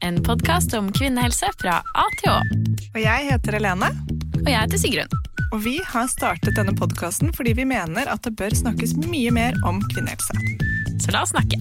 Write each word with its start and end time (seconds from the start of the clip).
en 0.00 0.22
podkast 0.22 0.74
om 0.74 0.88
kvinnehelse 0.92 1.48
fra 1.60 1.78
A 1.94 2.04
til 2.20 2.30
Å. 2.32 2.38
Og 2.94 2.98
jeg 3.02 3.28
heter 3.30 3.56
Helene, 3.58 3.90
Og 4.44 4.48
jeg 4.50 4.58
heter 4.60 4.78
Sigrun. 4.80 5.14
og 5.52 5.60
vi 5.64 5.78
har 5.86 6.08
startet 6.10 6.56
denne 6.56 6.74
podkasten 6.76 7.30
fordi 7.34 7.52
vi 7.54 7.64
mener 7.64 8.08
at 8.10 8.22
det 8.26 8.34
bør 8.36 8.50
snakkes 8.54 8.96
mye 9.06 9.30
mer 9.30 9.54
om 9.64 9.80
kvinnehelse. 9.92 10.34
Så 11.00 11.12
la 11.14 11.22
oss 11.22 11.30
snakke. 11.34 11.60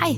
Hei. 0.00 0.14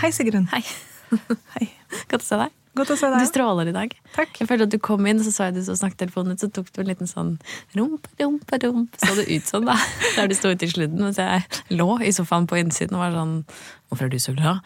Hei, 0.00 0.10
Sigrun. 0.14 0.46
Hei. 0.52 0.62
Hei. 1.56 1.68
Godt 2.10 2.22
å 2.22 2.26
se 2.26 2.40
deg. 2.44 2.56
Godt 2.80 2.94
å 2.94 2.96
se 2.96 3.10
Du 3.12 3.26
stråler 3.28 3.68
i 3.68 3.74
dag. 3.76 3.92
Takk. 4.14 4.38
Jeg 4.40 4.48
følte 4.48 4.66
at 4.68 4.72
du 4.72 4.78
kom 4.80 5.04
inn, 5.10 5.20
så 5.24 5.32
så 5.34 5.48
jeg 5.48 5.58
du 5.58 5.62
så 5.66 5.76
snakketelefonen 5.76 6.36
ut, 6.36 6.40
så 6.40 6.48
tok 6.48 6.70
du 6.72 6.80
en 6.80 6.88
liten 6.88 7.10
sånn 7.10 7.34
rump, 7.76 8.08
rump, 8.20 8.54
rump. 8.64 8.96
Så 9.02 9.12
det 9.18 9.26
ut 9.28 9.50
sånn, 9.50 9.68
da. 9.68 9.76
Der 10.16 10.30
du 10.30 10.36
sto 10.38 10.52
ute 10.54 10.64
i 10.64 10.72
sludden, 10.72 11.02
mens 11.04 11.20
jeg 11.20 11.44
lå 11.76 11.90
i 12.00 12.12
sofaen 12.16 12.48
på 12.48 12.58
innsiden 12.60 12.96
og 12.96 13.04
var 13.04 13.16
sånn 13.18 13.36
Hvorfor 13.90 14.06
er 14.06 14.12
du 14.14 14.20
så 14.22 14.32
glad? 14.36 14.64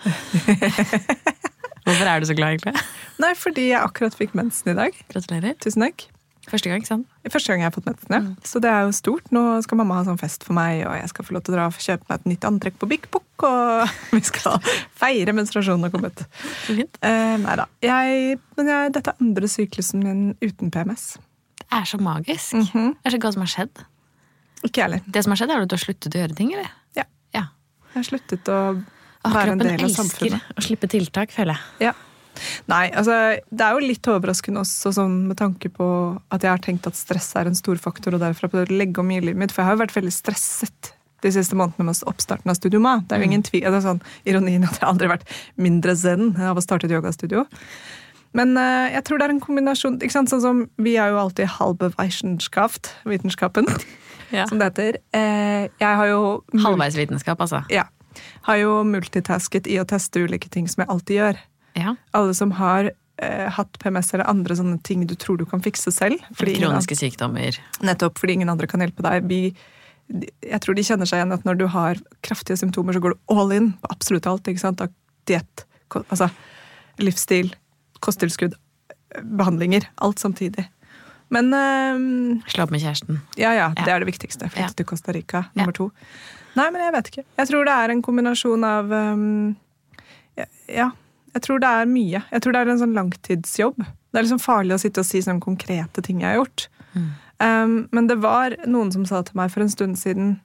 Hvorfor 1.84 2.08
er 2.08 2.22
du 2.22 2.28
så 2.28 2.36
glad, 2.38 2.55
egentlig? 2.55 2.86
Nei, 3.20 3.32
fordi 3.38 3.70
jeg 3.72 3.80
akkurat 3.80 4.16
fikk 4.16 4.36
mensen 4.38 4.72
i 4.72 4.78
dag. 4.78 5.05
Gratulerer. 5.10 5.56
Tusen 5.64 5.84
takk. 5.89 6.06
Første 6.50 6.69
gang, 6.69 6.83
ikke 6.83 6.91
sant? 6.91 7.06
Første 7.33 7.53
gang 7.53 7.62
jeg 7.62 7.70
har 7.70 7.75
fått 7.75 7.87
mensen, 7.89 8.12
ja. 8.12 8.20
Så 8.45 8.61
det 8.62 8.70
er 8.70 8.84
jo 8.84 8.95
stort. 8.97 9.31
Nå 9.34 9.42
skal 9.64 9.78
mamma 9.81 9.97
ha 9.98 10.05
sånn 10.06 10.20
fest 10.20 10.45
for 10.45 10.56
meg, 10.56 10.83
og 10.84 10.97
jeg 10.98 11.11
skal 11.12 11.27
få 11.28 11.36
lov 11.36 11.45
til 11.47 11.55
å 11.55 11.56
dra 11.56 11.69
og 11.70 11.78
kjøpe 11.81 12.09
meg 12.09 12.20
et 12.20 12.28
nytt 12.33 12.47
antrekk 12.48 12.77
på 12.81 12.89
Bik 12.91 13.09
Bok, 13.14 13.47
og 13.48 13.95
vi 14.17 14.20
skal 14.28 14.61
feire 15.01 15.34
menstruasjonen 15.36 15.89
har 15.89 15.95
kommet. 15.95 16.25
Fint. 16.67 17.01
Eh, 17.01 17.36
nei 17.41 17.56
da. 17.61 17.69
Jeg, 17.84 18.39
men 18.59 18.73
jeg, 18.73 18.95
dette 18.98 19.14
er 19.14 19.25
andre 19.25 19.51
syklusen 19.51 20.05
min 20.05 20.23
uten 20.45 20.73
PMS. 20.75 21.14
Det 21.64 21.69
er 21.81 21.89
så 21.89 22.01
magisk. 22.03 22.56
Mhm. 22.61 22.95
Det 23.01 23.11
er 23.11 23.17
så 23.17 23.23
hva 23.25 23.34
som 23.34 23.47
har 23.47 23.53
skjedd. 23.56 23.84
Ikke 24.64 24.81
jeg 24.81 24.86
heller. 24.89 25.05
Det 25.06 25.25
som 25.25 25.34
har 25.34 25.41
skjedd, 25.41 25.53
er 25.53 25.64
at 25.64 25.73
du 25.73 25.77
har 25.77 25.84
sluttet 25.84 26.17
å 26.17 26.25
gjøre 26.25 26.36
ting, 26.39 26.53
eller? 26.56 26.73
Ja. 26.97 27.08
ja. 27.36 27.47
Jeg 27.92 28.01
har 28.01 28.08
sluttet 28.12 28.53
å 28.53 28.61
være 29.33 29.55
en 29.55 29.62
del 29.62 29.77
av 29.79 29.86
elsker 29.89 30.36
å 30.36 30.64
slippe 30.64 30.91
tiltak, 30.92 31.33
føler 31.33 31.56
jeg. 31.56 31.89
Ja. 31.91 31.95
Nei, 32.70 32.88
altså 32.92 33.16
det 33.50 33.64
er 33.66 33.77
jo 33.77 33.86
litt 33.86 34.08
overraskende 34.10 34.62
også 34.64 34.92
sånn 34.96 35.16
med 35.28 35.38
tanke 35.40 35.70
på 35.72 35.86
at 36.34 36.42
jeg 36.44 36.50
har 36.54 36.62
tenkt 36.64 36.88
at 36.90 36.98
stress 36.98 37.30
er 37.38 37.50
en 37.50 37.58
stor 37.58 37.78
faktor, 37.80 38.16
og 38.16 38.22
derfor 38.24 38.48
har 38.48 38.54
prøvd 38.56 38.74
å 38.74 38.78
legge 38.82 39.00
om 39.02 39.10
i 39.14 39.20
livet 39.22 39.40
mitt. 39.40 39.54
For 39.54 39.62
jeg 39.62 39.70
har 39.70 39.78
jo 39.78 39.84
vært 39.84 39.96
veldig 39.96 40.14
stresset 40.14 40.94
de 41.24 41.32
siste 41.32 41.56
månedene 41.56 41.88
med 41.88 42.02
oppstarten 42.10 42.50
av 42.52 42.58
Studio 42.58 42.80
Ma. 42.84 42.98
Det 43.00 43.16
er 43.16 43.22
jo 43.22 43.28
ingen 43.30 43.44
tvil, 43.46 43.64
det 43.64 43.78
er 43.80 43.84
sånn 43.86 44.02
ironien 44.28 44.66
at 44.66 44.77
jeg 44.77 44.88
aldri 44.88 45.08
har 45.08 45.14
vært 45.16 45.30
mindre 45.56 45.94
zen 45.96 46.34
av 46.36 46.60
å 46.60 46.64
starte 46.64 46.88
et 46.88 46.92
yogastudio. 46.92 47.46
Men 48.34 48.56
uh, 48.58 48.90
jeg 48.90 49.05
tror 49.06 49.20
det 49.20 49.28
er 49.28 49.32
en 49.36 49.40
kombinasjon 49.42 49.96
ikke 50.02 50.10
sant? 50.16 50.32
Sånn 50.32 50.42
som 50.42 50.62
Vi 50.82 50.96
er 50.98 51.12
jo 51.14 51.20
alltid 51.22 51.52
halve 51.60 51.92
Weissenschaft, 51.96 52.92
vitenskapen, 53.08 53.68
Ja. 54.34 54.48
som 54.50 54.58
det 54.58 54.72
heter. 54.72 54.96
Uh, 55.14 55.70
jeg 55.78 55.96
har 56.00 56.08
jo 56.10 56.20
Halvveisvitenskap, 56.64 57.38
altså. 57.40 57.60
Ja. 57.70 57.84
Har 58.48 58.58
jo 58.58 58.80
multitasket 58.88 59.68
i 59.70 59.78
å 59.78 59.86
teste 59.88 60.24
ulike 60.27 60.50
ting 60.50 60.66
som 60.70 60.82
jeg 60.82 60.90
alltid 60.90 61.20
gjør 61.20 61.40
Ja. 61.75 61.97
alle 62.14 62.34
som 62.34 62.50
har 62.53 62.91
eh, 63.19 63.48
hatt 63.50 63.78
PMS 63.83 64.12
eller 64.14 64.28
andre 64.30 64.55
sånne 64.56 64.80
ting 64.83 65.06
du 65.06 65.14
tror 65.14 65.39
du 65.39 65.44
kan 65.47 65.61
fikse 65.62 65.91
selv. 65.94 66.20
Fordi 66.34 66.55
ingen, 66.56 66.69
Kroniske 66.70 66.97
sykdommer. 66.98 67.58
nettopp 67.83 68.19
fordi 68.19 68.33
ingen 68.39 68.48
andre 68.53 68.67
kan 68.70 68.80
hjelpe 68.80 69.03
deg. 69.03 69.27
Vi, 69.29 69.55
jeg 70.42 70.61
tror 70.61 70.74
de 70.74 70.83
kjenner 70.86 71.07
seg 71.07 71.18
igjen 71.23 71.33
at 71.35 71.45
når 71.45 71.58
du 71.58 71.67
har 71.68 71.98
kraftige 72.23 72.58
symptomer, 72.61 72.92
så 72.95 73.01
går 73.01 73.14
du 73.14 73.35
all 73.35 73.51
in 73.52 73.73
på 73.83 73.90
absolutt 73.90 74.27
alt. 74.27 74.46
ikke 74.46 74.61
sant? 74.61 74.83
Diett, 75.27 75.64
altså 76.11 76.30
livsstil, 76.98 77.55
kosttilskudd, 78.01 78.55
eh, 79.14 79.23
behandlinger. 79.23 79.86
Alt 79.98 80.18
samtidig. 80.23 80.68
Men 81.30 81.48
eh, 81.55 82.42
Slå 82.52 82.67
opp 82.67 82.70
med 82.70 82.83
kjæresten. 82.83 83.18
ja, 83.36 83.52
ja, 83.56 83.68
det 83.74 83.86
Ja. 83.89 83.96
er 83.96 84.01
det 84.05 84.11
viktigste. 84.12 84.46
Flytte 84.51 84.61
Ja. 84.61 84.68
til 84.77 84.86
Costa 84.86 85.12
Rica, 85.12 85.45
Ja. 85.56 85.67
to. 85.73 85.91
Nei, 86.55 86.70
men 86.70 86.80
jeg 86.83 86.92
vet 86.92 87.06
ikke. 87.11 87.24
Jeg 87.39 87.48
tror 87.48 87.64
det 87.64 87.73
er 87.74 87.91
en 87.91 88.02
kombinasjon 88.02 88.62
av 88.64 88.92
um, 88.92 89.56
ja, 90.68 90.91
jeg 91.34 91.42
tror 91.42 91.61
det 91.62 91.70
er 91.70 91.90
mye. 91.90 92.22
Jeg 92.30 92.42
tror 92.45 92.55
det 92.55 92.62
er 92.62 92.70
en 92.70 92.80
sånn 92.80 92.96
langtidsjobb. 92.96 93.78
Det 93.83 94.20
er 94.20 94.27
liksom 94.27 94.42
farlig 94.42 94.77
å 94.77 94.80
sitte 94.80 95.02
og 95.02 95.08
si 95.08 95.22
sånne 95.24 95.42
konkrete 95.42 96.02
ting 96.06 96.22
jeg 96.22 96.30
har 96.30 96.39
gjort. 96.39 96.68
Um, 97.42 97.78
men 97.90 98.06
det 98.06 98.20
var 98.22 98.55
noen 98.70 98.92
som 98.95 99.06
sa 99.08 99.24
til 99.27 99.34
meg 99.39 99.50
for 99.50 99.64
en 99.64 99.73
stund 99.73 99.98
siden 99.98 100.36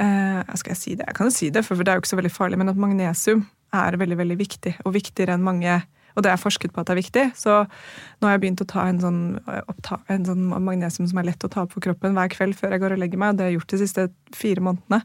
uh, 0.00 0.40
Skal 0.56 0.72
jeg 0.72 0.78
si 0.80 0.94
det? 0.96 1.04
Jeg 1.10 1.16
kan 1.18 1.28
jo 1.28 1.34
si 1.34 1.50
det, 1.52 1.60
for 1.66 1.76
det 1.76 1.92
er 1.92 1.98
jo 1.98 2.04
ikke 2.04 2.14
så 2.14 2.20
veldig 2.20 2.32
farlig, 2.32 2.60
men 2.62 2.72
at 2.72 2.80
magnesium 2.80 3.44
er 3.74 3.98
veldig, 4.00 4.16
veldig 4.22 4.38
viktig. 4.40 4.72
Og 4.86 4.96
viktigere 4.96 5.36
enn 5.36 5.44
mange 5.44 5.82
Og 6.14 6.22
det 6.22 6.30
er 6.30 6.38
forsket 6.38 6.70
på 6.72 6.80
at 6.80 6.88
det 6.88 6.94
er 6.94 7.02
viktig. 7.02 7.24
Så 7.34 7.58
nå 7.66 8.28
har 8.28 8.36
jeg 8.36 8.44
begynt 8.44 8.62
å 8.62 8.68
ta 8.70 8.84
en 8.86 9.00
sånn, 9.02 9.20
oppta, 9.66 9.98
en 10.14 10.24
sånn 10.28 10.44
magnesium 10.46 11.08
som 11.10 11.18
er 11.18 11.26
lett 11.26 11.42
å 11.42 11.50
ta 11.50 11.64
opp 11.64 11.74
for 11.74 11.82
kroppen 11.82 12.14
hver 12.14 12.30
kveld 12.30 12.54
før 12.54 12.76
jeg 12.76 12.84
går 12.84 12.94
og 12.94 13.02
legger 13.02 13.18
meg. 13.18 13.34
Og 13.34 13.40
det 13.40 13.44
har 13.44 13.50
jeg 13.50 13.58
gjort 13.58 13.74
de 13.74 13.80
siste 13.82 14.04
fire 14.38 14.62
månedene. 14.62 15.02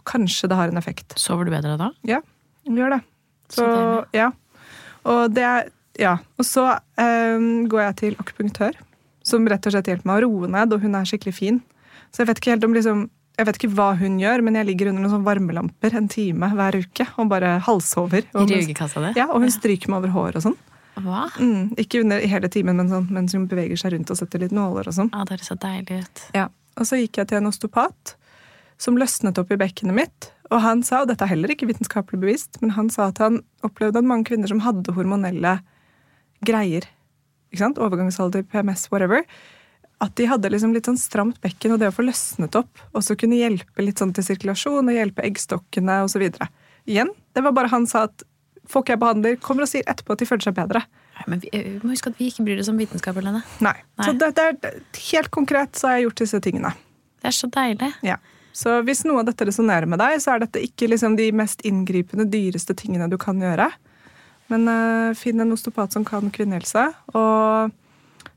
Og 0.00 0.04
kanskje 0.10 0.50
det 0.50 0.58
har 0.58 0.74
en 0.74 0.82
effekt. 0.82 1.14
Sover 1.14 1.46
du 1.46 1.54
bedre 1.54 1.78
da? 1.78 1.92
Ja, 2.10 2.18
gjør 2.66 2.96
det. 2.96 3.00
Så, 3.52 3.62
Så 3.64 4.04
ja. 4.16 4.30
Og 5.04 5.32
det 5.36 5.46
er 5.46 5.70
Ja. 6.00 6.16
Og 6.40 6.46
så 6.48 6.64
um, 6.96 7.66
går 7.68 7.82
jeg 7.90 7.96
til 8.00 8.14
akupunktør, 8.18 8.76
som 9.22 9.44
rett 9.46 9.66
og 9.68 9.74
slett 9.74 9.90
hjelper 9.90 10.08
meg 10.08 10.22
å 10.22 10.24
roe 10.24 10.48
ned, 10.48 10.72
og 10.72 10.80
hun 10.80 10.94
er 10.96 11.04
skikkelig 11.08 11.34
fin. 11.36 11.58
Så 12.10 12.22
jeg 12.22 12.30
vet 12.30 12.40
ikke 12.40 12.54
helt 12.56 12.64
om 12.64 12.76
liksom 12.76 13.10
jeg 13.38 13.46
vet 13.48 13.56
ikke 13.58 13.70
hva 13.72 13.86
hun 13.96 14.18
gjør, 14.20 14.42
men 14.44 14.56
jeg 14.58 14.66
ligger 14.68 14.90
under 14.90 15.02
noen 15.02 15.12
sånne 15.14 15.24
varmelamper 15.26 15.94
en 15.96 16.08
time 16.12 16.50
hver 16.52 16.76
uke 16.82 17.06
og 17.16 17.30
bare 17.30 17.54
halvsover. 17.64 18.26
I 18.28 18.36
Og, 18.36 18.50
rugekassa 18.50 19.00
di? 19.06 19.12
ja, 19.16 19.24
og 19.32 19.40
hun 19.40 19.50
stryker 19.50 19.88
meg 19.88 20.02
over 20.02 20.12
håret 20.16 20.36
og 20.36 20.44
sånn. 20.50 20.58
Hva? 21.00 21.22
Mm, 21.40 21.70
ikke 21.80 22.02
under 22.04 22.20
i 22.20 22.28
hele 22.28 22.50
timen, 22.52 22.76
men 22.76 22.90
sånn 22.92 23.06
mens 23.10 23.32
hun 23.32 23.46
beveger 23.48 23.80
seg 23.80 23.94
rundt 23.94 24.12
og 24.12 24.18
setter 24.20 24.42
litt 24.44 24.52
nåler 24.52 24.90
og 24.90 24.96
sånn. 24.98 25.08
Ja, 25.14 25.24
det 25.24 25.38
høres 25.38 25.48
så 25.48 25.56
deilig 25.56 26.02
ut. 26.04 26.24
Ja. 26.36 26.50
Og 26.76 26.88
så 26.88 27.00
gikk 27.00 27.22
jeg 27.22 27.28
til 27.32 27.40
en 27.40 27.48
osteopat 27.48 28.14
som 28.80 29.00
løsnet 29.00 29.40
opp 29.40 29.50
i 29.52 29.58
bekkenet 29.60 29.96
mitt. 29.96 30.28
Og 30.52 30.60
han 30.60 30.82
sa, 30.84 31.02
og 31.02 31.10
dette 31.10 31.24
er 31.24 31.32
heller 31.32 31.52
ikke 31.54 31.68
vitenskapelig 31.70 32.20
bevisst, 32.20 32.60
men 32.60 32.74
han 32.76 32.90
sa 32.92 33.08
at 33.08 33.20
han 33.22 33.40
opplevde 33.64 34.02
at 34.02 34.08
mange 34.08 34.28
kvinner 34.28 34.50
som 34.50 34.60
hadde 34.64 34.92
hormonelle 34.96 35.56
greier, 36.44 36.86
ikke 37.52 37.62
sant? 37.62 37.80
overgangsalder, 37.80 38.44
PMS, 38.52 38.88
whatever, 38.92 39.24
at 40.02 40.16
de 40.18 40.26
hadde 40.26 40.50
liksom 40.50 40.74
litt 40.74 40.88
sånn 40.88 40.98
stramt 40.98 41.38
bekken, 41.44 41.74
og 41.74 41.80
det 41.80 41.92
å 41.92 41.94
få 41.94 42.04
løsnet 42.04 42.56
opp, 42.58 42.82
og 42.92 43.04
så 43.06 43.16
kunne 43.18 43.38
hjelpe 43.38 43.84
litt 43.84 44.02
sånn 44.02 44.12
til 44.16 44.26
sirkulasjon, 44.26 44.90
og 44.90 44.96
hjelpe 44.96 45.24
eggstokkene 45.28 46.02
og 46.04 46.10
så 46.12 46.20
videre. 46.22 46.50
Igjen, 46.90 47.12
det 47.32 47.44
var 47.46 47.54
bare 47.56 47.70
han 47.72 47.86
sa 47.88 48.08
at 48.08 48.26
folk 48.68 48.90
jeg 48.90 49.00
behandler, 49.00 49.38
kommer 49.42 49.64
og 49.64 49.70
sier 49.70 49.86
etterpå 49.90 50.16
at 50.16 50.22
de 50.22 50.28
føler 50.28 50.48
seg 50.48 50.56
bedre. 50.58 50.82
Nei, 51.16 51.24
Men 51.30 51.42
vi, 51.44 51.52
vi 51.54 51.78
må 51.82 51.92
huske 51.92 52.10
at 52.10 52.18
vi 52.18 52.28
ikke 52.32 52.44
bryr 52.46 52.60
oss 52.62 52.70
om 52.72 52.80
vitenskap, 52.80 53.16
Helene. 53.20 53.44
Nei. 53.64 53.76
Nei. 54.00 54.06
Så 54.08 54.14
det, 54.18 54.32
det 54.38 54.48
er 54.50 54.78
helt 55.12 55.32
konkret 55.34 55.78
så 55.78 55.90
har 55.90 55.98
jeg 55.98 56.08
gjort 56.08 56.22
disse 56.24 56.42
tingene. 56.44 56.72
Det 57.22 57.30
er 57.30 57.36
så 57.36 57.50
deilig. 57.52 57.92
Ja. 58.06 58.18
Så 58.52 58.74
hvis 58.84 59.04
noe 59.08 59.22
av 59.22 59.30
dette 59.30 59.46
resonnerer 59.48 59.88
med 59.88 60.00
deg, 60.02 60.18
så 60.20 60.34
er 60.34 60.44
dette 60.44 60.60
ikke 60.60 60.90
liksom 60.92 61.16
de 61.16 61.30
mest 61.36 61.64
inngripende, 61.68 62.28
dyreste 62.28 62.76
tingene 62.76 63.08
du 63.08 63.16
kan 63.20 63.40
gjøre. 63.40 63.70
Men 64.52 64.68
uh, 64.68 65.16
finn 65.16 65.40
en 65.40 65.54
osteopat 65.54 65.96
som 65.96 66.04
kan 66.04 66.28
kvinnehelse, 66.34 66.84
og 67.16 67.72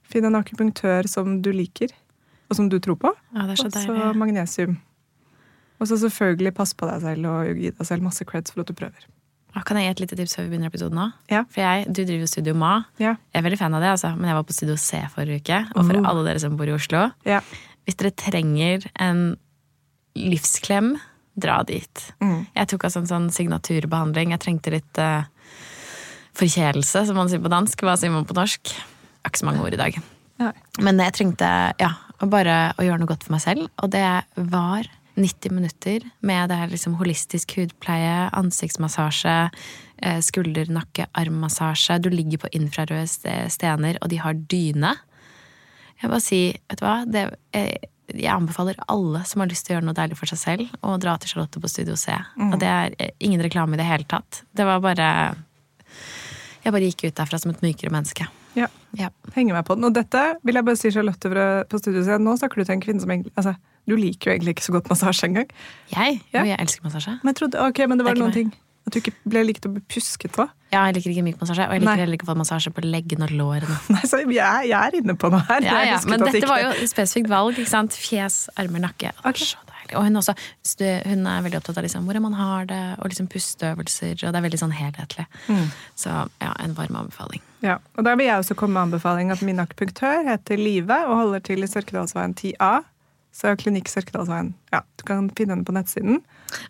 finn 0.08 0.28
en 0.30 0.40
akupunktør 0.40 1.10
som 1.12 1.42
du 1.44 1.52
liker, 1.56 1.92
og 2.48 2.60
som 2.60 2.70
du 2.72 2.78
tror 2.80 3.00
på. 3.02 3.12
Ja, 3.36 3.50
det 3.50 3.58
er 3.58 3.64
så 3.66 3.72
deilig. 3.74 3.92
Og 3.92 4.00
så 4.14 4.22
magnesium. 4.22 4.78
Og 5.82 5.90
så 5.90 6.00
selvfølgelig 6.06 6.56
pass 6.56 6.72
på 6.78 6.88
deg 6.88 7.04
selv 7.04 7.28
og 7.28 7.60
gi 7.60 7.74
deg 7.76 7.88
selv 7.90 8.06
masse 8.06 8.24
creds 8.28 8.54
for 8.54 8.64
at 8.64 8.72
du 8.72 8.78
prøver. 8.78 9.10
Kan 9.64 9.80
jeg 9.80 9.88
gi 9.88 9.94
et 9.94 10.02
lite 10.04 10.18
tips 10.20 10.34
før 10.36 10.46
vi 10.46 10.52
begynner 10.52 10.72
episoden 10.72 10.98
nå? 11.00 11.06
Ja. 11.32 11.46
For 11.48 11.64
jeg, 11.64 11.86
Du 11.88 12.02
driver 12.02 12.26
jo 12.26 12.28
Studio 12.28 12.56
Ma. 12.60 12.74
Ja. 13.00 13.16
Jeg 13.32 13.40
er 13.40 13.46
veldig 13.46 13.60
fan 13.60 13.76
av 13.78 13.84
det, 13.84 13.92
altså. 13.94 14.12
men 14.18 14.28
jeg 14.28 14.36
var 14.36 14.44
på 14.48 14.56
Studio 14.56 14.76
C 14.76 15.00
forrige 15.14 15.44
uke. 15.44 15.60
Og 15.76 15.88
for 15.88 16.00
uh. 16.00 16.10
alle 16.12 16.26
dere 16.28 16.42
som 16.44 16.58
bor 16.60 16.68
i 16.68 16.76
Oslo, 16.76 17.06
Ja. 17.28 17.40
hvis 17.88 18.00
dere 18.00 18.12
trenger 18.12 18.88
en 19.00 19.22
livsklem, 20.16 20.96
dra 21.36 21.60
dit. 21.68 22.04
Mm. 22.24 22.46
Jeg 22.56 22.72
tok 22.72 22.88
altså 22.88 23.04
en 23.04 23.12
sånn 23.12 23.30
signaturbehandling. 23.36 24.34
Jeg 24.34 24.44
trengte 24.44 24.74
litt 24.74 25.02
uh, 25.02 25.28
forkjælelse, 26.40 27.06
som 27.10 27.20
man 27.20 27.32
sier 27.32 27.44
på 27.44 27.52
dansk. 27.52 27.84
Hva 27.86 27.98
sier 28.00 28.14
man 28.14 28.28
på 28.28 28.38
norsk? 28.38 28.72
Ikke 29.26 29.42
så 29.42 29.48
mange 29.50 29.64
ord 29.66 29.76
i 29.76 29.82
dag. 29.82 29.98
Ja. 30.42 30.52
Men 30.84 31.00
jeg 31.04 31.16
trengte 31.16 31.50
ja, 31.80 31.92
bare 32.24 32.60
å 32.76 32.86
gjøre 32.86 33.02
noe 33.02 33.12
godt 33.12 33.26
for 33.28 33.36
meg 33.36 33.44
selv. 33.44 33.68
Og 33.84 33.92
det 33.94 34.06
var 34.36 34.88
90 35.16 35.56
minutter 35.56 36.06
med 36.28 36.52
det 36.52 36.60
her 36.60 36.72
liksom 36.72 36.98
holistisk 37.00 37.56
hudpleie, 37.60 38.30
ansiktsmassasje, 38.36 39.36
eh, 40.04 40.20
skulder, 40.24 40.72
nakke, 40.72 41.08
armmassasje. 41.16 42.02
Du 42.04 42.10
ligger 42.12 42.44
på 42.44 42.52
infrarøde 42.52 43.08
stener, 43.52 44.00
og 44.02 44.12
de 44.12 44.20
har 44.20 44.34
dyne. 44.34 44.96
Jeg 46.02 46.12
bare 46.12 46.24
si, 46.24 46.42
vet 46.70 46.82
du 46.82 46.86
hva, 46.86 46.98
det, 47.08 47.30
jeg, 47.56 47.92
jeg 48.14 48.32
anbefaler 48.32 48.78
alle 48.92 49.24
som 49.26 49.42
har 49.42 49.50
lyst 49.50 49.66
til 49.66 49.74
å 49.74 49.78
gjøre 49.78 49.88
noe 49.88 49.98
deilig 49.98 50.18
for 50.20 50.30
seg 50.30 50.42
selv, 50.42 50.74
å 50.86 50.96
dra 51.02 51.16
til 51.22 51.32
Charlotte 51.32 51.62
på 51.62 51.72
Studio 51.72 51.98
C. 52.00 52.14
Og 52.52 52.58
det 52.62 52.70
er 52.70 52.96
eh, 53.00 53.14
ingen 53.26 53.42
reklame 53.44 53.78
i 53.78 53.82
det 53.82 53.88
hele 53.88 54.08
tatt. 54.10 54.44
Det 54.56 54.68
var 54.68 54.84
bare 54.84 55.10
Jeg 56.66 56.74
bare 56.74 56.90
gikk 56.90 57.06
ut 57.08 57.18
derfra 57.18 57.40
som 57.42 57.54
et 57.54 57.62
mykere 57.66 57.94
menneske. 57.94 58.28
Ja. 58.56 58.70
Ja. 58.96 59.10
Henger 59.36 59.58
meg 59.58 59.66
på 59.68 59.76
den. 59.76 59.86
Og 59.90 59.96
dette 59.96 60.22
vil 60.48 60.58
jeg 60.58 60.66
bare 60.66 60.80
si 60.80 60.92
Charlotte 60.94 61.30
på 61.70 61.80
studio 61.82 62.04
C. 62.06 62.18
Nå 62.22 62.38
snakker 62.40 62.62
du 62.62 62.68
til 62.68 62.78
en 62.78 62.84
kvinne 62.86 63.04
som 63.04 63.12
egentlig 63.12 63.34
altså, 63.36 63.56
Du 63.86 63.94
liker 64.00 64.32
jo 64.32 64.36
egentlig 64.38 64.56
ikke 64.56 64.66
så 64.66 64.74
godt 64.74 64.88
massasje 64.90 65.28
engang. 65.28 65.50
Jeg? 65.92 66.22
Ja. 66.34 66.40
Jo, 66.40 66.46
jeg 66.54 66.62
elsker 66.64 66.88
massasje. 66.88 67.18
Men 67.26 67.38
trodde, 67.38 67.62
okay, 67.62 67.90
men 67.90 68.00
det 68.00 68.08
var 68.08 68.18
Det 68.18 68.24
noen 68.24 68.38
ting 68.38 68.54
At 68.86 68.94
du 68.94 69.00
ikke 69.02 69.14
ble 69.26 69.42
likt 69.48 69.66
å 69.66 69.72
bli 69.74 69.82
pusket 69.90 70.32
på. 70.36 70.46
Ja, 70.74 70.84
jeg 70.90 70.98
liker 71.00 71.14
ikke 71.14 71.24
myk 71.26 71.40
massasje, 71.42 71.66
og 71.66 71.74
jeg 71.74 71.82
liker 71.82 71.90
Nei. 71.96 72.02
heller 72.04 72.18
ikke 72.20 72.28
å 72.28 72.32
få 72.34 72.36
massasje 72.38 72.72
på 72.76 72.84
leggene 72.86 73.26
og 73.26 73.32
lårene. 73.34 73.78
Nei, 73.96 74.02
så 74.06 74.20
jeg, 74.22 74.36
jeg 74.70 74.76
er 74.78 74.98
inne 75.00 75.16
på 75.18 75.32
noe 75.34 75.42
her. 75.48 75.66
Ja, 75.66 75.80
ja, 75.90 76.00
men 76.06 76.22
dette 76.22 76.38
ikke- 76.42 76.50
var 76.52 76.62
jo 76.62 76.74
et 76.76 76.92
spesifikt 76.92 77.32
valg. 77.32 77.58
ikke 77.58 77.72
sant? 77.72 77.98
Fjes, 77.98 78.44
armer, 78.62 78.84
nakke. 78.86 79.10
Det. 79.24 79.34
Så 79.42 79.58
deilig. 79.72 79.96
Og 79.98 80.06
hun, 80.06 80.20
også, 80.22 80.36
hun 81.06 81.26
er 81.32 81.42
veldig 81.46 81.60
opptatt 81.62 81.78
av 81.82 81.86
liksom, 81.88 82.06
hvordan 82.06 82.26
man 82.28 82.38
har 82.38 82.66
det, 82.70 82.82
og 83.00 83.10
liksom 83.10 83.28
pusteøvelser. 83.34 84.16
Og 84.22 84.34
det 84.34 84.40
er 84.42 84.46
veldig 84.46 84.62
sånn 84.62 84.74
helhetlig. 84.78 85.26
Mm. 85.50 85.68
Så 85.98 86.14
ja, 86.42 86.54
en 86.62 86.74
varm 86.78 86.98
anbefaling. 87.02 87.42
Ja, 87.66 87.80
og 87.98 88.06
Da 88.06 88.14
vil 88.20 88.28
jeg 88.30 88.38
også 88.44 88.58
komme 88.60 88.78
med 88.78 88.90
anbefaling 88.92 89.32
at 89.34 89.42
min 89.46 89.62
akupunktør 89.64 90.26
heter 90.30 90.62
Live 90.62 90.94
og 91.10 91.16
holder 91.24 91.42
til 91.50 91.66
i 91.66 91.70
Sørkedalsveien 91.72 92.36
10A. 92.38 92.74
Så 93.36 93.52
klinikk 93.60 93.90
Sørkedalsveien. 93.92 94.54
Ja, 94.74 94.82
Du 94.98 95.04
kan 95.10 95.30
finne 95.36 95.58
henne 95.58 95.66
på 95.68 95.74
nettsiden. 95.76 96.22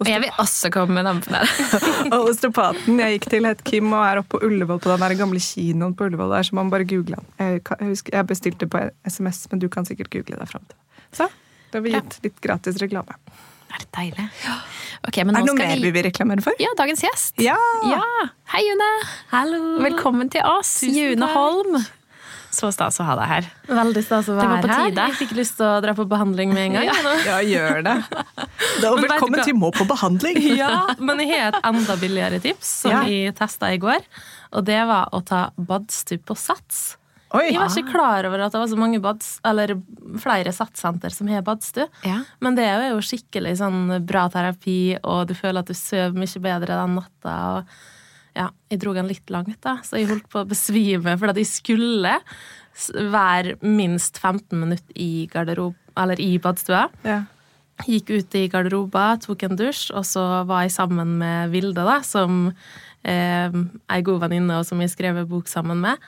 Og 0.02 0.08
jeg 0.10 0.22
vil 0.24 0.32
også 0.42 0.70
komme 0.74 0.96
med 0.98 1.06
en 1.06 1.10
anbefaling. 1.16 2.12
Og 2.16 2.30
osteopaten 2.32 3.00
jeg 3.00 3.18
gikk 3.20 3.28
til, 3.32 3.46
het 3.48 3.62
Kim 3.68 3.92
og 3.94 4.02
er 4.08 4.20
oppe 4.22 4.36
på 4.38 4.42
Ullevål 4.48 4.80
på 4.84 4.90
den 4.92 5.04
der 5.06 5.16
gamle 5.20 5.40
kinoen 5.44 5.94
på 5.96 6.08
Ullevål. 6.10 6.32
der, 6.36 6.48
så 6.48 6.56
man 6.58 6.70
bare 6.74 6.88
googler 6.90 7.20
den. 7.22 7.28
Jeg, 7.40 7.62
jeg, 7.70 7.90
husker, 7.92 8.16
jeg 8.18 8.28
bestilte 8.32 8.68
på 8.72 8.82
SMS, 9.08 9.44
men 9.52 9.62
du 9.62 9.68
kan 9.72 9.86
sikkert 9.88 10.10
google 10.16 10.40
deg 10.42 10.50
fram 10.52 10.64
til 10.68 10.76
det. 10.76 11.04
Så 11.20 11.28
da 11.72 11.78
har 11.80 11.84
vi 11.86 11.92
Ja. 11.96 12.02
gitt 12.02 12.18
litt 12.24 12.40
gratis 12.42 12.80
reklame. 12.82 13.18
Er 13.76 13.82
det 13.84 13.90
deilig? 13.98 14.26
Okay, 15.08 15.24
men 15.28 15.36
Er 15.36 15.44
det 15.44 15.50
noe 15.52 15.58
skal 15.58 15.68
mer 15.76 15.82
vi 15.84 15.92
vil 15.92 16.06
reklamere 16.08 16.42
for? 16.46 16.54
Ja, 16.64 16.72
dagens 16.80 17.02
gjest. 17.04 17.36
Ja! 17.44 17.58
Ja, 17.90 18.02
Hei, 18.56 18.62
June. 18.64 18.90
Hallo! 19.34 19.62
Velkommen 19.84 20.32
til 20.32 20.42
oss, 20.48 20.80
Tusen 20.80 20.96
June 20.96 21.28
takk. 21.28 21.92
Så 22.56 22.70
stas 22.72 22.98
å 23.04 23.06
ha 23.08 23.16
deg 23.20 23.28
her. 23.28 23.48
Veldig 23.68 24.04
stas 24.06 24.30
å 24.32 24.36
Det 24.36 24.40
var 24.40 24.52
være 24.56 24.64
på 24.64 24.72
her. 24.72 24.90
tide. 24.90 25.06
Jeg 25.12 25.18
fikk 25.20 25.34
lyst 25.36 25.58
til 25.60 25.66
å 25.68 25.82
dra 25.84 25.94
på 25.98 26.06
behandling 26.08 26.54
med 26.56 26.70
en 26.70 26.78
gang. 26.80 26.90
Ja, 27.28 27.40
gjør 27.44 27.82
det. 27.84 27.96
Da, 28.82 28.90
vet 28.92 29.04
du 29.04 29.08
velkommen 29.08 29.44
til 29.46 29.56
Må 29.60 29.70
på 29.76 29.86
behandling! 29.88 30.38
Ja, 30.62 30.72
men 31.00 31.20
jeg 31.24 31.32
har 31.36 31.54
et 31.54 31.68
enda 31.68 31.96
billigere 32.00 32.40
tips 32.44 32.70
som 32.86 32.92
Ja. 32.92 33.04
jeg 33.08 33.36
testa 33.38 33.70
i 33.76 33.80
går. 33.82 34.04
Og 34.56 34.66
det 34.68 34.80
var 34.88 35.10
å 35.16 35.20
ta 35.26 35.50
badstue 35.58 36.20
på 36.24 36.36
Sats. 36.40 36.96
Oi! 37.36 37.50
Jeg 37.52 37.60
var 37.60 37.68
ikke 37.74 37.92
klar 37.92 38.28
over 38.30 38.46
at 38.46 38.54
det 38.54 38.60
var 38.62 38.70
så 38.72 38.78
mange 38.80 39.00
bads, 39.04 39.40
eller 39.44 39.74
flere 40.24 40.54
satssenter 40.56 41.12
som 41.12 41.28
har 41.28 41.42
badstue. 41.44 41.88
Ja. 42.08 42.22
Men 42.40 42.56
det 42.56 42.64
er 42.70 42.86
jo 42.94 43.02
skikkelig 43.04 43.58
sånn 43.60 44.06
bra 44.08 44.28
terapi, 44.32 44.96
og 45.04 45.26
du 45.28 45.34
føler 45.36 45.60
at 45.66 45.68
du 45.68 45.76
sover 45.76 46.16
mye 46.16 46.40
bedre 46.46 46.78
den 46.80 46.96
natta. 47.02 47.36
Og 47.58 47.66
ja, 48.36 48.50
jeg 48.72 48.82
dro 48.84 48.94
den 48.96 49.10
litt 49.10 49.32
langt, 49.34 49.58
da, 49.64 49.78
så 49.86 50.00
jeg 50.00 50.10
holdt 50.12 50.28
på 50.32 50.44
å 50.44 50.50
besvime 50.50 51.16
fordi 51.20 51.36
at 51.36 51.42
jeg 51.42 51.52
skulle 51.54 52.16
være 53.14 53.56
minst 53.64 54.20
15 54.20 54.60
minutter 54.60 55.00
i 55.00 55.28
garderob, 55.32 55.78
eller 55.96 56.20
i 56.20 56.36
badstua. 56.44 56.90
Ja. 57.08 57.22
Gikk 57.88 58.12
ut 58.12 58.36
i 58.36 58.46
garderoba, 58.52 59.14
tok 59.24 59.48
en 59.48 59.58
dusj, 59.60 59.90
og 59.96 60.04
så 60.08 60.24
var 60.48 60.66
jeg 60.66 60.76
sammen 60.76 61.18
med 61.22 61.56
Vilde, 61.56 61.88
da, 61.88 62.02
som 62.08 62.50
eh, 63.08 63.56
ei 63.92 64.04
god 64.06 64.26
venninne, 64.26 64.60
og 64.60 64.68
som 64.68 64.84
jeg 64.84 64.92
skrev 64.92 65.24
bok 65.30 65.52
sammen 65.52 65.84
med. 65.84 66.04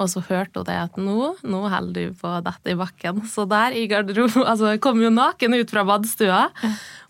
Og 0.00 0.08
så 0.08 0.22
hørte 0.24 0.62
hun 0.62 0.68
det 0.68 0.78
at 0.80 0.96
nå, 0.96 1.34
nå 1.44 1.60
holder 1.68 2.08
du 2.08 2.20
på 2.20 2.28
å 2.28 2.40
dette 2.44 2.72
i 2.72 2.78
bakken. 2.78 3.20
Så 3.28 3.44
der 3.48 3.76
i 3.76 3.84
garderoben 3.88 4.46
Altså, 4.50 4.72
jeg 4.72 4.80
kom 4.84 5.02
jo 5.04 5.12
naken 5.12 5.58
ut 5.60 5.72
fra 5.72 5.84
badstua. 5.88 6.46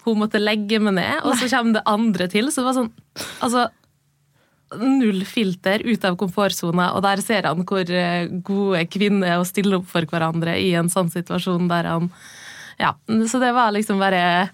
Hun 0.07 0.23
måtte 0.25 0.43
legge 0.43 0.81
meg 0.83 0.97
ned, 0.99 1.21
og 1.23 1.39
så 1.39 1.47
kommer 1.53 1.79
det 1.79 1.87
andre 1.91 2.27
til. 2.33 2.51
Så 2.51 2.65
det 2.65 2.71
var 2.71 2.81
sånn 2.81 2.91
Altså 3.47 3.69
null 4.79 5.25
filter 5.27 5.83
ut 5.83 6.05
av 6.07 6.17
komfortsona, 6.21 6.93
og 6.95 7.03
der 7.03 7.23
ser 7.25 7.49
han 7.49 7.65
hvor 7.67 7.89
eh, 7.91 8.29
gode 8.47 8.85
kvinner 8.93 9.35
er 9.35 9.41
å 9.41 9.49
stille 9.49 9.81
opp 9.81 9.89
for 9.91 10.07
hverandre 10.07 10.55
i 10.61 10.73
en 10.79 10.91
sånn 10.93 11.11
situasjon 11.13 11.71
der 11.71 11.91
han 11.91 12.11
Ja, 12.81 12.95
så 13.29 13.41
det 13.43 13.51
var 13.53 13.75
liksom 13.75 13.99
bare 14.01 14.49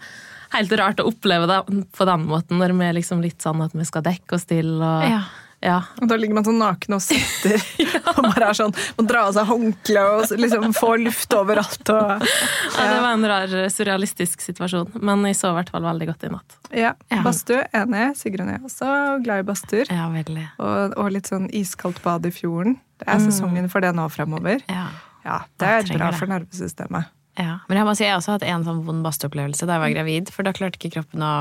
helt 0.55 0.73
rart 0.79 1.03
å 1.03 1.09
oppleve 1.11 1.47
det 1.51 1.59
på 1.95 2.07
den 2.09 2.25
måten, 2.27 2.59
når 2.59 2.75
vi 2.79 2.87
er 2.89 2.97
liksom 2.97 3.21
litt 3.23 3.43
sånn 3.45 3.61
at 3.65 3.75
vi 3.77 3.85
skal 3.87 4.05
dekke 4.07 4.39
oss 4.39 4.49
til 4.49 4.79
og 4.81 5.11
Ja. 5.11 5.21
Ja. 5.67 5.81
Og 6.01 6.07
da 6.11 6.17
ligger 6.21 6.39
man 6.39 6.47
sånn 6.47 6.61
naken 6.63 6.95
og 6.97 7.03
svetter 7.03 7.59
og 8.17 8.21
bare 8.31 8.51
er 8.53 8.57
sånn 8.59 8.75
Man 8.99 9.09
drar 9.11 9.27
av 9.29 9.33
seg 9.37 9.49
håndkleet 9.51 10.33
og 10.33 10.43
liksom 10.45 10.75
får 10.79 11.01
luft 11.03 11.35
overalt. 11.37 11.91
Og, 11.91 12.23
Ja, 12.77 12.87
det 12.93 13.01
var 13.03 13.11
en 13.17 13.27
rar 13.33 13.55
surrealistisk 13.73 14.45
situasjon, 14.45 14.95
men 15.03 15.25
jeg 15.27 15.39
så 15.41 15.51
i 15.51 15.57
hvert 15.59 15.73
fall 15.75 15.85
veldig 15.89 16.09
godt 16.13 16.27
i 16.29 16.33
natt. 16.37 16.59
ja. 16.71 16.93
Ja. 17.11 17.23
Badstue, 17.27 17.65
enig. 17.75 18.07
Sigrun 18.21 18.51
er 18.53 18.63
også 18.67 18.89
glad 19.25 19.43
i 19.43 19.47
badstuer. 19.49 19.91
ja, 19.91 20.07
veldig. 20.13 20.47
Og, 20.63 20.95
og 21.01 21.11
litt 21.15 21.27
sånn 21.31 21.49
iskaldt 21.57 21.99
bad 22.05 22.27
i 22.29 22.33
fjorden. 22.35 22.79
Det 23.01 23.09
er 23.13 23.21
sesongen 23.27 23.67
for 23.73 23.85
det 23.85 23.91
nå 23.97 24.07
fremover. 24.13 24.63
Ja. 24.71 24.87
Ja, 25.27 25.41
Det 25.59 25.67
er 25.67 25.89
bra 25.99 26.13
det. 26.13 26.19
for 26.21 26.31
nervesystemet. 26.31 27.09
Ja, 27.39 27.59
men 27.69 27.77
jeg 27.77 27.85
må 27.85 27.93
si 27.99 28.05
jeg 28.07 28.15
har 28.15 28.21
også 28.23 28.33
hatt 28.39 28.45
en 28.49 28.65
sånn 28.65 28.79
vond 28.87 29.03
badstueopplevelse 29.05 29.67
da 29.69 29.77
jeg 29.77 29.83
var 29.83 29.93
gravid. 29.93 30.31
For 30.33 30.47
da 30.47 30.55
klarte 30.57 30.79
ikke 30.81 30.95
kroppen 30.97 31.21
å 31.27 31.33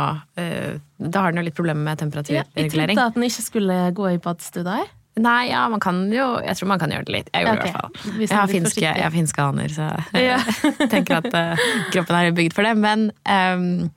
øh, 0.41 0.75
Da 0.99 1.21
har 1.23 1.31
den 1.31 1.39
jo 1.41 1.45
litt 1.47 1.55
problemer 1.55 1.83
med 1.87 2.01
temperaturregulering. 2.01 2.51
Jeg 2.51 2.69
temperaturregulering. 2.71 2.97
trodde 2.99 3.07
at 3.13 3.19
den 3.19 3.27
ikke 3.29 3.45
skulle 3.45 3.77
gå 3.95 4.09
i 4.11 4.19
badstue 4.25 4.65
der. 4.67 4.85
Nei, 5.15 5.45
ja, 5.47 5.61
man 5.71 5.79
kan 5.79 6.01
jo 6.11 6.25
Jeg 6.43 6.57
tror 6.59 6.67
man 6.73 6.79
kan 6.81 6.91
gjøre 6.91 7.07
det 7.07 7.13
litt. 7.15 7.29
Jeg 7.31 7.45
gjorde 7.45 7.61
det 7.63 7.69
i 7.69 7.71
hvert 7.71 7.79
fall. 7.79 8.19
Jeg 8.19 8.35
har, 8.35 8.47
finske, 8.51 8.83
jeg 8.83 9.03
har 9.05 9.13
finske 9.15 9.45
aner, 9.47 9.71
så 9.71 9.87
Ja. 10.19 10.39
jeg 10.43 10.89
tenker 10.97 11.21
at 11.21 11.29
øh, 11.31 11.65
kroppen 11.95 12.17
er 12.19 12.31
bygd 12.35 12.53
for 12.57 12.67
det. 12.67 12.75
Men 12.83 13.05
øhm, 13.23 13.89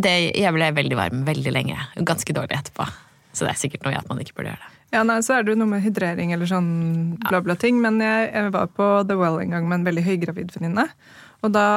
det, 0.00 0.14
jeg 0.38 0.54
ble 0.56 0.70
veldig 0.80 0.96
varm 0.96 1.24
veldig 1.28 1.52
lenge. 1.52 1.76
Ganske 2.00 2.32
dårlig 2.32 2.56
etterpå. 2.62 2.88
Så 3.32 3.44
det 3.44 3.52
er 3.52 3.60
sikkert 3.60 3.84
noe 3.84 3.92
i 3.92 4.00
at 4.00 4.08
man 4.08 4.20
ikke 4.24 4.38
burde 4.38 4.54
gjøre 4.54 4.64
det. 4.64 4.78
Ja, 4.92 5.02
nei, 5.08 5.18
Så 5.24 5.34
er 5.38 5.44
det 5.44 5.54
jo 5.54 5.60
noe 5.62 5.70
med 5.70 5.84
hydrering 5.84 6.34
eller 6.34 6.48
sånn 6.50 7.18
bla, 7.28 7.40
bla 7.44 7.56
ting. 7.56 7.78
Men 7.80 8.00
jeg, 8.02 8.30
jeg 8.32 8.52
var 8.52 8.72
på 8.76 8.88
The 9.08 9.16
Well 9.16 9.40
en 9.40 9.54
gang 9.54 9.68
med 9.68 9.80
en 9.80 9.86
veldig 9.88 10.04
høygravid 10.04 10.52
venninne. 10.56 10.88
Og 11.42 11.54
da 11.54 11.68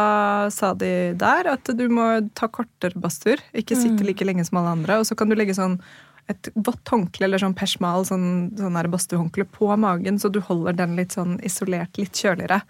sa 0.53 0.73
de 0.77 1.13
der 1.17 1.47
at 1.49 1.71
du 1.73 1.85
må 1.89 2.09
ta 2.37 2.49
kortere 2.51 2.99
badstur, 3.01 3.39
Ikke 3.55 3.77
sitte 3.79 4.05
like 4.05 4.25
lenge 4.27 4.45
som 4.45 4.59
alle 4.61 4.75
andre. 4.77 4.99
Og 5.01 5.07
så 5.07 5.15
kan 5.17 5.31
du 5.31 5.35
legge 5.35 5.55
sånn 5.57 5.79
et 6.27 6.49
vått 6.57 6.89
håndkle 6.89 7.27
eller 7.27 7.37
sånn 7.41 7.53
persmal, 7.53 8.03
sånn, 8.05 8.51
sånn 8.57 8.77
badstuehåndkle 8.89 9.45
på 9.53 9.69
magen, 9.77 10.17
så 10.17 10.31
du 10.33 10.39
holder 10.41 10.73
den 10.73 10.95
litt 10.97 11.13
sånn 11.13 11.35
isolert, 11.45 11.97
litt 12.01 12.17
kjøligere. 12.17 12.63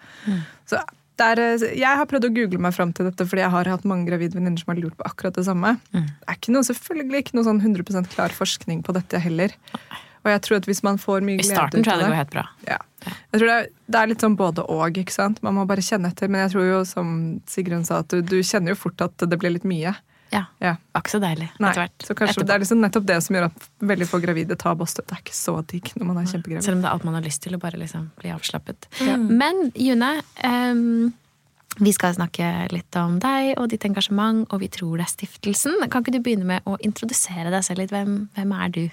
Så 0.67 0.81
det 1.15 1.27
er, 1.39 1.41
jeg 1.79 1.95
har 2.01 2.05
prøvd 2.11 2.27
å 2.27 2.33
google 2.35 2.59
meg 2.59 2.73
fram 2.75 2.91
til 2.91 3.07
dette, 3.07 3.23
fordi 3.23 3.45
jeg 3.45 3.53
har 3.53 3.69
hatt 3.71 3.85
mange 3.87 4.09
gravide 4.09 4.35
venninner 4.35 4.59
som 4.59 4.73
har 4.73 4.81
lurt 4.81 4.97
på 4.99 5.07
akkurat 5.07 5.37
det 5.39 5.45
samme. 5.47 5.77
Det 5.95 6.27
er 6.27 6.35
ikke 6.35 6.51
noe, 6.51 6.67
selvfølgelig 6.67 7.21
ikke 7.23 7.37
noe 7.37 7.47
sånn 7.47 7.61
100% 7.63 8.11
klar 8.11 8.35
forskning 8.35 8.83
på 8.83 8.91
dette 8.97 9.21
heller. 9.23 9.55
Og 10.25 10.31
jeg 10.33 10.41
tror 10.41 10.57
at 10.57 10.67
hvis 10.69 10.81
man 10.85 10.97
får 11.01 11.21
mye 11.25 11.39
I 11.39 11.45
starten 11.45 11.85
tror 11.85 11.95
jeg 11.95 12.01
det 12.01 12.09
det 12.09 12.11
går 12.11 12.21
helt 12.23 12.35
bra. 12.35 12.47
ja. 12.67 12.81
Jeg 13.05 13.37
tror 13.37 13.45
det 13.45 13.55
er, 13.55 13.67
det 13.93 13.99
er 13.99 14.09
litt 14.09 14.23
sånn 14.25 14.35
både 14.39 14.63
og. 14.73 14.97
ikke 14.97 15.13
sant? 15.13 15.37
Man 15.45 15.53
må 15.53 15.67
bare 15.69 15.83
kjenne 15.85 16.09
etter. 16.09 16.31
Men 16.31 16.41
jeg 16.47 16.55
tror 16.55 16.65
jo, 16.65 16.79
som 16.89 17.09
Sigrun 17.45 17.85
sa, 17.85 17.99
at 18.01 18.09
du, 18.09 18.23
du 18.25 18.39
kjenner 18.41 18.73
jo 18.73 18.79
fort 18.81 19.03
at 19.05 19.21
det 19.21 19.37
blir 19.37 19.53
litt 19.53 19.67
mye. 19.69 19.93
Ja. 20.33 20.45
Ja. 20.57 20.71
Det 20.73 20.95
var 20.97 21.03
ikke 21.03 21.13
så 21.13 21.19
deilig 21.21 21.47
Nei, 21.61 21.69
etter 21.69 21.81
hvert. 21.83 22.05
så 22.07 22.15
kanskje 22.17 22.33
Etterpå. 22.33 22.47
Det 22.49 22.55
er 22.55 22.63
liksom 22.63 22.81
nettopp 22.81 23.05
det 23.11 23.17
som 23.23 23.37
gjør 23.37 23.45
at 23.51 23.67
veldig 23.91 24.07
få 24.09 24.21
gravide 24.23 24.57
tar 24.59 24.79
badstue. 24.79 25.05
Det 25.05 25.15
er 25.17 25.21
ikke 25.21 25.37
så 25.37 25.53
digg 25.69 25.91
når 25.95 26.09
man 26.09 26.17
er 26.21 26.31
kjempegravid. 26.31 26.65
Selv 26.65 26.79
om 26.79 26.81
det 26.81 26.89
er 26.89 26.97
alt 26.97 27.05
man 27.07 27.19
har 27.19 27.27
lyst 27.27 27.43
til 27.45 27.55
å 27.55 27.61
bare 27.61 27.79
liksom 27.81 28.09
bli 28.23 28.33
avslappet. 28.33 28.89
Men 29.29 29.69
June, 29.77 30.11
um, 30.41 31.13
vi 31.77 31.93
skal 31.95 32.17
snakke 32.17 32.49
litt 32.73 32.99
om 32.99 33.19
deg 33.23 33.53
og 33.61 33.69
ditt 33.71 33.85
engasjement, 33.87 34.45
og 34.49 34.63
vi 34.63 34.69
tror 34.71 34.97
det 34.97 35.07
er 35.07 35.13
stiftelsen. 35.13 35.77
Kan 35.91 36.03
ikke 36.03 36.17
du 36.17 36.21
begynne 36.25 36.49
med 36.55 36.67
å 36.67 36.77
introdusere 36.81 37.53
deg 37.53 37.65
selv 37.67 37.83
litt? 37.83 37.93
Hvem, 37.93 38.21
hvem 38.35 38.55
er 38.57 38.75
du? 38.75 38.85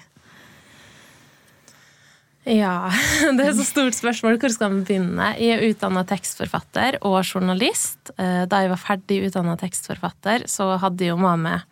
Ja, 2.43 2.89
det 3.37 3.45
er 3.45 3.53
så 3.55 3.63
stort 3.63 3.95
spørsmål. 3.95 4.35
Hvor 4.41 4.51
skal 4.51 4.73
vi 4.73 4.81
begynne? 4.89 5.29
Jeg 5.39 5.55
er 5.55 5.69
utdanna 5.69 6.03
tekstforfatter 6.07 6.97
og 7.07 7.21
journalist. 7.23 8.11
Eh, 8.17 8.43
Da 8.51 8.63
jeg 8.63 8.73
var 8.73 8.81
ferdig 8.81 9.21
utdanna 9.29 9.55
tekstforfatter, 9.59 10.47
så 10.51 10.73
hadde 10.81 11.05
jeg 11.05 11.13
jo 11.13 11.21
med 11.21 11.45
meg 11.45 11.69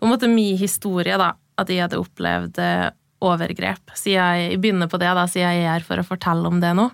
på 0.00 0.08
en 0.08 0.14
måte 0.14 0.30
min 0.32 0.56
historie, 0.56 1.18
da. 1.20 1.34
At 1.60 1.68
jeg 1.68 1.82
hadde 1.84 2.00
opplevd 2.00 2.56
eh, 2.64 2.86
overgrep. 3.20 3.92
Så 3.92 4.14
jeg, 4.14 4.46
jeg 4.54 4.62
begynner 4.62 4.88
på 4.88 5.00
det, 5.02 5.10
da, 5.12 5.26
siden 5.28 5.52
jeg 5.52 5.66
er 5.66 5.74
her 5.74 5.84
for 5.84 6.00
å 6.00 6.06
fortelle 6.08 6.48
om 6.48 6.62
det 6.62 6.72
nå. 6.78 6.86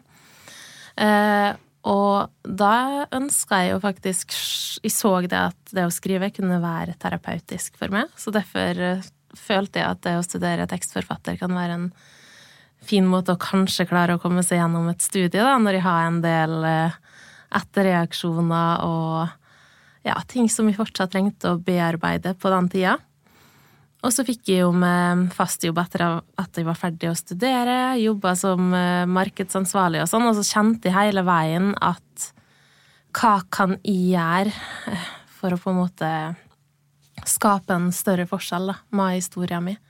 Eh, 0.98 1.52
og 1.86 2.32
da 2.42 3.06
ønska 3.14 3.60
jeg 3.62 3.75
jo 3.76 3.80
faktisk 3.82 4.32
Jeg 4.82 4.90
så 4.90 5.12
det 5.22 5.38
at 5.38 5.75
det 5.76 5.84
å 5.86 5.92
skrive 5.94 6.32
kunne 6.34 6.58
være 6.58 6.96
terapeutisk 6.98 7.78
for 7.78 7.94
meg. 7.94 8.10
Så 8.18 8.34
derfor 8.34 8.80
følte 9.36 9.78
jeg 9.78 9.86
at 9.92 10.02
det 10.02 10.16
å 10.18 10.25
studere 10.26 10.66
tekstforfatter 10.66 11.38
kan 11.38 11.54
være 11.54 11.78
en 11.78 11.86
fin 12.87 13.06
måte 13.09 13.35
å 13.35 13.40
kanskje 13.40 13.88
klare 13.88 14.16
å 14.16 14.23
komme 14.23 14.45
seg 14.47 14.61
gjennom 14.61 14.90
et 14.90 15.02
studie, 15.04 15.42
da, 15.42 15.56
når 15.59 15.78
jeg 15.78 15.87
har 15.87 16.06
en 16.06 16.21
del 16.25 16.54
eh, 16.68 17.00
etterreaksjoner 17.56 18.85
og 18.87 20.06
ja, 20.06 20.16
ting 20.30 20.50
som 20.52 20.68
jeg 20.68 20.78
fortsatt 20.78 21.12
trengte 21.14 21.54
å 21.54 21.61
bearbeide 21.62 22.37
på 22.38 22.52
den 22.52 22.71
tida. 22.71 22.97
Og 24.06 24.12
så 24.14 24.23
fikk 24.26 24.52
jeg 24.52 24.62
jo 24.62 24.71
med 24.76 25.33
fast 25.35 25.64
jobb 25.66 25.80
etter 25.83 26.04
at 26.06 26.59
jeg 26.59 26.66
var 26.68 26.78
ferdig 26.78 27.11
å 27.11 27.18
studere, 27.18 27.97
jobba 27.99 28.37
som 28.38 28.71
eh, 28.76 29.02
markedsansvarlig 29.11 30.04
og 30.04 30.11
sånn, 30.11 30.28
og 30.28 30.37
så 30.38 30.47
kjente 30.47 30.90
jeg 30.90 30.99
hele 30.99 31.25
veien 31.26 31.73
at 31.83 32.30
hva 33.16 33.38
kan 33.50 33.78
jeg 33.80 34.12
gjøre 34.12 34.52
eh, 34.92 35.09
for 35.38 35.56
å 35.56 35.61
på 35.61 35.73
en 35.73 35.80
måte 35.80 36.11
skape 37.26 37.75
en 37.75 37.90
større 37.95 38.28
forskjell 38.28 38.71
da, 38.71 38.78
med 38.95 39.18
historien 39.18 39.64
min? 39.64 39.83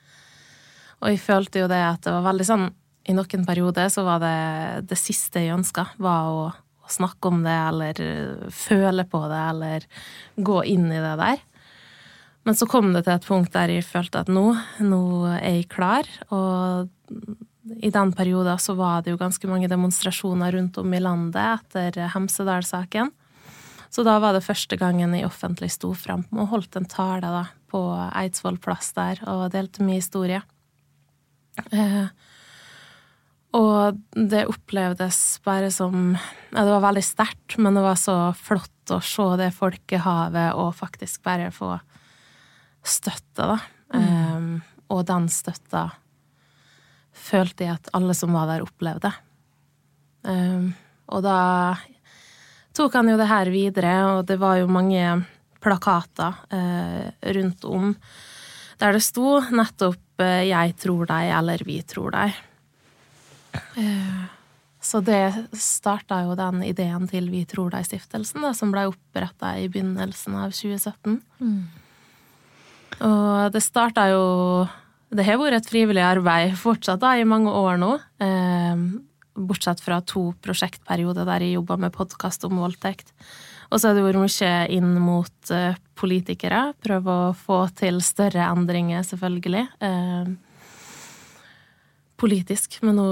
Og 1.03 1.13
jeg 1.13 1.23
følte 1.23 1.65
jo 1.65 1.71
det 1.71 1.81
at 1.85 2.05
det 2.07 2.15
var 2.15 2.29
veldig 2.31 2.47
sånn 2.49 2.69
I 3.07 3.15
noen 3.17 3.45
perioder 3.47 3.91
så 3.93 4.07
var 4.07 4.23
det 4.23 4.37
det 4.91 4.99
siste 4.99 5.45
jeg 5.45 5.55
ønska, 5.55 5.89
var 6.03 6.31
å, 6.31 6.47
å, 6.53 6.89
snakke 6.91 7.31
om 7.31 7.45
det 7.45 7.57
eller 7.57 8.01
føle 8.55 9.05
på 9.07 9.21
det 9.31 9.43
eller 9.51 9.87
gå 10.37 10.63
inn 10.73 10.89
i 10.91 11.03
det 11.03 11.15
der. 11.21 11.45
Men 12.47 12.55
så 12.59 12.69
kom 12.71 12.93
det 12.95 13.05
til 13.07 13.17
et 13.17 13.27
punkt 13.27 13.55
der 13.55 13.73
jeg 13.75 13.87
følte 13.87 14.23
at 14.23 14.31
nå, 14.31 14.49
nå 14.83 15.03
er 15.35 15.61
jeg 15.61 15.69
klar. 15.71 16.07
Og 16.31 16.91
i 17.83 17.91
den 17.91 18.13
perioden 18.15 18.59
så 18.63 18.77
var 18.79 19.03
det 19.03 19.15
jo 19.15 19.19
ganske 19.19 19.51
mange 19.51 19.71
demonstrasjoner 19.71 20.55
rundt 20.55 20.79
om 20.79 20.95
i 20.95 21.03
landet 21.03 21.43
etter 21.75 22.07
Hemsedal-saken. 22.15 23.11
Så 23.91 24.05
da 24.07 24.19
var 24.23 24.35
det 24.37 24.45
første 24.47 24.79
gangen 24.79 25.15
jeg 25.17 25.27
offentlig 25.27 25.71
sto 25.75 25.93
fram 25.97 26.27
og 26.35 26.51
holdt 26.53 26.79
en 26.79 26.87
tale 26.91 27.31
da, 27.33 27.45
på 27.71 27.81
Eidsvoll 28.13 28.59
plass 28.63 28.93
der 28.97 29.23
og 29.31 29.49
delte 29.55 29.83
min 29.83 29.99
historie. 29.99 30.43
Eh, 31.73 32.07
og 33.57 34.01
det 34.13 34.47
opplevdes 34.51 35.19
bare 35.47 35.71
som 35.73 36.11
ja, 36.17 36.65
Det 36.65 36.71
var 36.71 36.83
veldig 36.85 37.05
sterkt, 37.05 37.57
men 37.63 37.77
det 37.77 37.85
var 37.85 37.99
så 38.01 38.17
flott 38.37 38.93
å 38.93 39.01
se 39.03 39.27
det 39.41 39.53
folkehavet 39.57 40.57
og 40.59 40.75
faktisk 40.77 41.23
bare 41.27 41.51
få 41.55 41.75
støtte, 42.87 43.47
da. 43.47 43.59
Mm. 43.95 44.05
Um, 44.37 44.51
og 44.95 45.07
den 45.09 45.27
støtta 45.33 45.89
følte 47.17 47.67
jeg 47.67 47.79
at 47.79 47.91
alle 47.97 48.15
som 48.15 48.35
var 48.37 48.51
der, 48.51 48.63
opplevde. 48.67 49.11
Um, 50.27 50.71
og 51.11 51.25
da 51.27 51.39
tok 52.77 52.95
han 52.99 53.11
jo 53.11 53.19
det 53.19 53.31
her 53.31 53.51
videre, 53.51 53.97
og 54.13 54.27
det 54.29 54.39
var 54.43 54.61
jo 54.61 54.71
mange 54.71 55.03
plakater 55.65 56.39
uh, 56.53 57.07
rundt 57.35 57.67
om 57.67 57.95
der 58.77 58.93
det 58.93 59.03
sto 59.03 59.39
nettopp 59.51 60.06
'Jeg 60.25 60.77
tror 60.77 61.07
deg' 61.07 61.33
eller 61.39 61.59
'Vi 61.65 61.83
tror 61.83 62.11
deg'. 62.11 62.35
Uh, 63.77 64.25
så 64.81 65.01
det 65.03 65.49
starta 65.53 66.23
jo 66.27 66.37
den 66.39 66.63
ideen 66.63 67.09
til 67.11 67.31
Vi 67.31 67.45
tror 67.49 67.73
deg-stiftelsen, 67.75 68.45
som 68.55 68.73
ble 68.75 68.87
oppretta 68.87 69.57
i 69.59 69.69
begynnelsen 69.69 70.37
av 70.39 70.55
2017. 70.55 71.21
Mm. 71.41 71.65
Og 73.07 73.53
det 73.53 73.63
starta 73.65 74.07
jo 74.13 74.69
Det 75.11 75.25
har 75.25 75.39
vært 75.39 75.61
et 75.61 75.69
frivillig 75.71 76.03
arbeid 76.03 76.57
fortsatt 76.59 77.01
da, 77.01 77.15
i 77.15 77.25
mange 77.25 77.51
år 77.55 77.77
nå. 77.79 77.93
Eh, 78.19 78.81
bortsett 79.37 79.81
fra 79.81 80.01
to 80.03 80.33
prosjektperioder 80.43 81.25
der 81.29 81.45
jeg 81.45 81.55
jobba 81.55 81.77
med 81.79 81.95
podkast 81.95 82.45
om 82.49 82.59
voldtekt. 82.59 83.13
Og 83.71 83.81
så 83.81 83.91
har 83.91 83.97
det 83.97 84.05
vært 84.07 84.23
mye 84.23 84.53
inn 84.77 84.93
mot 85.03 85.53
eh, 85.55 85.79
politikere. 85.99 86.71
Prøve 86.85 87.17
å 87.29 87.37
få 87.37 87.65
til 87.79 88.01
større 88.05 88.49
endringer, 88.53 89.07
selvfølgelig. 89.07 89.65
Eh, 89.81 90.35
politisk. 92.21 92.79
Men 92.87 93.01
nå, 93.01 93.09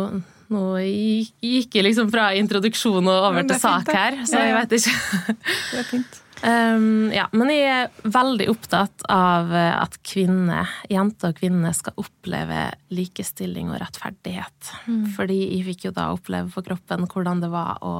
nå 0.55 0.65
gikk 0.83 1.79
jeg 1.79 1.89
liksom 1.89 2.13
fra 2.13 2.31
introduksjon 2.39 3.03
og 3.05 3.31
over 3.31 3.49
til 3.49 3.61
sak 3.61 3.91
her, 3.95 4.21
så 4.29 4.45
jeg 4.45 4.59
vet 4.61 4.77
ikke. 4.81 4.99
Det 5.73 5.81
er 5.83 5.91
fint. 5.91 6.21
Um, 6.45 7.09
ja, 7.15 7.25
men 7.33 7.49
jeg 7.55 7.69
er 7.73 8.11
veldig 8.13 8.51
opptatt 8.53 9.05
av 9.09 9.53
eh, 9.55 9.71
at 9.79 9.95
kvinner, 10.05 10.69
jenter 10.93 11.33
og 11.33 11.39
kvinner 11.39 11.73
skal 11.77 11.97
oppleve 12.03 12.67
likestilling 12.93 13.71
og 13.73 13.81
rettferdighet. 13.81 14.75
Mm. 14.85 15.07
Fordi 15.15 15.39
jeg 15.41 15.63
fikk 15.71 15.87
jo 15.89 15.95
da 15.97 16.11
oppleve 16.13 16.53
på 16.53 16.65
kroppen 16.67 17.07
hvordan 17.09 17.41
det 17.41 17.49
var 17.55 17.81
å 17.81 17.95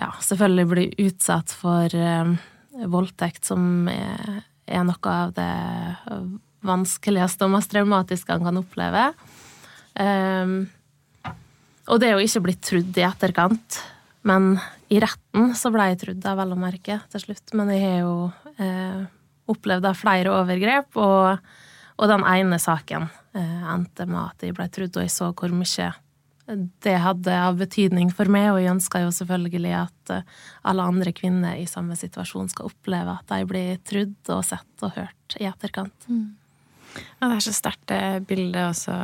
ja, 0.00 0.10
selvfølgelig 0.24 0.66
bli 0.70 0.86
utsatt 1.06 1.52
for 1.54 1.94
eh, 1.94 2.32
voldtekt, 2.90 3.44
som 3.50 3.88
er, 3.92 4.42
er, 4.66 4.84
noe 4.88 5.14
av 5.14 5.34
det 5.36 5.52
vanskeligste 6.66 7.46
og 7.46 7.54
mest 7.54 7.72
traumatiske 7.72 8.32
han 8.32 8.44
kan 8.46 8.60
oppleve. 8.60 9.06
Um, 10.00 10.58
og 11.90 12.00
det 12.00 12.10
er 12.10 12.18
jo 12.18 12.26
ikke 12.26 12.44
blitt 12.44 12.62
trudd 12.64 12.98
i 13.00 13.06
etterkant. 13.06 13.80
Men 14.28 14.52
i 14.92 15.00
retten 15.02 15.54
så 15.56 15.72
ble 15.72 15.90
jeg 15.90 16.02
trudd, 16.02 16.26
vel 16.40 16.52
å 16.54 16.58
merke, 16.58 17.00
til 17.12 17.24
slutt. 17.24 17.54
Men 17.56 17.72
jeg 17.72 17.82
har 17.86 17.98
jo 18.02 18.14
eh, 18.60 19.00
opplevd 19.50 19.88
flere 19.98 20.34
overgrep, 20.34 20.98
og, 21.00 21.50
og, 21.96 22.06
den 22.10 22.26
ene 22.28 22.60
saken 22.62 23.08
eh, 23.08 23.64
endte 23.72 24.06
med 24.10 24.20
at 24.26 24.46
jeg 24.46 24.56
ble 24.56 24.68
trudd, 24.72 24.96
og 24.96 25.06
jeg 25.06 25.14
så 25.14 25.32
hvor 25.32 25.54
mye 25.54 25.90
det 26.84 26.96
hadde 27.04 27.36
av 27.44 27.58
betydning 27.60 28.10
for 28.14 28.30
meg, 28.32 28.50
og 28.52 28.60
jeg 28.62 28.72
ønsker 28.74 29.04
jo 29.04 29.14
selvfølgelig 29.14 29.72
at 29.78 30.12
eh, 30.14 30.36
alle 30.70 30.86
andre 30.92 31.12
kvinner 31.16 31.58
i 31.60 31.68
samme 31.70 31.96
situasjon 31.98 32.50
skal 32.52 32.70
oppleve 32.70 33.16
at 33.20 33.30
de 33.30 33.48
blir 33.48 33.80
trudd 33.86 34.32
og 34.34 34.44
sett 34.46 34.86
og 34.86 34.94
hørt 34.96 35.40
i 35.40 35.48
etterkant. 35.48 36.08
Mm. 36.10 36.36
Ja, 36.90 37.28
det 37.28 37.36
er 37.36 37.44
så 37.44 37.52
sterkt 37.54 37.84
det 37.90 38.26
bildet 38.26 38.64
også 38.64 38.94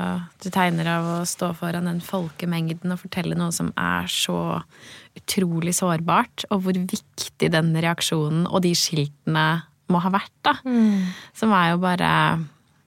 du 0.42 0.48
tegner 0.50 0.88
av 0.90 1.06
å 1.06 1.28
stå 1.28 1.52
foran 1.54 1.86
den 1.86 2.00
folkemengden 2.02 2.90
og 2.90 2.98
fortelle 3.04 3.38
noe 3.38 3.54
som 3.54 3.70
er 3.78 4.10
så 4.10 4.58
utrolig 5.16 5.76
sårbart, 5.78 6.48
og 6.50 6.64
hvor 6.66 6.76
viktig 6.76 7.52
den 7.52 7.70
reaksjonen 7.78 8.48
og 8.50 8.64
de 8.66 8.74
skiltene 8.76 9.46
må 9.92 10.02
ha 10.02 10.10
vært, 10.10 10.34
da. 10.42 10.56
Mm. 10.66 11.14
Som 11.36 11.54
er 11.54 11.70
jo 11.72 11.80
bare 11.84 12.10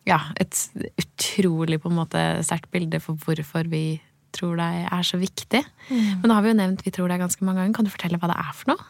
ja, 0.09 0.19
et 0.39 0.57
utrolig 0.99 1.79
på 1.81 1.91
en 1.91 1.99
måte 2.01 2.23
sterkt 2.45 2.71
bilde 2.73 2.99
for 3.03 3.19
hvorfor 3.23 3.69
vi 3.71 4.01
tror 4.35 4.59
deg 4.59 4.85
er 4.89 5.07
så 5.07 5.19
viktig. 5.21 5.63
Mm. 5.89 6.21
Men 6.21 6.29
nå 6.29 6.37
har 6.37 6.45
vi 6.45 6.51
jo 6.51 6.59
nevnt 6.59 6.85
Vi 6.85 6.93
tror 6.95 7.11
er 7.11 7.21
ganske 7.21 7.45
mange 7.45 7.61
ganger. 7.63 7.75
Kan 7.77 7.87
du 7.87 7.93
fortelle 7.93 8.19
hva 8.21 8.31
det 8.31 8.37
er 8.39 8.55
for 8.55 8.73
noe? 8.73 8.87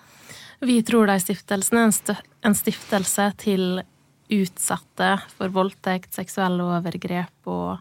Vi 0.59 0.81
tror 0.83 1.07
deg-stiftelsen 1.07 1.79
er 1.79 2.19
en 2.43 2.57
stiftelse 2.57 3.29
til 3.39 3.81
utsatte 4.29 5.13
for 5.37 5.51
voldtekt, 5.53 6.11
seksuelle 6.13 6.65
overgrep 6.77 7.49
og 7.49 7.79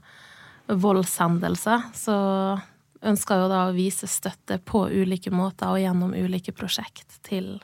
voldshendelser, 0.68 1.90
så 1.96 2.16
ønsker 3.08 3.42
jo 3.42 3.50
da 3.50 3.64
å 3.68 3.74
vise 3.76 4.08
støtte 4.10 4.58
på 4.64 4.86
ulike 4.90 5.32
måter 5.34 5.70
og 5.70 5.82
gjennom 5.82 6.14
ulike 6.16 6.54
prosjekt 6.56 7.20
til 7.26 7.56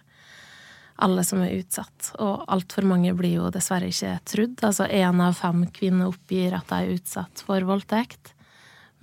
alle 1.03 1.25
som 1.27 1.43
er 1.43 1.57
utsatt. 1.59 2.13
Og 2.23 2.45
altfor 2.55 2.87
mange 2.87 3.15
blir 3.19 3.41
jo 3.41 3.51
dessverre 3.55 3.91
ikke 3.91 4.15
trudd. 4.31 4.61
Altså 4.63 4.87
én 4.87 5.23
av 5.25 5.35
fem 5.39 5.65
kvinner 5.75 6.13
oppgir 6.13 6.55
at 6.55 6.71
de 6.71 6.79
er 6.79 6.95
utsatt 6.95 7.43
for 7.47 7.67
voldtekt. 7.67 8.34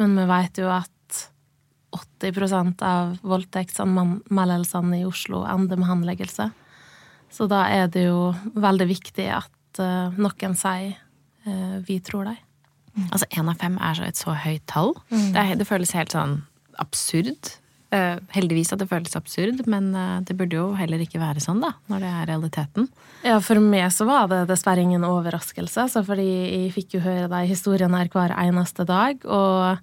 Men 0.01 0.17
vi 0.17 0.25
vet 0.29 0.60
jo 0.62 0.70
at 0.74 0.89
80% 1.91 2.81
av 2.88 3.15
voldtektsanmeldelsene 3.27 5.01
i 5.01 5.08
Oslo 5.08 5.43
ender 5.46 5.79
med 5.79 5.89
henleggelse. 5.89 6.50
Så 7.31 7.48
da 7.51 7.65
er 7.72 7.89
det 7.91 8.08
jo 8.08 8.31
veldig 8.60 8.88
viktig 8.89 9.27
at 9.31 9.81
uh, 9.81 10.12
noen 10.20 10.55
sier 10.60 10.96
uh, 11.48 11.77
'vi 11.86 12.00
tror 12.03 12.31
deg'. 12.31 12.48
Altså 13.08 13.27
én 13.31 13.48
av 13.48 13.60
fem 13.60 13.77
er 13.79 13.96
så 13.96 14.03
et 14.03 14.20
så 14.20 14.34
høyt 14.36 14.65
tall. 14.67 14.93
Mm. 15.12 15.27
Det, 15.31 15.41
er, 15.41 15.55
det, 15.55 15.67
føles 15.67 15.93
helt 15.96 16.12
sånn 16.12 16.41
absurd. 16.84 17.53
Uh, 17.91 18.21
heldigvis 18.31 18.71
at 18.71 18.79
det 18.79 18.88
føles 18.88 19.17
absurd, 19.19 19.65
men 19.67 19.89
det 20.24 20.38
burde 20.39 20.55
jo 20.55 20.69
heller 20.79 21.01
ikke 21.03 21.19
være 21.19 21.43
sånn, 21.43 21.60
da, 21.60 21.74
når 21.91 22.05
det 22.05 22.12
er 22.12 22.29
realiteten. 22.29 22.86
Ja, 23.27 23.41
for 23.43 23.60
meg 23.60 23.89
så 23.91 24.07
var 24.07 24.29
det 24.31 24.45
dessverre 24.48 24.86
ingen 24.86 25.03
overraskelse, 25.03 25.89
altså, 25.89 26.05
fordi 26.07 26.29
jeg 26.29 26.71
fikk 26.77 26.95
jo 26.95 27.03
høre 27.03 27.27
de 27.33 27.41
historiene 27.50 28.00
her 28.00 28.12
hver 28.13 28.31
eneste 28.39 28.88
dag, 28.88 29.19
og 29.27 29.81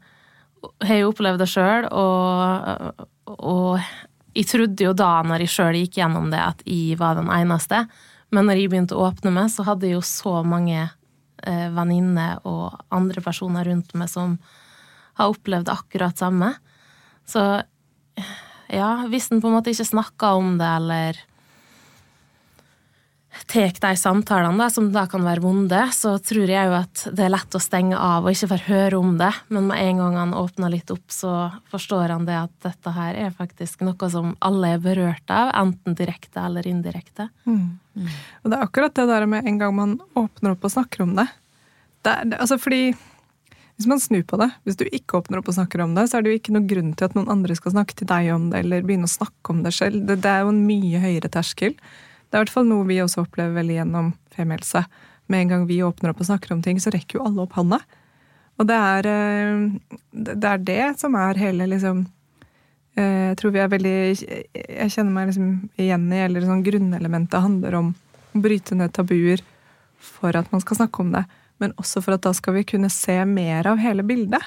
har 0.88 1.02
jo 1.02 1.10
opplevd 1.12 1.44
det 1.44 1.50
sjøl, 1.52 1.90
og, 1.92 3.04
og 3.36 3.84
jeg 4.38 4.46
trodde 4.50 4.86
jo 4.86 4.94
da, 4.96 5.10
når 5.26 5.44
jeg 5.44 5.54
sjøl 5.54 5.80
gikk 5.80 5.98
gjennom 5.98 6.28
det, 6.32 6.42
at 6.42 6.62
jeg 6.68 6.98
var 7.00 7.18
den 7.18 7.30
eneste. 7.32 7.84
Men 8.34 8.48
når 8.48 8.60
jeg 8.60 8.72
begynte 8.72 8.98
å 8.98 9.08
åpne 9.08 9.32
meg, 9.34 9.50
så 9.50 9.64
hadde 9.66 9.88
jeg 9.88 9.96
jo 9.96 10.04
så 10.04 10.34
mange 10.46 10.84
eh, 10.84 11.68
venninner 11.74 12.44
og 12.46 12.76
andre 12.94 13.24
personer 13.24 13.66
rundt 13.66 13.94
meg 13.98 14.10
som 14.12 14.36
har 15.18 15.32
opplevd 15.32 15.72
akkurat 15.72 16.20
samme. 16.20 16.52
Så 17.26 17.42
ja, 18.68 18.92
hvis 19.08 19.30
en 19.32 19.42
på 19.42 19.50
en 19.50 19.58
måte 19.58 19.72
ikke 19.72 19.88
snakker 19.88 20.38
om 20.38 20.56
det, 20.60 20.68
eller 20.68 21.20
tar 23.46 23.72
de 23.80 23.96
samtalene, 23.96 24.58
da, 24.58 24.68
som 24.70 24.88
da 24.92 25.06
kan 25.08 25.24
være 25.24 25.42
vonde, 25.44 25.80
så 25.94 26.16
tror 26.22 26.50
jeg 26.50 26.68
jo 26.68 26.74
at 26.76 27.04
det 27.14 27.24
er 27.24 27.32
lett 27.32 27.56
å 27.56 27.62
stenge 27.62 27.96
av 27.96 28.26
og 28.26 28.34
ikke 28.34 28.50
få 28.50 28.58
høre 28.66 28.98
om 28.98 29.16
det. 29.20 29.30
Men 29.54 29.68
med 29.70 29.82
en 29.82 30.02
gang 30.02 30.16
han 30.18 30.34
åpner 30.36 30.72
litt 30.72 30.90
opp, 30.92 31.06
så 31.12 31.32
forstår 31.72 32.14
han 32.14 32.26
det 32.28 32.36
at 32.40 32.54
dette 32.66 32.94
her 32.96 33.18
er 33.26 33.36
faktisk 33.36 33.84
noe 33.86 34.10
som 34.12 34.34
alle 34.44 34.74
er 34.76 34.82
berørt 34.84 35.32
av, 35.32 35.52
enten 35.56 35.96
direkte 35.98 36.44
eller 36.44 36.68
indirekte. 36.68 37.28
Mm. 37.48 37.78
Mm. 37.98 38.08
Og 38.42 38.50
det 38.50 38.58
er 38.58 38.66
akkurat 38.66 38.96
det 38.98 39.06
der 39.10 39.28
med 39.30 39.46
en 39.48 39.60
gang 39.62 39.76
man 39.76 39.98
åpner 40.18 40.56
opp 40.56 40.66
og 40.68 40.74
snakker 40.74 41.06
om 41.06 41.14
det. 41.18 41.28
det, 42.04 42.12
er, 42.14 42.36
altså 42.38 42.60
fordi 42.60 42.82
hvis 43.78 43.86
man 43.86 44.00
snur 44.02 44.24
på 44.26 44.34
det, 44.40 44.48
hvis 44.66 44.74
du 44.74 44.88
ikke 44.90 45.20
åpner 45.20 45.38
opp 45.38 45.48
og 45.52 45.54
snakker 45.54 45.84
om 45.84 45.92
det, 45.94 46.08
så 46.10 46.18
er 46.18 46.24
det 46.24 46.32
jo 46.32 46.38
ikke 46.40 46.54
noen 46.56 46.66
grunn 46.66 46.90
til 46.98 47.06
at 47.06 47.12
noen 47.14 47.28
andre 47.30 47.54
skal 47.54 47.76
snakke 47.76 47.94
til 47.94 48.08
deg 48.10 48.32
om 48.34 48.48
det, 48.50 48.64
eller 48.64 48.82
begynne 48.82 49.06
å 49.06 49.12
snakke 49.12 49.54
om 49.54 49.60
det 49.62 49.70
selv. 49.76 50.00
Det, 50.08 50.16
det 50.24 50.32
er 50.32 50.42
jo 50.42 50.50
en 50.50 50.64
mye 50.66 51.02
høyere 51.04 51.30
terskel. 51.30 51.76
Det 51.78 52.34
er 52.34 52.40
i 52.40 52.42
hvert 52.42 52.52
fall 52.56 52.66
noe 52.66 52.88
vi 52.88 52.98
også 53.04 53.22
opplever 53.22 53.54
veldig 53.60 53.76
gjennom 53.76 54.10
Femihelse. 54.34 54.82
Med 55.30 55.44
en 55.44 55.52
gang 55.52 55.68
vi 55.70 55.78
åpner 55.86 56.10
opp 56.10 56.24
og 56.24 56.26
snakker 56.26 56.56
om 56.56 56.64
ting, 56.64 56.82
så 56.82 56.90
rekker 56.90 57.20
jo 57.20 57.28
alle 57.28 57.44
opp 57.44 57.54
hånda. 57.54 57.78
Og 58.58 58.66
det 58.66 58.80
er, 58.82 59.06
eh, 59.06 60.02
det 60.34 60.50
er 60.50 60.66
det 60.66 60.84
som 60.98 61.14
er 61.14 61.38
hele 61.38 61.68
liksom 61.70 62.02
eh, 62.98 63.30
Jeg 63.30 63.36
tror 63.38 63.52
vi 63.54 63.60
er 63.62 63.70
veldig 63.70 63.98
Jeg 64.18 64.90
kjenner 64.90 65.12
meg 65.14 65.30
liksom 65.30 65.52
igjen 65.78 66.08
i 66.10 66.24
eller 66.24 66.48
sånn 66.48 66.64
grunnelementet 66.66 67.44
handler 67.44 67.78
om 67.78 67.92
å 68.34 68.42
bryte 68.42 68.74
ned 68.74 68.90
tabuer 68.96 69.44
for 70.02 70.34
at 70.34 70.50
man 70.50 70.62
skal 70.62 70.82
snakke 70.82 71.04
om 71.04 71.14
det. 71.14 71.22
Men 71.62 71.74
også 71.76 72.02
for 72.04 72.16
at 72.16 72.24
da 72.26 72.32
skal 72.36 72.56
vi 72.58 72.66
kunne 72.66 72.90
se 72.92 73.16
mer 73.28 73.66
av 73.70 73.80
hele 73.82 74.04
bildet. 74.06 74.42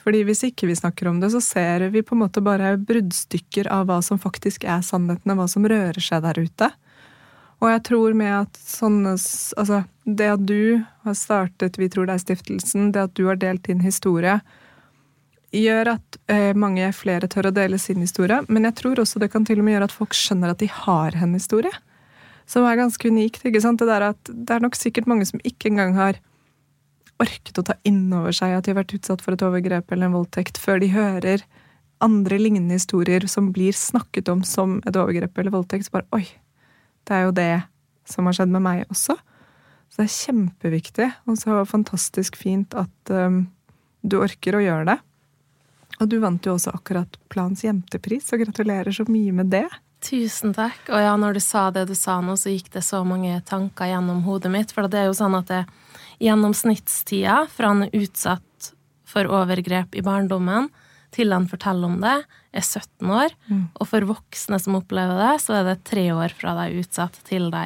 Fordi 0.00 0.22
hvis 0.24 0.44
ikke 0.48 0.68
vi 0.70 0.76
snakker 0.78 1.10
om 1.10 1.20
det, 1.20 1.32
så 1.34 1.42
ser 1.44 1.88
vi 1.92 2.02
på 2.04 2.16
en 2.16 2.22
måte 2.22 2.42
bare 2.44 2.76
bruddstykker 2.80 3.68
av 3.72 3.88
hva 3.90 4.00
som 4.04 4.20
faktisk 4.20 4.64
er 4.64 4.84
sannheten, 4.84 5.32
og 5.32 5.42
hva 5.42 5.48
som 5.50 5.66
rører 5.68 6.00
seg 6.00 6.24
der 6.24 6.40
ute. 6.40 6.70
Og 7.60 7.68
jeg 7.68 7.82
tror 7.90 8.16
med 8.16 8.32
at 8.32 8.56
sånne 8.56 9.12
Altså, 9.12 9.82
det 10.04 10.30
at 10.32 10.46
du 10.48 10.80
har 11.04 11.16
startet 11.18 11.76
Vi 11.76 11.90
tror 11.92 12.08
det 12.08 12.16
er 12.16 12.22
stiftelsen, 12.24 12.92
det 12.94 13.02
at 13.10 13.14
du 13.18 13.26
har 13.28 13.36
delt 13.40 13.66
din 13.68 13.82
historie, 13.84 14.38
gjør 15.50 15.96
at 15.96 16.18
eh, 16.30 16.54
mange 16.54 16.86
flere 16.94 17.28
tør 17.28 17.50
å 17.50 17.54
dele 17.54 17.78
sin 17.78 18.00
historie. 18.00 18.38
Men 18.48 18.68
jeg 18.68 18.76
tror 18.78 19.02
også 19.02 19.18
det 19.18 19.32
kan 19.32 19.44
til 19.44 19.58
og 19.58 19.66
med 19.66 19.74
gjøre 19.74 19.88
at 19.90 19.96
folk 19.96 20.14
skjønner 20.14 20.52
at 20.52 20.62
de 20.62 20.68
har 20.70 21.16
en 21.18 21.34
historie. 21.34 21.72
Som 22.46 22.64
er 22.66 22.78
ganske 22.78 23.10
unikt. 23.10 23.44
ikke 23.44 23.62
sant? 23.62 23.82
Det, 23.82 23.90
at 23.90 24.30
det 24.30 24.54
er 24.54 24.62
nok 24.62 24.78
sikkert 24.78 25.10
mange 25.10 25.26
som 25.26 25.42
ikke 25.42 25.72
engang 25.72 25.96
har 25.98 26.20
orket 27.20 27.58
å 27.60 27.64
ta 27.66 27.76
inn 27.86 28.08
over 28.16 28.34
seg 28.36 28.56
at 28.56 28.66
de 28.66 28.72
har 28.72 28.80
vært 28.82 28.94
utsatt 28.98 29.22
for 29.24 29.36
et 29.36 29.44
overgrep 29.44 29.92
eller 29.92 30.08
en 30.08 30.16
voldtekt, 30.18 30.60
før 30.60 30.80
de 30.82 30.90
hører 30.94 31.44
andre 32.00 32.38
lignende 32.40 32.78
historier 32.78 33.26
som 33.28 33.50
blir 33.52 33.76
snakket 33.76 34.30
om 34.32 34.44
som 34.46 34.78
et 34.88 34.96
overgrep 34.96 35.36
eller 35.38 35.54
voldtekt. 35.54 35.86
Så 35.86 35.98
bare 35.98 36.08
oi, 36.16 36.24
det 37.08 37.16
er 37.16 37.26
jo 37.26 37.36
det 37.36 37.52
som 38.08 38.26
har 38.26 38.38
skjedd 38.38 38.54
med 38.54 38.64
meg 38.64 38.86
også. 38.88 39.18
Så 39.90 40.00
det 40.00 40.06
er 40.06 40.16
kjempeviktig, 40.16 41.08
og 41.26 41.38
så 41.38 41.60
fantastisk 41.66 42.38
fint 42.38 42.74
at 42.78 43.12
um, 43.12 43.42
du 44.06 44.20
orker 44.22 44.56
å 44.56 44.62
gjøre 44.62 44.92
det. 44.92 44.98
Og 46.00 46.08
du 46.08 46.16
vant 46.22 46.46
jo 46.46 46.54
også 46.54 46.72
akkurat 46.72 47.18
Plans 47.32 47.64
jentepris, 47.66 48.30
og 48.32 48.44
gratulerer 48.46 48.94
så 48.94 49.04
mye 49.10 49.34
med 49.36 49.50
det. 49.52 49.66
Tusen 50.00 50.54
takk. 50.56 50.78
Og 50.88 51.02
ja, 51.02 51.12
når 51.20 51.36
du 51.36 51.42
sa 51.44 51.66
det 51.74 51.84
du 51.90 51.96
sa 51.98 52.20
nå, 52.24 52.38
så 52.40 52.54
gikk 52.54 52.70
det 52.72 52.84
så 52.86 53.02
mange 53.04 53.34
tanker 53.48 53.90
gjennom 53.90 54.22
hodet 54.24 54.52
mitt. 54.54 54.72
For 54.72 54.88
det 54.88 55.02
er 55.02 55.10
jo 55.10 55.18
sånn 55.18 55.36
at 55.36 55.50
det, 55.50 55.60
gjennomsnittstida 56.20 57.44
fra 57.52 57.72
han 57.72 57.86
er 57.86 57.96
utsatt 58.02 58.70
for 59.08 59.26
overgrep 59.26 59.96
i 59.98 60.04
barndommen, 60.06 60.68
til 61.10 61.32
han 61.34 61.48
forteller 61.50 61.90
om 61.90 61.98
det, 62.02 62.20
er 62.54 62.64
17 62.66 63.10
år. 63.10 63.34
Mm. 63.48 63.64
Og 63.80 63.88
for 63.90 64.06
voksne 64.06 64.58
som 64.62 64.76
opplever 64.78 65.18
det, 65.18 65.32
så 65.42 65.58
er 65.58 65.66
det 65.66 65.80
tre 65.88 66.06
år 66.14 66.34
fra 66.36 66.54
de 66.58 66.68
er 66.68 66.82
utsatt, 66.82 67.18
til 67.26 67.48
de 67.50 67.64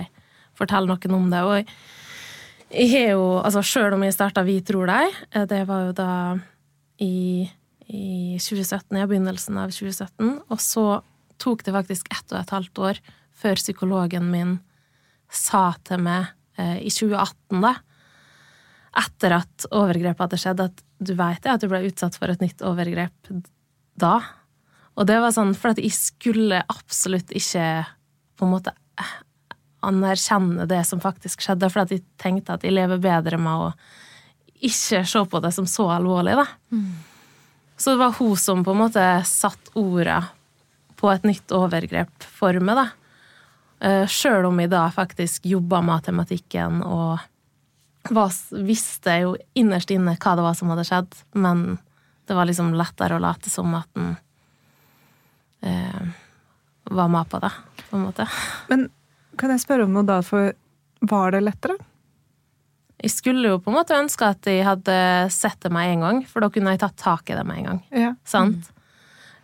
forteller 0.57 0.95
noen 0.95 1.19
om 1.19 1.29
det. 1.33 1.43
Og 1.45 2.75
jeg 2.75 2.91
har 2.95 3.11
jo, 3.15 3.27
altså 3.41 3.63
Sjøl 3.65 3.97
om 3.97 4.05
jeg 4.07 4.17
starta 4.17 4.45
Vi 4.47 4.59
tror 4.67 4.89
deg, 4.91 5.19
eh, 5.33 5.47
det 5.51 5.63
var 5.69 5.89
jo 5.89 5.97
da 5.97 6.13
i, 7.03 7.47
i 7.89 8.37
2017, 8.41 8.97
i 8.97 9.09
begynnelsen 9.11 9.59
av 9.61 9.75
2017, 9.75 10.31
og 10.49 10.63
så 10.63 10.87
tok 11.43 11.65
det 11.67 11.75
faktisk 11.75 12.09
ett 12.15 12.33
og 12.33 12.41
et 12.41 12.55
halvt 12.55 12.81
år 12.89 13.01
før 13.35 13.59
psykologen 13.59 14.31
min 14.31 14.57
sa 15.35 15.73
til 15.87 16.05
meg 16.07 16.31
eh, 16.61 16.79
i 16.87 16.93
2018, 16.93 17.61
da, 17.65 17.75
etter 18.97 19.37
at 19.41 19.67
overgrepet 19.71 20.25
hadde 20.27 20.41
skjedd, 20.41 20.63
at 20.65 20.83
du 21.05 21.15
veit 21.19 21.47
at 21.51 21.63
du 21.63 21.69
ble 21.71 21.83
utsatt 21.89 22.17
for 22.19 22.31
et 22.31 22.43
nytt 22.43 22.63
overgrep 22.65 23.33
da. 23.99 24.17
Og 24.95 25.09
det 25.09 25.19
var 25.23 25.35
sånn 25.35 25.55
for 25.59 25.75
at 25.75 25.81
jeg 25.83 25.95
skulle 25.97 26.63
absolutt 26.71 27.33
ikke 27.35 27.67
på 28.39 28.47
en 28.47 28.55
måte 28.55 28.75
anerkjenne 29.85 30.67
det 30.71 30.81
som 30.89 31.03
faktisk 31.03 31.43
skjedde, 31.45 31.69
for 31.71 31.85
at 31.85 31.93
jeg 31.93 32.05
tenkte 32.21 32.57
at 32.57 32.65
jeg 32.65 32.75
lever 32.75 33.03
bedre 33.03 33.39
med 33.41 33.67
å 33.67 33.73
ikke 34.65 35.03
se 35.05 35.25
på 35.29 35.43
det 35.45 35.51
som 35.53 35.67
så 35.69 35.91
alvorlig, 35.99 36.39
da. 36.39 36.47
Mm. 36.73 36.87
Så 37.77 37.93
det 37.93 38.01
var 38.01 38.15
hun 38.17 38.37
som 38.39 38.63
på 38.65 38.73
en 38.73 38.83
måte 38.85 39.05
satte 39.29 39.75
orda 39.77 40.23
på 40.97 41.11
et 41.11 41.27
nytt 41.27 41.53
overgrep 41.53 42.29
for 42.39 42.57
meg, 42.63 42.79
da. 42.79 42.87
Eh, 43.85 44.07
Sjøl 44.09 44.47
om 44.49 44.61
jeg 44.63 44.71
da 44.73 44.87
faktisk 44.95 45.49
jobba 45.51 45.83
med 45.85 46.07
tematikken 46.07 46.81
og 46.87 47.19
var, 48.11 48.33
visste 48.67 49.17
jo 49.23 49.35
innerst 49.57 49.93
inne 49.95 50.17
hva 50.21 50.35
det 50.37 50.45
var 50.45 50.57
som 50.59 50.73
hadde 50.73 50.85
skjedd, 50.89 51.17
men 51.41 51.79
det 52.29 52.37
var 52.37 52.49
liksom 52.49 52.75
lettere 52.77 53.17
å 53.17 53.23
late 53.23 53.53
som 53.53 53.73
at 53.77 53.89
den 53.97 54.15
eh, 55.65 56.13
var 56.93 57.09
med 57.13 57.29
på 57.31 57.41
det, 57.41 57.53
på 57.89 57.97
en 57.97 58.07
måte. 58.09 58.29
Men 58.69 58.87
kan 59.41 59.53
jeg 59.55 59.65
spørre 59.65 59.89
om 59.89 59.97
noe 59.97 60.07
da, 60.09 60.21
for 60.25 60.53
var 61.05 61.35
det 61.35 61.45
lettere? 61.45 61.77
Jeg 63.05 63.13
skulle 63.13 63.51
jo 63.51 63.59
på 63.61 63.73
en 63.73 63.77
måte 63.77 63.97
ønske 63.99 64.29
at 64.33 64.47
jeg 64.49 64.65
hadde 64.65 64.95
sett 65.33 65.61
det 65.65 65.73
med 65.75 65.91
en 65.93 66.07
gang, 66.07 66.23
for 66.29 66.45
da 66.45 66.49
kunne 66.53 66.73
jeg 66.73 66.81
tatt 66.85 66.97
tak 67.01 67.29
i 67.29 67.37
det 67.37 67.45
med 67.45 67.61
en 67.61 67.69
gang. 67.71 67.83
Ja. 67.93 68.15
Sant? 68.29 68.71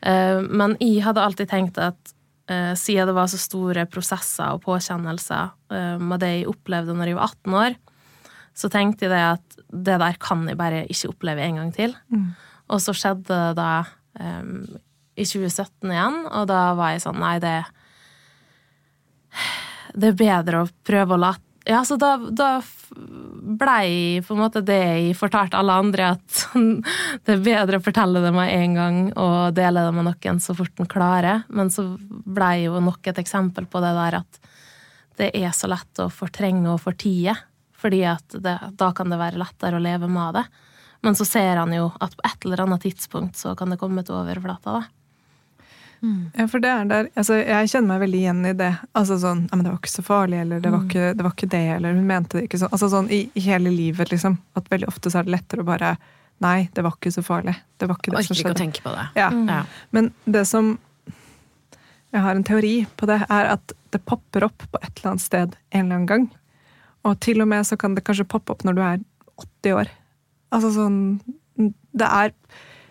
Mm. 0.00 0.46
men 0.56 0.78
jeg 0.80 1.02
hadde 1.04 1.20
alltid 1.20 1.50
tenkt 1.50 1.76
at 1.76 2.14
eh, 2.48 2.72
siden 2.72 3.10
det 3.10 3.16
var 3.18 3.26
så 3.28 3.36
store 3.36 3.84
prosesser 3.84 4.54
og 4.54 4.62
påkjennelser 4.64 5.50
uh, 5.74 5.98
med 6.00 6.22
det 6.22 6.30
jeg 6.38 6.46
opplevde 6.48 6.94
når 6.96 7.10
jeg 7.10 7.18
var 7.18 7.34
18 7.34 7.58
år, 7.60 7.76
så 8.56 8.70
tenkte 8.72 9.06
jeg 9.06 9.14
det 9.14 9.24
at 9.36 9.58
det 9.70 9.98
der 10.02 10.16
kan 10.20 10.46
jeg 10.48 10.58
bare 10.58 10.84
ikke 10.90 11.12
oppleve 11.12 11.44
en 11.44 11.60
gang 11.60 11.74
til. 11.74 11.94
Mm. 12.12 12.30
Og 12.70 12.82
så 12.82 12.94
skjedde 12.96 13.26
det 13.28 13.58
da 13.58 13.72
um, 14.20 14.64
i 15.18 15.26
2017 15.26 15.90
igjen, 15.90 16.18
og 16.30 16.48
da 16.50 16.70
var 16.78 16.94
jeg 16.94 17.04
sånn 17.04 17.20
Nei, 17.20 17.36
det 17.42 17.58
Det 19.92 20.12
er 20.12 20.18
bedre 20.18 20.64
å 20.64 20.70
prøve 20.86 21.16
å 21.16 21.20
la 21.20 21.34
Ja, 21.68 21.82
så 21.84 21.98
da, 22.00 22.14
da 22.16 22.50
blei 23.60 24.20
på 24.24 24.34
en 24.34 24.40
måte 24.40 24.62
det 24.64 24.78
jeg 24.78 25.18
fortalte 25.18 25.58
alle 25.58 25.76
andre, 25.82 26.12
at 26.16 26.38
det 27.26 27.34
er 27.36 27.44
bedre 27.44 27.78
å 27.78 27.84
fortelle 27.84 28.22
det 28.24 28.32
med 28.34 28.54
en 28.54 28.78
gang 28.78 29.00
og 29.12 29.54
dele 29.58 29.84
det 29.86 29.92
med 29.94 30.08
noen 30.08 30.40
så 30.42 30.56
fort 30.56 30.80
en 30.80 30.88
klarer. 30.90 31.44
Men 31.48 31.70
så 31.70 31.84
blei 32.08 32.64
jo 32.64 32.80
nok 32.82 33.12
et 33.12 33.20
eksempel 33.22 33.68
på 33.70 33.82
det 33.84 33.92
der 33.98 34.20
at 34.22 34.40
det 35.20 35.30
er 35.36 35.52
så 35.52 35.68
lett 35.68 36.00
å 36.00 36.08
fortrenge 36.08 36.70
og 36.72 36.80
fortie 36.80 37.34
fordi 37.80 38.04
at 38.08 38.36
det, 38.44 38.58
da 38.78 38.92
kan 38.96 39.12
det 39.12 39.20
være 39.20 39.40
lettere 39.40 39.78
å 39.78 39.82
leve 39.82 40.08
med 40.10 40.38
det. 40.38 40.44
Men 41.00 41.16
så 41.16 41.24
ser 41.24 41.56
han 41.56 41.72
jo 41.72 41.90
at 42.00 42.16
på 42.16 42.24
et 42.28 42.44
eller 42.44 42.64
annet 42.66 42.84
tidspunkt 42.84 43.36
så 43.40 43.54
kan 43.56 43.72
det 43.72 43.80
komme 43.80 44.04
til 44.04 44.18
overflata. 44.20 44.82
Mm. 46.02 46.30
Ja, 46.34 46.46
for 46.48 46.62
det 46.64 46.68
er 46.72 46.84
der 46.88 47.08
altså, 47.12 47.34
Jeg 47.44 47.68
kjenner 47.68 47.90
meg 47.92 47.98
veldig 48.06 48.20
igjen 48.22 48.38
i 48.48 48.54
det. 48.56 48.70
Altså 48.96 49.18
sånn 49.20 49.42
ja, 49.50 49.56
men 49.56 49.66
'Det 49.66 49.72
var 49.72 49.80
ikke 49.82 49.92
så 49.92 50.04
farlig', 50.04 50.40
eller 50.40 50.60
det 50.60 50.70
var, 50.72 50.80
mm. 50.80 50.88
ikke, 50.88 51.08
det 51.16 51.24
var 51.26 51.34
ikke 51.34 51.50
det', 51.54 51.74
eller 51.76 51.92
'hun 51.92 52.06
mente 52.06 52.38
det 52.38 52.44
ikke 52.48 52.60
sånn'. 52.62 52.72
Altså 52.72 52.88
sånn 52.88 53.10
i, 53.12 53.20
i, 53.34 53.40
hele 53.44 53.70
livet, 53.70 54.10
liksom. 54.10 54.38
At 54.56 54.70
veldig 54.70 54.88
ofte 54.88 55.12
så 55.12 55.20
er 55.20 55.28
det 55.28 55.36
lettere 55.36 55.60
å 55.60 55.68
bare 55.68 55.96
'Nei, 56.40 56.70
det 56.72 56.84
var 56.84 56.96
ikke 56.96 57.12
så 57.12 57.22
farlig'. 57.22 57.56
Det 57.76 57.88
var 57.88 57.96
ikke 58.00 58.16
det 58.16 58.24
som 58.24 58.36
skjedde. 58.36 58.48
Orker 58.48 58.50
ikke 58.50 58.56
å 58.56 58.62
tenke 58.64 58.82
på 58.82 58.94
det. 58.96 59.06
Ja. 59.20 59.28
Mm. 59.28 59.48
ja. 59.48 59.64
Men 59.90 60.12
det 60.24 60.46
som 60.46 60.78
Jeg 62.12 62.22
har 62.22 62.34
en 62.34 62.42
teori 62.42 62.86
på 62.96 63.06
det, 63.06 63.20
er 63.30 63.44
at 63.52 63.72
det 63.92 64.04
popper 64.04 64.42
opp 64.42 64.64
på 64.72 64.78
et 64.82 64.90
eller 64.98 65.12
annet 65.12 65.22
sted 65.22 65.56
en 65.70 65.84
eller 65.84 65.94
annen 65.94 66.06
gang. 66.06 66.30
Og 67.08 67.16
til 67.24 67.40
og 67.42 67.48
med 67.48 67.66
så 67.66 67.78
kan 67.80 67.96
det 67.96 68.04
kanskje 68.06 68.28
poppe 68.28 68.54
opp 68.54 68.64
når 68.66 68.76
du 68.76 68.82
er 68.84 69.02
80 69.40 69.76
år. 69.80 69.92
Altså 70.50 70.72
sånn 70.74 70.98
Det 71.56 72.06
er 72.06 72.32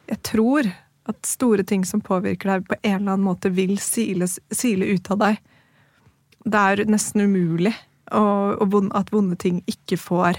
Jeg 0.10 0.22
tror 0.26 0.70
at 1.10 1.26
store 1.26 1.64
ting 1.66 1.84
som 1.86 2.02
påvirker 2.06 2.52
deg, 2.52 2.66
på 2.70 2.76
en 2.84 3.00
eller 3.00 3.16
annen 3.16 3.26
måte 3.26 3.50
vil 3.50 3.80
sile, 3.82 4.28
sile 4.54 4.86
ut 4.94 5.08
av 5.10 5.18
deg. 5.24 5.40
Det 6.46 6.60
er 6.60 6.84
nesten 6.86 7.26
umulig 7.26 7.74
og, 8.14 8.62
og 8.62 8.92
at 8.98 9.10
vonde 9.14 9.38
ting 9.42 9.64
ikke 9.70 9.98
får 9.98 10.38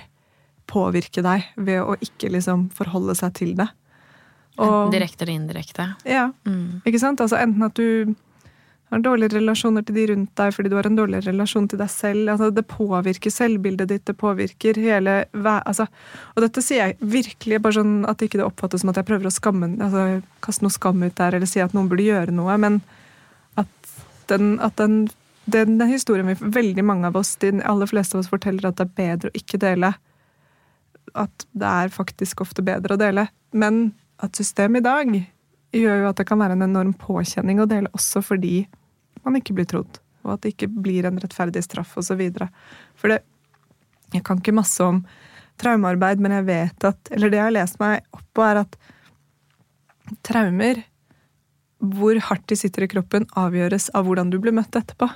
påvirke 0.71 1.25
deg 1.27 1.49
ved 1.59 1.83
å 1.83 1.97
ikke 1.99 2.31
liksom 2.31 2.69
forholde 2.75 3.17
seg 3.19 3.35
til 3.39 3.57
det. 3.59 3.67
Og, 4.61 4.91
direkte 4.93 5.25
eller 5.25 5.39
indirekte. 5.41 5.87
Ja. 6.07 6.29
Mm. 6.47 6.83
Ikke 6.87 7.01
sant? 7.03 7.23
Altså 7.23 7.39
enten 7.41 7.67
at 7.67 7.79
du 7.79 8.15
har 8.91 9.03
dårlige 9.05 9.37
relasjoner 9.37 9.85
til 9.87 9.95
de 9.95 10.05
rundt 10.11 10.33
deg 10.39 10.55
fordi 10.55 10.71
du 10.73 10.75
har 10.75 10.89
en 10.89 10.97
dårlig 10.99 11.21
relasjon 11.27 11.69
til 11.71 11.79
deg 11.79 11.91
selv. 11.93 12.33
Altså, 12.33 12.49
det 12.55 12.67
påvirker 12.71 13.31
selvbildet 13.31 13.91
ditt, 13.93 14.05
det 14.09 14.17
påvirker 14.19 14.81
hele 14.83 15.15
altså, 15.33 15.87
Og 16.35 16.43
dette 16.43 16.65
sier 16.65 16.91
jeg 16.91 17.13
virkelig 17.13 17.61
bare 17.63 17.79
sånn 17.79 17.95
at 18.11 18.25
ikke 18.27 18.41
det 18.41 18.49
oppfattes 18.49 18.83
som 18.83 18.91
at 18.91 18.99
jeg 18.99 19.07
prøver 19.13 19.31
å 19.31 19.35
skamme, 19.35 19.71
altså, 19.79 20.25
kaste 20.43 20.67
noe 20.67 20.75
skam 20.75 21.05
ut 21.05 21.15
der, 21.15 21.39
eller 21.39 21.51
si 21.51 21.63
at 21.63 21.77
noen 21.77 21.91
burde 21.91 22.09
gjøre 22.09 22.35
noe, 22.35 22.59
men 22.59 22.81
at 23.61 23.95
den, 24.33 24.57
at 24.65 24.75
den, 24.81 25.05
den, 25.47 25.79
den 25.79 25.91
historien 25.91 26.31
vi 26.33 26.53
veldig 26.59 26.87
mange 26.87 27.11
av 27.11 27.19
oss, 27.21 27.37
de 27.43 27.55
aller 27.63 27.91
fleste 27.91 28.19
av 28.19 28.25
oss, 28.25 28.33
forteller 28.33 28.71
at 28.71 28.81
det 28.81 28.89
er 28.89 28.97
bedre 28.99 29.31
å 29.31 29.39
ikke 29.39 29.61
dele. 29.63 29.93
At 31.15 31.47
det 31.53 31.71
er 31.85 31.95
faktisk 31.95 32.43
ofte 32.43 32.65
bedre 32.67 32.97
å 32.97 33.01
dele. 33.01 33.29
Men 33.55 33.93
at 34.23 34.39
systemet 34.39 34.83
i 34.83 34.87
dag 34.87 35.15
gjør 35.79 36.03
jo 36.03 36.11
at 36.11 36.19
det 36.19 36.27
kan 36.29 36.41
være 36.43 36.59
en 36.59 36.67
enorm 36.67 36.93
påkjenning 36.99 37.63
å 37.63 37.69
dele 37.71 37.91
også 37.95 38.23
fordi 38.27 38.65
man 39.27 39.39
ikke 39.39 39.57
blir 39.57 39.69
trodd, 39.69 40.01
og 40.25 40.35
at 40.35 40.45
det 40.45 40.55
ikke 40.55 40.71
blir 40.85 41.09
en 41.09 41.21
rettferdig 41.21 41.63
straff 41.67 41.97
osv. 42.01 42.23
For 42.99 43.13
det 43.13 43.23
Jeg 44.11 44.25
kan 44.27 44.41
ikke 44.41 44.53
masse 44.53 44.83
om 44.83 45.05
traumearbeid, 45.63 46.19
men 46.19 46.33
jeg 46.33 46.47
vet 46.49 46.85
at 46.85 47.11
Eller 47.15 47.31
det 47.31 47.39
jeg 47.39 47.45
har 47.45 47.55
lest 47.55 47.81
meg 47.81 48.03
opp 48.13 48.27
på, 48.35 48.43
er 48.43 48.65
at 48.65 48.77
traumer, 50.27 50.83
hvor 51.79 52.19
hardt 52.19 52.49
de 52.51 52.57
sitter 52.59 52.83
i 52.83 52.89
kroppen, 52.91 53.29
avgjøres 53.39 53.91
av 53.95 54.05
hvordan 54.05 54.33
du 54.33 54.41
blir 54.43 54.53
møtt 54.53 54.75
etterpå. 54.75 55.07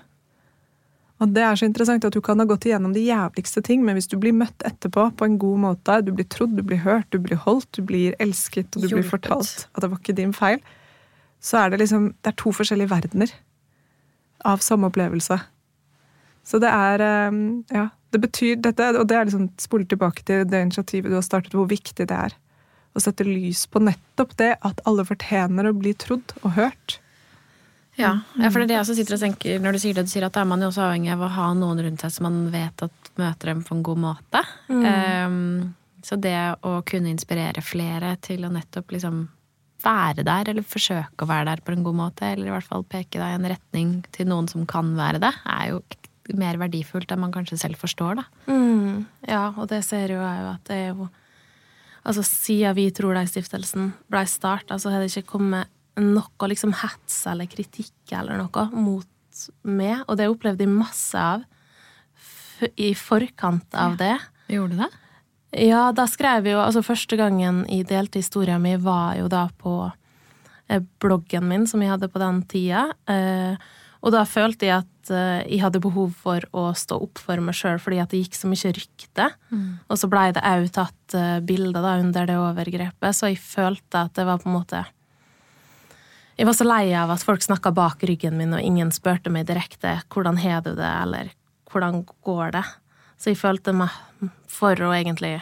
Og 1.22 1.32
det 1.34 1.42
er 1.46 1.58
så 1.58 1.66
interessant 1.66 2.04
at 2.06 2.14
du 2.14 2.20
kan 2.24 2.38
ha 2.38 2.46
gått 2.48 2.66
igjennom 2.68 2.94
de 2.94 3.04
jævligste 3.06 3.62
ting, 3.66 3.82
men 3.86 3.98
hvis 3.98 4.10
du 4.10 4.16
blir 4.20 4.34
møtt 4.34 4.64
etterpå 4.66 5.08
på 5.18 5.26
en 5.26 5.36
god 5.42 5.60
måte, 5.62 5.98
du 6.06 6.12
blir 6.14 6.26
trodd, 6.30 6.56
du 6.58 6.62
blir 6.66 6.82
hørt, 6.82 7.06
du 7.14 7.18
blir 7.22 7.38
holdt, 7.42 7.70
du 7.74 7.82
blir 7.86 8.16
elsket, 8.22 8.70
og 8.74 8.82
du 8.82 8.88
Hjulpet. 8.88 9.00
blir 9.00 9.10
fortalt 9.10 9.66
at 9.72 9.82
det 9.82 9.90
var 9.90 10.00
ikke 10.02 10.16
din 10.18 10.34
feil, 10.36 10.62
så 11.44 11.64
er 11.64 11.70
det 11.70 11.82
liksom 11.84 12.14
Det 12.22 12.32
er 12.32 12.38
to 12.40 12.54
forskjellige 12.56 12.90
verdener 12.90 13.34
av 14.44 14.62
samme 14.64 14.90
opplevelse. 14.90 15.38
Så 16.44 16.61
det 16.61 16.70
er 16.70 17.00
ehm, 17.00 17.64
Ja, 17.72 17.88
Det 18.12 18.20
betyr 18.20 18.61
dette, 18.62 18.92
og 18.94 19.09
det 19.11 19.16
er 19.16 19.24
liksom 19.26 19.48
spoler 19.59 19.88
tilbake 19.90 20.22
til 20.22 20.44
det 20.46 20.61
initiativet 20.62 21.11
du 21.11 21.16
har 21.16 21.24
startet, 21.26 21.54
hvor 21.57 21.66
viktig 21.66 22.07
det 22.07 22.14
er 22.14 22.37
å 22.94 23.02
sette 23.02 23.26
lys 23.26 23.64
på 23.66 23.83
nettopp 23.83 24.37
det 24.38 24.52
at 24.62 24.83
alle 24.87 25.02
fortjener 25.02 25.66
å 25.66 25.74
bli 25.74 25.96
trodd 25.98 26.35
og 26.44 26.54
hørt. 26.54 27.00
Ja, 27.98 28.20
ja 28.38 28.50
for 28.50 28.61
det 28.61 28.66
er 28.66 28.70
det 28.70 28.76
jeg 28.76 28.85
også 28.85 28.96
sitter 28.98 29.16
og 29.16 29.24
tenker 29.24 29.62
når 29.62 29.74
du 29.76 29.83
sier 29.83 29.98
det, 29.98 30.07
du 30.07 30.12
sier 30.12 30.26
at 30.26 30.35
da 30.35 30.42
er 30.44 30.50
man 30.50 30.62
jo 30.62 30.70
også 30.70 30.85
avhengig 30.87 31.11
av 31.14 31.24
å 31.26 31.33
ha 31.37 31.48
noen 31.59 31.83
rundt 31.87 32.04
seg 32.04 32.14
som 32.14 32.28
man 32.28 32.38
vet 32.54 32.87
at 32.87 33.11
møter 33.18 33.50
dem 33.50 33.62
på 33.66 33.76
en 33.76 33.83
god 33.87 34.00
måte. 34.02 34.42
Um, 34.70 35.74
så 36.04 36.18
det 36.20 36.38
å 36.66 36.76
kunne 36.87 37.12
inspirere 37.12 37.62
flere 37.64 38.16
til 38.22 38.46
å 38.46 38.52
nettopp 38.52 38.94
liksom 38.94 39.24
være 39.84 40.24
der, 40.26 40.50
eller 40.50 40.66
forsøke 40.66 41.24
å 41.24 41.28
være 41.30 41.50
der 41.50 41.62
på 41.64 41.74
en 41.74 41.84
god 41.86 41.98
måte, 41.98 42.30
eller 42.30 42.50
i 42.50 42.54
hvert 42.54 42.68
fall 42.68 42.86
peke 42.88 43.20
deg 43.20 43.34
i 43.34 43.38
en 43.38 43.50
retning 43.54 43.92
til 44.14 44.28
noen 44.30 44.48
som 44.50 44.64
kan 44.68 44.94
være 44.98 45.22
det, 45.22 45.32
er 45.44 45.74
jo 45.74 45.82
mer 46.40 46.56
verdifullt 46.60 47.10
enn 47.12 47.20
man 47.20 47.34
kanskje 47.34 47.60
selv 47.60 47.80
forstår, 47.80 48.22
da. 48.22 48.24
Mm, 48.48 49.04
ja, 49.28 49.50
og 49.52 49.68
det 49.72 49.82
ser 49.84 50.14
jo 50.14 50.22
jeg 50.22 50.40
jo 50.40 50.50
at 50.54 50.70
det 50.70 50.80
er 50.80 50.90
jo 50.94 51.10
Altså, 52.04 52.20
siden 52.20 52.74
Vi 52.76 52.90
tror 52.92 53.16
deg-stiftelsen 53.16 53.86
blei 54.12 54.26
starta, 54.28 54.76
så 54.76 54.90
har 54.92 55.00
det 55.00 55.08
ikke 55.08 55.38
kommet 55.38 55.70
noe 55.96 56.48
liksom 56.50 56.74
hets 56.76 57.22
eller 57.30 57.48
kritikk 57.48 58.12
eller 58.12 58.42
noe 58.42 58.64
mot 58.74 59.08
meg, 59.64 60.02
og 60.04 60.18
det 60.20 60.28
opplevde 60.28 60.66
jeg 60.66 60.74
masse 60.74 61.16
av 61.16 61.46
i 62.76 62.92
forkant 62.98 63.72
av 63.78 63.96
det. 63.98 64.18
Gjorde 64.52 64.76
du 64.76 64.82
det? 64.84 64.90
Ja, 65.54 65.88
da 65.94 66.06
skrev 66.10 66.48
jeg 66.48 66.56
jo 66.56 66.62
Altså, 66.64 66.82
første 66.84 67.18
gangen 67.18 67.62
jeg 67.70 67.86
delte 67.90 68.22
historia 68.22 68.58
mi, 68.58 68.74
var 68.80 69.18
jo 69.20 69.28
da 69.30 69.46
på 69.60 69.76
eh, 70.68 70.82
bloggen 71.02 71.46
min, 71.50 71.68
som 71.70 71.82
jeg 71.82 71.94
hadde 71.94 72.10
på 72.10 72.22
den 72.22 72.42
tida. 72.50 72.88
Eh, 73.10 73.70
og 74.04 74.12
da 74.12 74.24
følte 74.28 74.68
jeg 74.68 74.82
at 74.82 75.12
eh, 75.14 75.44
jeg 75.54 75.62
hadde 75.62 75.82
behov 75.84 76.16
for 76.24 76.44
å 76.56 76.66
stå 76.76 76.98
opp 77.06 77.22
for 77.22 77.40
meg 77.44 77.56
sjøl, 77.56 77.78
fordi 77.82 78.02
at 78.02 78.12
det 78.12 78.24
gikk 78.24 78.38
så 78.38 78.50
mye 78.50 78.74
rykte. 78.74 79.30
Mm. 79.54 79.70
Og 79.86 80.00
så 80.00 80.10
blei 80.10 80.26
det 80.34 80.44
òg 80.48 80.68
tatt 80.74 81.18
bilder 81.46 81.86
da 81.86 81.94
under 82.02 82.28
det 82.28 82.40
overgrepet, 82.40 83.16
så 83.16 83.30
jeg 83.30 83.40
følte 83.40 84.06
at 84.08 84.14
det 84.18 84.26
var 84.26 84.42
på 84.42 84.50
en 84.50 84.58
måte 84.58 84.84
Jeg 86.34 86.48
var 86.48 86.56
så 86.58 86.64
lei 86.66 86.88
av 86.98 87.12
at 87.14 87.22
folk 87.22 87.44
snakka 87.46 87.70
bak 87.70 88.02
ryggen 88.02 88.34
min, 88.36 88.56
og 88.56 88.60
ingen 88.60 88.90
spurte 88.90 89.30
meg 89.30 89.46
direkte 89.46 90.00
'hvordan 90.10 90.38
har 90.42 90.62
du 90.62 90.74
det', 90.74 91.02
eller 91.02 91.30
'hvordan 91.70 92.04
går 92.24 92.50
det'? 92.50 92.72
Så 93.18 93.33
jeg 93.33 93.40
følte 93.40 93.74
meg 93.77 93.92
for 94.50 94.79
å 94.85 94.92
egentlig 94.94 95.38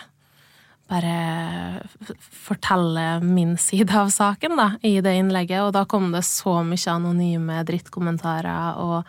bare 0.93 1.83
fortelle 2.19 3.21
min 3.25 3.57
side 3.61 3.95
av 3.97 4.11
saken 4.13 4.57
da, 4.59 4.69
i 4.85 4.99
det 5.05 5.15
innlegget. 5.19 5.65
Og 5.65 5.73
da 5.77 5.85
kom 5.89 6.11
det 6.13 6.25
så 6.29 6.61
mye 6.67 6.95
anonyme 6.97 7.63
drittkommentarer, 7.69 8.81
og 8.83 9.07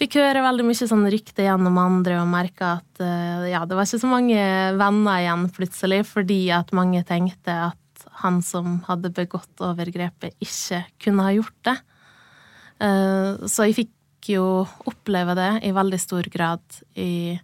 fikk 0.00 0.18
høre 0.20 0.42
veldig 0.44 0.66
mye 0.66 0.88
sånn 0.88 1.06
rykte 1.12 1.44
gjennom 1.44 1.76
andre 1.80 2.18
og 2.22 2.30
merka 2.32 2.78
at 2.78 3.02
eh, 3.04 3.50
ja, 3.52 3.62
det 3.68 3.76
var 3.76 3.86
ikke 3.86 4.02
så 4.02 4.10
mange 4.10 4.40
venner 4.80 5.20
igjen 5.20 5.46
plutselig, 5.54 6.00
fordi 6.08 6.40
at 6.56 6.72
mange 6.76 7.04
tenkte 7.06 7.56
at 7.68 8.06
han 8.22 8.40
som 8.44 8.80
hadde 8.88 9.12
begått 9.16 9.62
overgrepet, 9.64 10.34
ikke 10.42 10.82
kunne 11.04 11.26
ha 11.26 11.34
gjort 11.36 11.58
det. 11.68 11.76
Eh, 12.80 13.46
så 13.46 13.68
jeg 13.68 13.78
fikk 13.82 14.32
jo 14.34 14.46
oppleve 14.88 15.36
det 15.36 15.52
i 15.68 15.72
veldig 15.76 16.00
stor 16.00 16.26
grad 16.32 16.80
i 16.96 17.36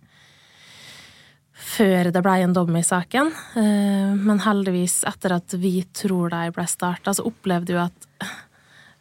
før 1.57 2.11
det 2.12 2.23
blei 2.25 2.40
en 2.45 2.55
dom 2.57 2.77
i 2.77 2.85
saken. 2.85 3.31
Eh, 3.57 4.12
men 4.16 4.42
heldigvis, 4.45 5.01
etter 5.09 5.38
at 5.38 5.55
Vi 5.57 5.81
tror 5.97 6.31
de 6.35 6.51
ble 6.53 6.66
starta, 6.69 7.14
så 7.14 7.25
opplevde 7.27 7.77
jo 7.77 7.81
at 7.87 8.09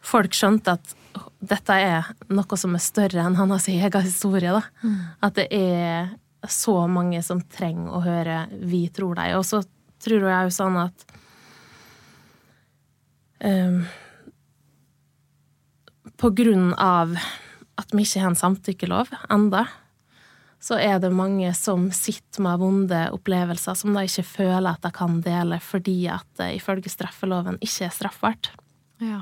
folk 0.06 0.34
skjønte 0.36 0.76
at 0.78 0.94
dette 1.40 1.76
er 1.76 2.08
noe 2.32 2.58
som 2.58 2.74
er 2.76 2.84
større 2.84 3.24
enn 3.24 3.36
hans 3.38 3.68
egen 3.68 4.04
historie. 4.04 4.52
Da. 4.52 4.62
Mm. 4.82 4.98
At 5.20 5.36
det 5.38 5.46
er 5.52 6.16
så 6.48 6.78
mange 6.88 7.22
som 7.26 7.42
trenger 7.42 7.96
å 7.96 8.02
høre 8.04 8.42
Vi 8.68 8.86
tror 8.94 9.16
deg. 9.18 9.36
Og 9.38 9.44
så 9.48 9.62
tror 10.02 10.28
jeg 10.30 10.48
jo 10.48 10.54
sånn 10.54 10.76
at 10.80 11.06
um, 13.44 13.80
På 16.16 16.30
grunn 16.36 16.70
av 16.78 17.16
at 17.76 17.92
vi 17.92 18.06
ikke 18.06 18.22
har 18.22 18.32
en 18.32 18.38
samtykkelov 18.38 19.10
enda, 19.32 19.66
så 20.66 20.78
er 20.82 20.98
det 20.98 21.12
mange 21.14 21.52
som 21.54 21.86
sitter 21.94 22.42
med 22.42 22.58
vonde 22.58 23.00
opplevelser 23.14 23.76
som 23.78 23.94
de 23.94 24.02
ikke 24.08 24.24
føler 24.26 24.72
at 24.72 24.82
de 24.82 24.90
kan 24.94 25.20
dele 25.22 25.60
fordi 25.62 26.08
at 26.10 26.26
det 26.40 26.56
ifølge 26.56 26.90
straffeloven 26.90 27.60
ikke 27.62 27.86
er 27.86 27.94
straffbart. 27.94 28.50
Ja. 28.98 29.20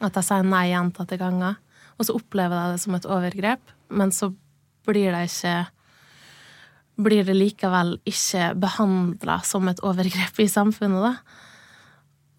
At 0.00 0.16
de 0.16 0.22
sier 0.24 0.46
nei 0.46 0.70
gjentatte 0.70 1.18
ganger, 1.20 1.58
og 1.98 2.08
så 2.08 2.16
opplever 2.16 2.56
de 2.56 2.78
det 2.78 2.84
som 2.84 2.96
et 2.96 3.08
overgrep, 3.08 3.74
men 3.92 4.14
så 4.14 4.32
blir 4.88 5.12
det 5.16 5.28
ikke 5.28 5.58
Blir 7.00 7.24
det 7.24 7.32
likevel 7.32 7.94
ikke 8.04 8.50
behandla 8.60 9.38
som 9.48 9.70
et 9.70 9.78
overgrep 9.80 10.36
i 10.42 10.48
samfunnet, 10.52 11.00
da. 11.00 11.12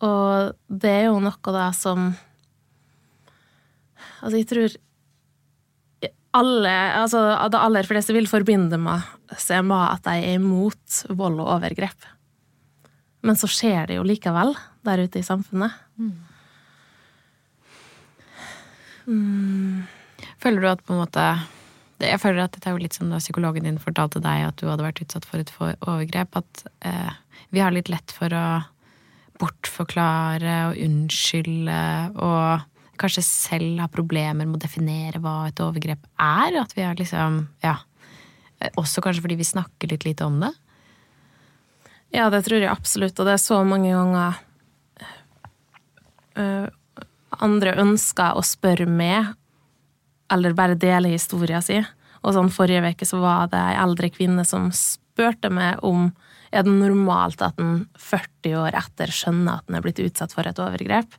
Og 0.05 0.51
det 0.69 0.91
er 0.91 1.07
jo 1.07 1.15
noe 1.23 1.53
da 1.55 1.71
som 1.73 2.11
Altså, 4.21 4.35
jeg 4.37 4.47
tror 4.51 4.75
alle, 6.37 6.73
altså 7.01 7.21
de 7.51 7.59
aller 7.59 7.87
fleste 7.87 8.15
vil 8.15 8.29
forbinde 8.29 8.79
meg, 8.79 9.05
seg 9.39 9.65
med 9.67 9.83
at 9.83 10.03
de 10.07 10.17
er 10.19 10.39
imot 10.39 11.03
vold 11.09 11.39
og 11.41 11.55
overgrep. 11.57 12.09
Men 13.25 13.37
så 13.37 13.49
skjer 13.51 13.89
det 13.89 13.99
jo 13.99 14.05
likevel 14.07 14.55
der 14.87 15.03
ute 15.03 15.21
i 15.21 15.25
samfunnet. 15.25 15.75
Mm. 15.99 16.13
Mm. 19.11 19.81
Føler 20.41 20.61
du 20.61 20.69
at 20.69 20.83
på 20.85 20.93
en 20.93 21.01
måte 21.01 21.23
Jeg 22.01 22.19
føler 22.21 22.43
at 22.43 22.53
dette 22.53 22.69
er 22.69 22.75
jo 22.75 22.81
litt 22.81 22.95
som 22.95 23.09
da 23.09 23.17
psykologen 23.21 23.65
din 23.65 23.79
fortalte 23.81 24.21
deg 24.21 24.45
at 24.45 24.61
du 24.61 24.67
hadde 24.69 24.85
vært 24.85 25.01
utsatt 25.03 25.25
for 25.27 25.41
et 25.41 25.51
overgrep. 25.59 26.37
At 26.39 26.63
eh, 26.87 27.11
vi 27.53 27.61
har 27.61 27.73
litt 27.75 27.91
lett 27.93 28.13
for 28.15 28.33
å 28.33 28.45
bortforklare 29.41 30.55
og 30.69 30.79
unnskylde 30.81 31.81
og 32.21 32.70
kanskje 33.01 33.23
selv 33.25 33.81
har 33.83 33.91
problemer 33.93 34.45
med 34.45 34.59
å 34.59 34.63
definere 34.63 35.21
hva 35.21 35.47
et 35.49 35.61
overgrep 35.63 36.05
er. 36.21 36.59
At 36.61 36.75
vi 36.77 36.85
har 36.85 36.99
liksom 36.99 37.47
Ja. 37.65 37.79
Også 38.77 39.01
kanskje 39.01 39.23
fordi 39.23 39.39
vi 39.39 39.47
snakker 39.47 39.89
litt 39.89 40.05
lite 40.05 40.25
om 40.25 40.39
det. 40.39 40.51
Ja, 42.13 42.29
det 42.29 42.43
tror 42.45 42.59
jeg 42.61 42.69
absolutt, 42.69 43.17
og 43.19 43.25
det 43.25 43.33
er 43.33 43.41
så 43.41 43.63
mange 43.65 43.89
ganger 43.89 44.35
uh, 46.37 46.67
andre 47.41 47.73
ønsker 47.81 48.35
å 48.35 48.43
spørre 48.45 48.85
med, 48.85 49.31
eller 50.31 50.53
bare 50.53 50.77
dele 50.79 51.13
historien 51.15 51.63
sin. 51.63 51.87
Og 52.21 52.35
sånn 52.35 52.51
forrige 52.53 52.91
uke 52.91 53.07
så 53.07 53.21
var 53.23 53.49
det 53.49 53.61
ei 53.63 53.79
eldre 53.81 54.11
kvinne 54.13 54.45
som 54.45 54.69
spurte 54.75 55.49
meg 55.49 55.81
om 55.87 56.11
er 56.51 56.65
det 56.67 56.73
normalt 56.75 57.41
at 57.45 57.59
en 57.63 57.85
40 57.95 58.57
år 58.59 58.75
etter 58.75 59.11
skjønner 59.15 59.61
at 59.61 59.69
en 59.69 59.77
er 59.79 59.85
blitt 59.85 60.01
utsatt 60.03 60.35
for 60.35 60.47
et 60.47 60.59
overgrep. 60.59 61.15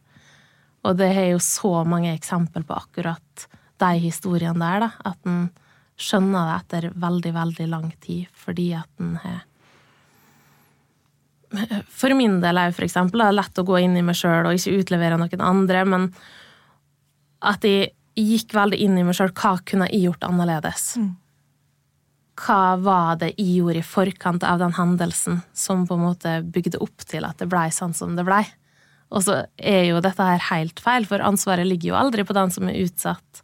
Og 0.83 0.99
det 0.99 1.11
er 1.14 1.29
jo 1.33 1.40
så 1.42 1.83
mange 1.87 2.12
eksempel 2.14 2.64
på 2.66 2.75
akkurat 2.75 3.47
de 3.83 3.92
historiene 4.03 4.59
der, 4.59 4.87
da. 4.87 5.12
At 5.12 5.29
en 5.29 5.49
skjønner 6.03 6.49
det 6.49 6.59
etter 6.59 6.90
veldig, 6.99 7.33
veldig 7.37 7.66
lang 7.71 7.88
tid 8.03 8.29
fordi 8.45 8.73
at 8.79 9.03
en 9.03 9.16
har 9.23 9.42
For 11.92 12.14
min 12.16 12.38
del 12.40 12.57
er 12.57 12.71
jo 12.71 12.79
for 12.79 12.87
eksempel 12.87 13.21
det 13.21 13.35
lett 13.37 13.59
å 13.61 13.66
gå 13.68 13.77
inn 13.85 13.99
i 14.01 14.05
meg 14.07 14.16
sjøl 14.16 14.49
og 14.49 14.57
ikke 14.57 14.79
utlevere 14.81 15.18
noen 15.21 15.42
andre, 15.45 15.83
men 15.85 16.07
at 17.45 17.66
jeg 17.68 17.90
gikk 18.16 18.55
veldig 18.57 18.79
inn 18.81 18.97
i 18.97 19.05
meg 19.05 19.18
sjøl. 19.18 19.35
Hva 19.37 19.59
kunne 19.68 19.90
jeg 19.90 20.07
gjort 20.07 20.25
annerledes? 20.25 20.87
Mm. 20.97 21.11
Hva 22.40 22.79
var 22.81 23.21
det 23.21 23.35
jeg 23.35 23.59
gjorde 23.59 23.83
i 23.83 23.85
forkant 23.85 24.47
av 24.49 24.62
den 24.62 24.73
hendelsen 24.79 25.42
som 25.53 25.85
på 25.87 25.99
en 25.99 26.07
måte 26.07 26.38
bygde 26.40 26.81
opp 26.81 27.05
til 27.05 27.29
at 27.29 27.37
det 27.42 27.51
blei 27.53 27.68
sånn 27.75 27.92
som 27.97 28.16
det 28.16 28.25
blei? 28.25 28.47
Og 29.12 29.25
så 29.27 29.42
er 29.61 29.87
jo 29.90 30.03
dette 30.05 30.25
her 30.25 30.44
helt 30.48 30.81
feil, 30.81 31.07
for 31.09 31.25
ansvaret 31.25 31.68
ligger 31.68 31.92
jo 31.92 31.98
aldri 32.01 32.25
på 32.25 32.37
den 32.37 32.53
som 32.55 32.68
er 32.70 32.81
utsatt. 32.81 33.42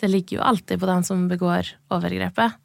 Det 0.00 0.10
ligger 0.10 0.38
jo 0.38 0.48
alltid 0.52 0.80
på 0.80 0.88
den 0.88 1.06
som 1.06 1.28
begår 1.28 1.72
overgrepet. 1.92 2.58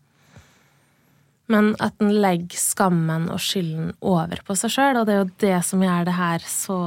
Men 1.52 1.74
at 1.84 2.00
en 2.02 2.10
legger 2.24 2.58
skammen 2.58 3.28
og 3.30 3.42
skylden 3.44 3.92
over 4.02 4.40
på 4.48 4.56
seg 4.58 4.74
sjøl, 4.74 4.98
og 4.98 5.06
det 5.06 5.14
er 5.14 5.20
jo 5.20 5.34
det 5.44 5.58
som 5.68 5.84
gjør 5.86 6.08
det 6.08 6.16
her 6.18 6.48
så 6.50 6.78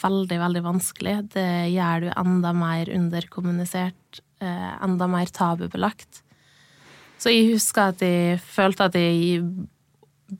veldig, 0.00 0.38
veldig 0.40 0.62
vanskelig. 0.64 1.16
Det 1.34 1.50
gjør 1.74 2.06
du 2.06 2.08
enda 2.14 2.54
mer 2.56 2.88
underkommunisert, 2.96 4.22
eh, 4.40 4.70
enda 4.80 5.10
mer 5.10 5.28
tabubelagt. 5.28 6.22
Så 7.20 7.34
jeg 7.34 7.50
husker 7.52 7.92
at 7.92 8.02
jeg 8.04 8.38
følte 8.40 8.88
at 8.88 8.96
jeg 8.96 9.42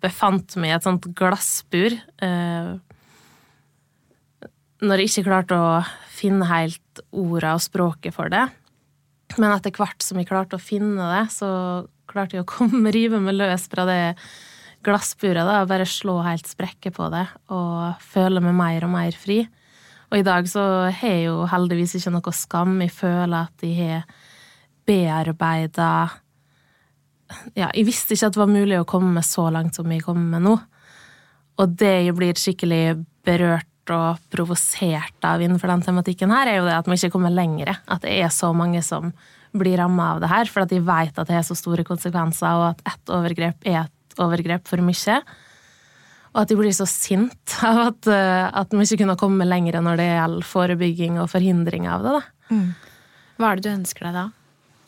befant 0.01 0.57
meg 0.57 0.73
i 0.73 0.77
et 0.79 0.87
sånt 0.87 1.11
glassbur. 1.19 1.99
Eh, 2.25 2.73
når 4.85 5.03
jeg 5.03 5.11
ikke 5.11 5.29
klarte 5.29 5.59
å 5.59 5.71
finne 6.15 6.47
helt 6.49 7.03
orda 7.15 7.55
og 7.57 7.63
språket 7.65 8.15
for 8.15 8.31
det. 8.33 8.45
Men 9.37 9.53
etter 9.53 9.75
hvert 9.75 10.03
som 10.05 10.19
jeg 10.21 10.29
klarte 10.29 10.59
å 10.59 10.63
finne 10.63 11.09
det, 11.13 11.25
så 11.35 11.51
klarte 12.09 12.39
jeg 12.39 12.47
å 12.47 12.49
komme, 12.49 12.93
rive 12.95 13.21
meg 13.23 13.39
løs 13.39 13.69
fra 13.71 13.87
det 13.89 14.01
glassburet 14.87 15.43
da, 15.43 15.63
og 15.63 15.71
bare 15.73 15.89
slå 15.89 16.21
helt 16.23 16.47
sprekker 16.47 16.95
på 16.95 17.09
det 17.11 17.25
og 17.51 17.99
føle 17.99 18.41
meg 18.45 18.55
mer 18.57 18.87
og 18.87 18.95
mer 18.95 19.19
fri. 19.19 19.43
Og 20.09 20.21
i 20.21 20.25
dag 20.25 20.47
så 20.49 20.63
har 20.87 20.95
jeg 21.03 21.27
jo 21.27 21.43
heldigvis 21.51 21.99
ikke 21.99 22.15
noe 22.15 22.33
skam. 22.33 22.79
Jeg 22.81 22.95
føler 22.95 23.37
at 23.43 23.67
jeg 23.67 23.77
har 23.83 24.07
bearbeida 24.89 25.91
ja, 27.53 27.69
jeg 27.75 27.85
visste 27.85 28.17
ikke 28.17 28.31
at 28.31 28.37
det 28.37 28.41
var 28.41 28.49
mulig 28.49 28.79
å 28.81 28.89
komme 28.89 29.21
så 29.27 29.51
langt 29.53 29.77
som 29.77 29.91
jeg 29.93 30.05
kommer 30.07 30.39
med 30.39 30.47
nå. 30.47 30.55
Og 31.59 31.75
det 31.77 31.95
jeg 32.07 32.15
blir 32.17 32.39
skikkelig 32.41 32.83
berørt 33.27 33.69
og 33.97 34.23
provosert 34.33 35.27
av 35.27 35.43
innenfor 35.43 35.71
den 35.73 35.85
tematikken 35.87 36.33
her, 36.35 36.51
er 36.51 36.61
jo 36.61 36.69
det 36.69 36.77
at 36.77 36.89
vi 36.89 36.99
ikke 36.99 37.13
kommer 37.17 37.35
lenger. 37.35 37.75
At 37.89 38.05
det 38.05 38.15
er 38.21 38.33
så 38.35 38.53
mange 38.57 38.83
som 38.87 39.13
blir 39.57 39.79
ramma 39.81 40.15
av 40.15 40.23
det 40.23 40.31
her, 40.31 40.51
for 40.53 40.65
at 40.65 40.73
de 40.73 40.81
vet 40.85 41.17
at 41.17 41.29
det 41.29 41.37
har 41.39 41.47
så 41.47 41.57
store 41.57 41.85
konsekvenser, 41.89 42.49
og 42.59 42.67
at 42.73 42.83
ett 42.93 43.13
overgrep 43.15 43.69
er 43.69 43.85
et 43.87 44.19
overgrep 44.21 44.67
for 44.69 44.85
mye. 44.85 45.21
Og 46.35 46.43
at 46.43 46.51
de 46.51 46.59
blir 46.59 46.75
så 46.77 46.87
sint 46.89 47.55
av 47.67 47.85
at, 47.89 48.11
eh, 48.13 48.49
at 48.63 48.75
vi 48.75 48.85
ikke 48.85 49.05
kunne 49.05 49.19
komme 49.21 49.49
lenger 49.49 49.81
når 49.83 50.01
det 50.01 50.11
gjelder 50.11 50.51
forebygging 50.53 51.23
og 51.23 51.31
forhindring 51.33 51.89
av 51.91 52.05
det. 52.05 52.19
Da. 52.19 52.59
Hva 53.39 53.53
er 53.53 53.59
det 53.59 53.69
du 53.69 53.75
ønsker 53.77 54.09
deg 54.09 54.19
da? 54.19 54.27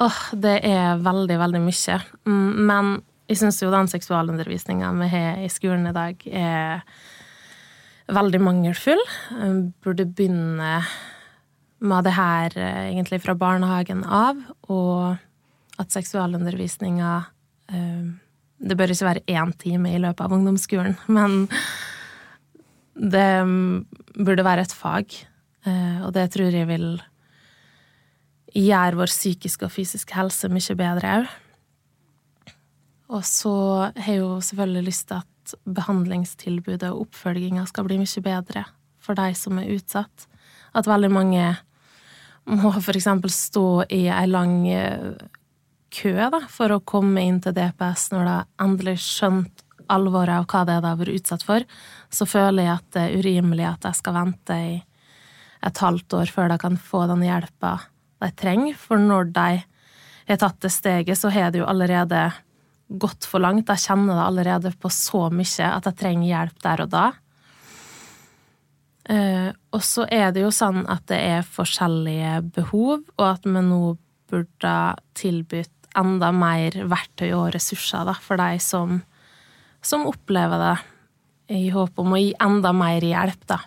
Åh, 0.00 0.20
det 0.40 0.58
er 0.64 1.00
veldig, 1.04 1.36
veldig 1.42 1.60
mye. 1.60 1.96
Mm, 2.24 2.52
Men 2.68 2.92
jeg 3.30 3.40
syns 3.42 3.60
jo 3.62 3.70
den 3.72 3.88
seksualundervisninga 3.90 4.90
vi 4.98 5.08
har 5.12 5.42
i 5.44 5.50
skolen 5.52 5.86
i 5.90 5.94
dag, 5.94 6.22
er 6.26 6.80
veldig 8.14 8.40
mangelfull. 8.42 9.02
Burde 9.84 10.06
begynne 10.06 10.80
med 11.80 12.04
det 12.04 12.14
her 12.16 12.56
eh, 12.60 12.88
egentlig 12.90 13.22
fra 13.24 13.34
barnehagen 13.38 14.02
av, 14.04 14.40
og 14.68 15.16
at 15.80 15.94
seksualundervisninga 15.94 17.12
eh, 17.72 18.10
Det 18.60 18.76
bør 18.76 18.92
ikke 18.92 19.06
være 19.06 19.24
én 19.32 19.52
time 19.56 19.94
i 19.94 20.00
løpet 20.02 20.20
av 20.20 20.32
ungdomsskolen, 20.36 20.98
men 21.16 21.46
det 23.00 23.28
mm, 23.48 23.86
burde 24.20 24.44
være 24.44 24.66
et 24.66 24.74
fag, 24.76 25.14
eh, 25.64 26.02
og 26.04 26.12
det 26.12 26.28
tror 26.34 26.52
jeg 26.52 26.68
vil 26.68 27.00
gjøre 28.52 28.98
vår 28.98 29.12
psykiske 29.14 29.64
og 29.64 29.72
fysiske 29.72 30.16
helse 30.18 30.50
mye 30.52 30.76
bedre 30.76 31.14
òg. 31.20 31.30
Og 33.10 33.24
så 33.26 33.54
har 33.96 34.06
jeg 34.06 34.20
jo 34.20 34.36
selvfølgelig 34.44 34.86
lyst 34.86 35.08
til 35.08 35.18
at 35.18 35.39
behandlingstilbudet 35.64 36.90
og 36.90 37.06
oppfølginga 37.06 37.66
skal 37.68 37.86
bli 37.88 37.98
mye 38.00 38.24
bedre 38.24 38.64
for 39.00 39.16
de 39.18 39.32
som 39.34 39.58
er 39.58 39.72
utsatt. 39.74 40.26
At 40.76 40.88
veldig 40.88 41.10
mange 41.12 41.44
må 42.50 42.72
eksempel 42.74 43.32
stå 43.32 43.84
i 43.92 44.06
ei 44.10 44.26
lang 44.28 44.62
eh, 44.68 45.12
kø 45.90 46.14
da, 46.32 46.44
for 46.50 46.72
å 46.72 46.84
komme 46.86 47.22
inn 47.26 47.40
til 47.42 47.54
DPS 47.56 48.10
når 48.14 48.28
de 48.28 48.36
endelig 48.64 48.96
skjønt 49.04 49.64
alvoret 49.90 50.36
av 50.36 50.46
hva 50.46 50.62
det 50.66 50.76
er 50.76 50.84
de 50.84 50.92
har 50.92 51.00
vært 51.00 51.18
utsatt 51.18 51.46
for. 51.46 51.66
Så 52.14 52.26
føler 52.28 52.66
jeg 52.66 52.76
at 52.76 52.92
det 52.94 53.06
er 53.06 53.16
urimelig 53.18 53.66
at 53.72 53.88
de 53.88 53.92
skal 53.98 54.16
vente 54.16 54.58
i 54.58 54.76
et 55.66 55.82
halvt 55.82 56.16
år 56.16 56.30
før 56.32 56.52
de 56.52 56.60
kan 56.62 56.78
få 56.80 57.04
den 57.10 57.24
hjelpa 57.26 57.74
de 58.22 58.30
trenger. 58.38 58.78
For 58.78 59.02
når 59.02 59.32
de 59.34 59.48
har 60.30 60.40
tatt 60.40 60.60
det 60.62 60.72
steget, 60.72 61.18
så 61.18 61.32
har 61.34 61.50
de 61.50 61.62
jo 61.62 61.68
allerede 61.68 62.28
gått 62.90 63.26
for 63.28 63.42
langt. 63.42 63.70
Jeg 63.70 63.86
kjenner 63.86 64.16
det 64.18 64.26
allerede 64.26 64.72
på 64.80 64.90
så 64.92 65.28
mye 65.32 65.70
at 65.70 65.88
jeg 65.88 65.98
trenger 66.00 66.28
hjelp 66.30 66.62
der 66.64 66.84
og 66.84 66.92
da. 66.92 67.06
Eh, 69.10 69.50
og 69.74 69.82
så 69.86 70.06
er 70.10 70.30
det 70.34 70.44
jo 70.44 70.52
sånn 70.54 70.84
at 70.90 71.06
det 71.10 71.18
er 71.18 71.46
forskjellige 71.46 72.40
behov, 72.56 73.02
og 73.18 73.26
at 73.26 73.46
vi 73.46 73.62
nå 73.66 73.82
burde 74.30 74.74
tilbudt 75.18 75.72
enda 75.98 76.30
mer 76.34 76.76
verktøy 76.86 77.32
og 77.34 77.48
ressurser 77.56 78.06
da, 78.06 78.14
for 78.14 78.38
de 78.38 78.60
som, 78.62 79.00
som 79.82 80.06
opplever 80.06 80.62
det, 80.62 80.76
i 81.50 81.64
håp 81.74 81.98
om 81.98 82.12
å 82.14 82.20
gi 82.20 82.30
enda 82.38 82.70
mer 82.76 83.02
hjelp, 83.02 83.42
da. 83.50 83.58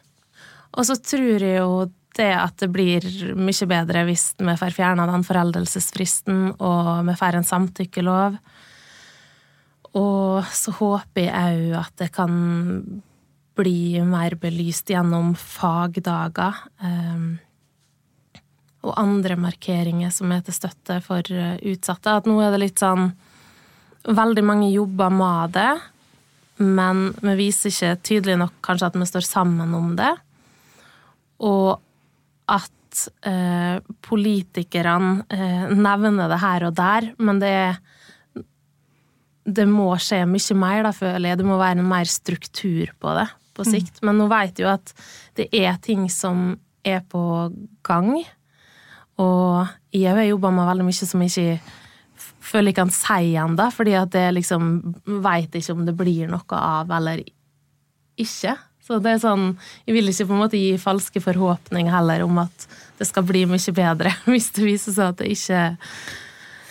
Og 0.73 0.87
så 0.87 0.95
tror 0.95 1.43
jeg 1.43 1.57
jo 1.59 1.83
det 2.15 2.31
at 2.37 2.55
det 2.61 2.69
blir 2.71 3.05
mye 3.35 3.67
bedre 3.69 4.05
hvis 4.07 4.29
vi 4.39 4.55
får 4.57 4.75
fjerna 4.75 5.07
den 5.09 5.25
foreldelsesfristen, 5.27 6.53
og 6.63 7.09
vi 7.09 7.15
får 7.19 7.39
en 7.39 7.47
samtykkelov. 7.47 8.37
Og 9.99 10.45
så 10.53 10.73
håper 10.79 11.27
jeg 11.27 11.65
òg 11.69 11.79
at 11.83 11.97
det 12.01 12.09
kan 12.15 12.33
bli 13.53 14.01
mer 14.07 14.35
belyst 14.41 14.89
gjennom 14.89 15.33
fagdager. 15.37 16.63
Um, 16.81 17.35
og 18.83 18.97
andre 18.99 19.37
markeringer 19.39 20.11
som 20.11 20.33
er 20.33 20.41
til 20.43 20.57
støtte 20.57 20.97
for 21.05 21.21
uh, 21.29 21.55
utsatte. 21.61 22.17
At 22.17 22.29
nå 22.29 22.39
er 22.41 22.53
det 22.53 22.65
litt 22.65 22.83
sånn 22.83 23.11
Veldig 24.03 24.41
mange 24.43 24.65
jobber 24.67 25.13
med 25.15 25.53
det, 25.55 25.69
men 26.59 27.13
vi 27.21 27.37
viser 27.39 27.71
ikke 27.71 28.01
tydelig 28.03 28.33
nok 28.41 28.57
kanskje 28.67 28.89
at 28.89 28.97
vi 28.99 29.05
står 29.07 29.23
sammen 29.23 29.77
om 29.77 29.93
det. 29.95 30.09
Og 31.39 31.79
at 32.51 33.05
eh, 33.23 33.79
politikerne 34.03 35.23
eh, 35.31 35.71
nevner 35.71 36.27
det 36.33 36.41
her 36.43 36.67
og 36.67 36.75
der, 36.75 37.07
men 37.23 37.39
det 37.39 37.53
er 37.61 37.79
det 39.43 39.65
må 39.67 39.89
skje 39.99 40.23
mye 40.29 40.57
mer, 40.59 40.83
da, 40.87 40.91
føler 40.95 41.29
jeg. 41.29 41.39
Det 41.41 41.47
må 41.47 41.59
være 41.59 41.81
en 41.81 41.89
mer 41.89 42.09
struktur 42.09 42.91
på 43.01 43.15
det 43.17 43.27
på 43.53 43.65
sikt. 43.67 43.99
Mm. 44.01 44.07
Men 44.07 44.21
nå 44.21 44.27
jeg 44.31 44.55
jo 44.63 44.71
at 44.71 44.93
det 45.37 45.49
er 45.53 45.77
ting 45.83 46.07
som 46.11 46.55
er 46.83 47.03
på 47.09 47.51
gang. 47.85 48.15
Og 49.21 49.69
jeg 49.93 50.09
har 50.09 50.25
jobba 50.25 50.51
med 50.53 50.69
veldig 50.71 50.87
mye 50.87 51.07
som 51.07 51.23
jeg 51.23 51.33
ikke 51.33 51.79
føler 52.43 52.73
jeg 52.73 52.79
kan 52.81 52.91
si 52.93 53.33
ennå, 53.39 53.69
fordi 53.73 53.95
at 53.97 54.15
jeg 54.17 54.35
liksom 54.35 54.75
veit 55.23 55.55
ikke 55.55 55.75
om 55.75 55.85
det 55.87 55.95
blir 55.97 56.29
noe 56.31 56.59
av 56.59 56.91
eller 56.97 57.23
ikke. 58.19 58.57
Så 58.83 58.97
det 58.99 59.13
er 59.13 59.21
sånn 59.23 59.45
Jeg 59.87 59.95
vil 59.95 60.11
ikke 60.11 60.25
på 60.27 60.35
en 60.35 60.41
måte 60.41 60.59
gi 60.59 60.73
falske 60.81 61.21
forhåpninger 61.23 61.93
heller 61.93 62.25
om 62.25 62.41
at 62.43 62.65
det 62.99 63.07
skal 63.07 63.23
bli 63.25 63.45
mye 63.49 63.75
bedre, 63.75 64.11
hvis 64.31 64.51
det 64.55 64.67
viser 64.67 64.95
seg 64.97 65.13
at 65.13 65.21
det 65.21 65.31
ikke 65.33 65.63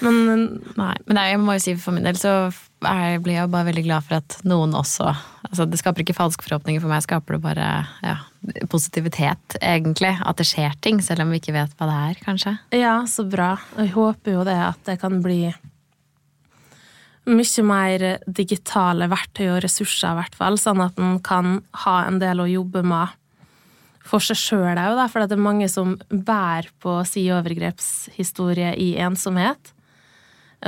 men, 0.03 0.45
Nei, 0.79 0.95
men 1.07 1.21
jeg 1.23 1.41
må 1.43 1.57
jo 1.57 1.63
si 1.65 1.75
for 1.81 1.95
min 1.95 2.07
del 2.07 2.19
så 2.19 2.35
jeg 2.83 3.21
blir 3.23 3.37
jeg 3.37 3.51
bare 3.53 3.69
veldig 3.69 3.85
glad 3.87 4.07
for 4.07 4.19
at 4.19 4.39
noen 4.49 4.75
også 4.75 5.13
altså 5.47 5.67
Det 5.69 5.79
skaper 5.81 6.05
ikke 6.05 6.17
falske 6.17 6.47
forhåpninger 6.47 6.83
for 6.83 6.91
meg, 6.91 7.03
skaper 7.05 7.37
det 7.37 7.43
bare 7.45 7.67
ja, 8.01 8.15
positivitet, 8.73 9.59
egentlig. 9.61 10.15
At 10.25 10.39
det 10.41 10.47
skjer 10.49 10.79
ting, 10.81 11.03
selv 11.05 11.27
om 11.27 11.33
vi 11.35 11.43
ikke 11.43 11.53
vet 11.53 11.75
hva 11.77 11.89
det 11.91 11.97
er, 12.07 12.23
kanskje. 12.25 12.53
Ja, 12.79 12.95
så 13.11 13.27
bra. 13.29 13.51
Og 13.75 13.83
jeg 13.85 13.93
håper 13.93 14.39
jo 14.39 14.47
det 14.49 14.57
at 14.57 14.81
det 14.89 14.97
kan 15.03 15.19
bli 15.25 15.43
mye 17.29 17.67
mer 17.69 18.07
digitale 18.25 19.11
verktøy 19.13 19.45
og 19.51 19.61
ressurser, 19.67 20.15
i 20.15 20.23
hvert 20.23 20.39
fall, 20.41 20.57
sånn 20.59 20.81
at 20.83 20.97
en 21.03 21.21
kan 21.23 21.61
ha 21.85 21.99
en 22.07 22.23
del 22.23 22.41
å 22.43 22.49
jobbe 22.49 22.83
med 22.87 23.13
for 24.03 24.25
seg 24.25 24.41
sjøl 24.41 24.81
òg, 24.81 25.05
for 25.13 25.23
det 25.23 25.37
er 25.37 25.45
mange 25.45 25.69
som 25.71 25.95
bærer 26.09 26.73
på 26.83 26.97
si 27.07 27.29
overgrepshistorie 27.31 28.73
i 28.81 28.95
ensomhet 29.05 29.75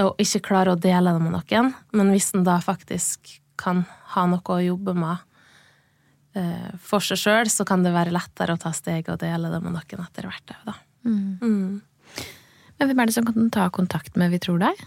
og 0.03 0.19
ikke 0.21 0.43
klarer 0.49 0.75
å 0.75 0.81
dele 0.81 1.13
det 1.15 1.23
med 1.23 1.37
noen. 1.37 1.71
Men 1.95 2.11
hvis 2.15 2.33
en 2.35 2.47
da 2.47 2.59
faktisk 2.63 3.37
kan 3.61 3.85
ha 4.15 4.27
noe 4.27 4.57
å 4.57 4.63
jobbe 4.63 4.95
med 4.99 5.23
eh, 6.39 6.73
for 6.83 7.05
seg 7.05 7.21
sjøl, 7.21 7.51
så 7.53 7.67
kan 7.69 7.85
det 7.87 7.95
være 7.95 8.15
lettere 8.15 8.57
å 8.57 8.61
ta 8.61 8.73
steget 8.75 9.13
og 9.15 9.21
dele 9.23 9.53
det 9.53 9.61
med 9.63 9.77
noen 9.77 10.07
etter 10.07 10.27
hvert 10.29 10.55
òg, 10.57 10.67
da. 10.73 10.77
Mm. 11.05 11.39
Mm. 11.43 12.25
Men 12.79 12.91
hvem 12.91 13.03
er 13.03 13.11
det 13.11 13.17
som 13.17 13.27
kan 13.29 13.51
ta 13.55 13.69
kontakt 13.71 14.17
med 14.19 14.33
Vi 14.33 14.41
tror 14.43 14.63
deg? 14.63 14.81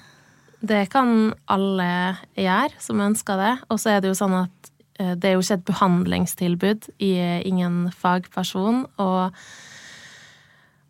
Det 0.68 0.88
kan 0.90 1.36
alle 1.54 2.18
gjøre 2.34 2.82
som 2.82 3.04
ønsker 3.06 3.38
det. 3.40 3.54
Og 3.70 3.80
så 3.80 3.94
er 3.94 4.02
det 4.02 4.12
jo 4.12 4.18
sånn 4.18 4.36
at 4.42 4.72
eh, 5.00 5.14
det 5.16 5.30
er 5.30 5.38
jo 5.38 5.46
ikke 5.46 5.60
et 5.60 5.70
behandlingstilbud. 5.70 6.90
Jeg 7.00 7.38
er 7.38 7.48
ingen 7.48 7.86
fagperson, 7.96 8.84
og, 9.00 9.38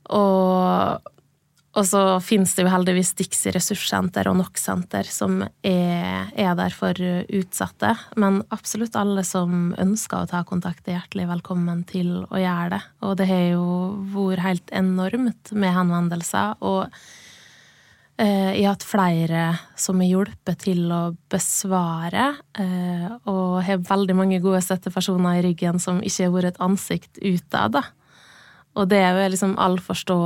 og 0.10 1.14
og 1.78 1.86
så 1.86 2.02
finnes 2.26 2.56
det 2.58 2.64
jo 2.66 2.72
heldigvis 2.72 3.14
Dixie 3.20 3.54
ressurssenter 3.54 4.26
og 4.32 4.40
NOK-senter 4.40 5.06
som 5.14 5.44
er, 5.46 6.32
er, 6.34 6.56
der 6.58 6.74
for 6.74 6.98
utsatte. 6.98 7.92
Men 8.18 8.40
absolutt 8.54 8.98
alle 8.98 9.22
som 9.28 9.76
ønsker 9.78 10.24
å 10.24 10.30
ta 10.32 10.42
kontakt, 10.48 10.88
er 10.88 10.98
hjertelig 10.98 11.28
velkommen 11.36 11.84
til 11.90 12.24
å 12.26 12.42
gjøre 12.42 12.72
det. 12.74 12.82
Og 13.06 13.14
det 13.20 13.30
har 13.30 13.46
jo 13.52 13.68
vært 14.16 14.46
helt 14.48 14.74
enormt 14.74 15.54
med 15.54 15.76
henvendelser. 15.76 16.58
Og 16.66 16.88
eh, 18.18 18.58
jeg 18.58 18.66
har 18.66 18.74
hatt 18.74 18.88
flere 18.88 19.46
som 19.78 20.02
har 20.02 20.10
hjulpet 20.16 20.66
til 20.66 20.82
å 20.90 21.04
besvare. 21.30 22.32
Eh, 22.58 23.06
og 23.30 23.62
har 23.70 23.86
veldig 23.86 24.18
mange 24.18 24.42
gode 24.42 24.64
støttepersoner 24.66 25.44
i 25.44 25.46
ryggen 25.52 25.78
som 25.84 26.02
ikke 26.02 26.26
har 26.26 26.36
vært 26.40 26.56
et 26.56 26.66
ansikt 26.72 27.22
utad. 27.22 27.78
da. 27.78 27.86
Og 28.78 28.86
det 28.92 29.00
er 29.02 29.16
jo 29.16 29.30
liksom 29.34 29.56
all 29.62 29.80
forstå, 29.82 30.18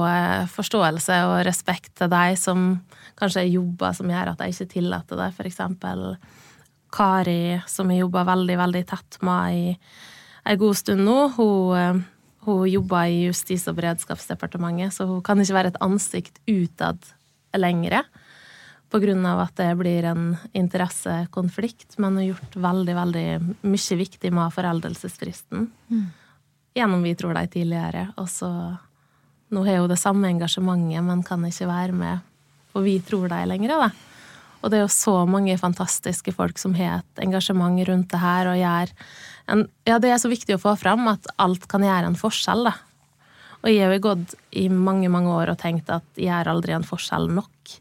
forståelse 0.52 1.18
og 1.30 1.36
respekt 1.48 1.94
til 2.00 2.12
deg 2.12 2.36
som 2.40 2.74
kanskje 3.20 3.46
er 3.46 3.54
jobber 3.54 3.96
som 3.96 4.12
gjør 4.12 4.34
at 4.34 4.44
jeg 4.44 4.56
ikke 4.56 4.74
tillater 4.74 5.20
det. 5.20 5.30
Eksempel 5.48 6.08
Kari, 6.92 7.62
som 7.72 7.92
jeg 7.92 8.04
jobber 8.04 8.28
veldig, 8.28 8.58
veldig 8.60 8.82
tett 8.90 9.20
med 9.24 9.56
i 9.56 9.64
en 10.52 10.60
god 10.60 10.80
stund 10.82 11.06
nå. 11.08 11.18
Hun, 11.38 12.04
hun 12.48 12.66
jobber 12.68 13.08
i 13.08 13.24
Justis- 13.30 13.70
og 13.72 13.78
beredskapsdepartementet, 13.80 14.98
så 14.98 15.08
hun 15.08 15.24
kan 15.24 15.40
ikke 15.40 15.56
være 15.56 15.72
et 15.72 15.82
ansikt 15.86 16.42
utad 16.52 17.00
lenger. 17.56 18.04
På 18.92 19.00
grunn 19.00 19.24
av 19.24 19.46
at 19.46 19.56
det 19.56 19.70
blir 19.80 20.04
en 20.10 20.34
interessekonflikt, 20.52 21.96
men 21.96 22.18
hun 22.18 22.20
har 22.20 22.32
gjort 22.34 22.64
veldig, 22.68 22.96
veldig 22.98 23.28
mye 23.64 24.02
viktig 24.02 24.34
med 24.36 24.58
foreldelsesfristen. 24.58 25.70
Mm 25.88 26.10
gjennom 26.78 27.04
Vi 27.04 27.16
tror 27.20 27.36
deg 27.38 27.52
tidligere. 27.54 28.10
Og 28.22 28.30
så 28.32 28.52
Nå 29.52 29.66
har 29.68 29.82
jo 29.82 29.88
det 29.92 30.00
samme 30.00 30.30
engasjementet, 30.32 31.04
men 31.04 31.26
kan 31.28 31.42
ikke 31.44 31.68
være 31.68 31.92
med 31.92 32.28
på 32.72 32.84
Vi 32.86 33.00
tror 33.04 33.28
deg 33.34 33.50
lenger, 33.52 33.74
da. 33.76 33.90
Og 34.62 34.72
det 34.72 34.78
er 34.78 34.86
jo 34.86 34.94
så 34.94 35.16
mange 35.28 35.58
fantastiske 35.60 36.32
folk 36.38 36.60
som 36.62 36.76
har 36.78 37.02
et 37.02 37.24
engasjement 37.26 37.82
rundt 37.90 38.12
det 38.14 38.22
her 38.22 38.52
og 38.52 38.60
gjør 38.62 38.94
en, 39.52 39.66
Ja, 39.90 39.98
det 40.00 40.14
er 40.14 40.22
så 40.22 40.32
viktig 40.32 40.56
å 40.56 40.62
få 40.62 40.76
fram 40.80 41.08
at 41.12 41.28
alt 41.42 41.68
kan 41.68 41.84
gjøre 41.84 42.14
en 42.14 42.20
forskjell, 42.20 42.70
da. 42.70 42.76
Og 43.62 43.70
jeg 43.70 43.84
har 43.84 43.94
jo 43.98 44.06
gått 44.06 44.38
i 44.58 44.68
mange, 44.70 45.10
mange 45.12 45.34
år 45.34 45.52
og 45.52 45.60
tenkt 45.62 45.92
at 45.94 46.06
jeg 46.16 46.30
gjør 46.30 46.54
aldri 46.54 46.74
en 46.78 46.88
forskjell 46.88 47.28
nok. 47.34 47.76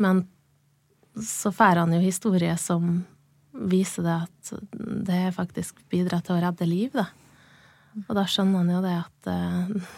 Men 0.00 0.22
så 1.20 1.52
får 1.54 1.82
han 1.82 1.92
jo 1.94 2.00
historier 2.04 2.56
som 2.60 3.02
viser 3.54 4.06
det 4.06 4.14
at 4.24 4.54
det 5.10 5.20
faktisk 5.36 5.82
bidrar 5.92 6.24
til 6.24 6.36
å 6.38 6.40
redde 6.46 6.68
liv, 6.68 6.94
da. 6.94 7.08
Og 8.02 8.12
da 8.16 8.24
skjønner 8.28 8.62
han 8.62 8.72
jo 8.74 8.82
det 8.84 8.94
at 9.00 9.28
uh, 9.30 9.90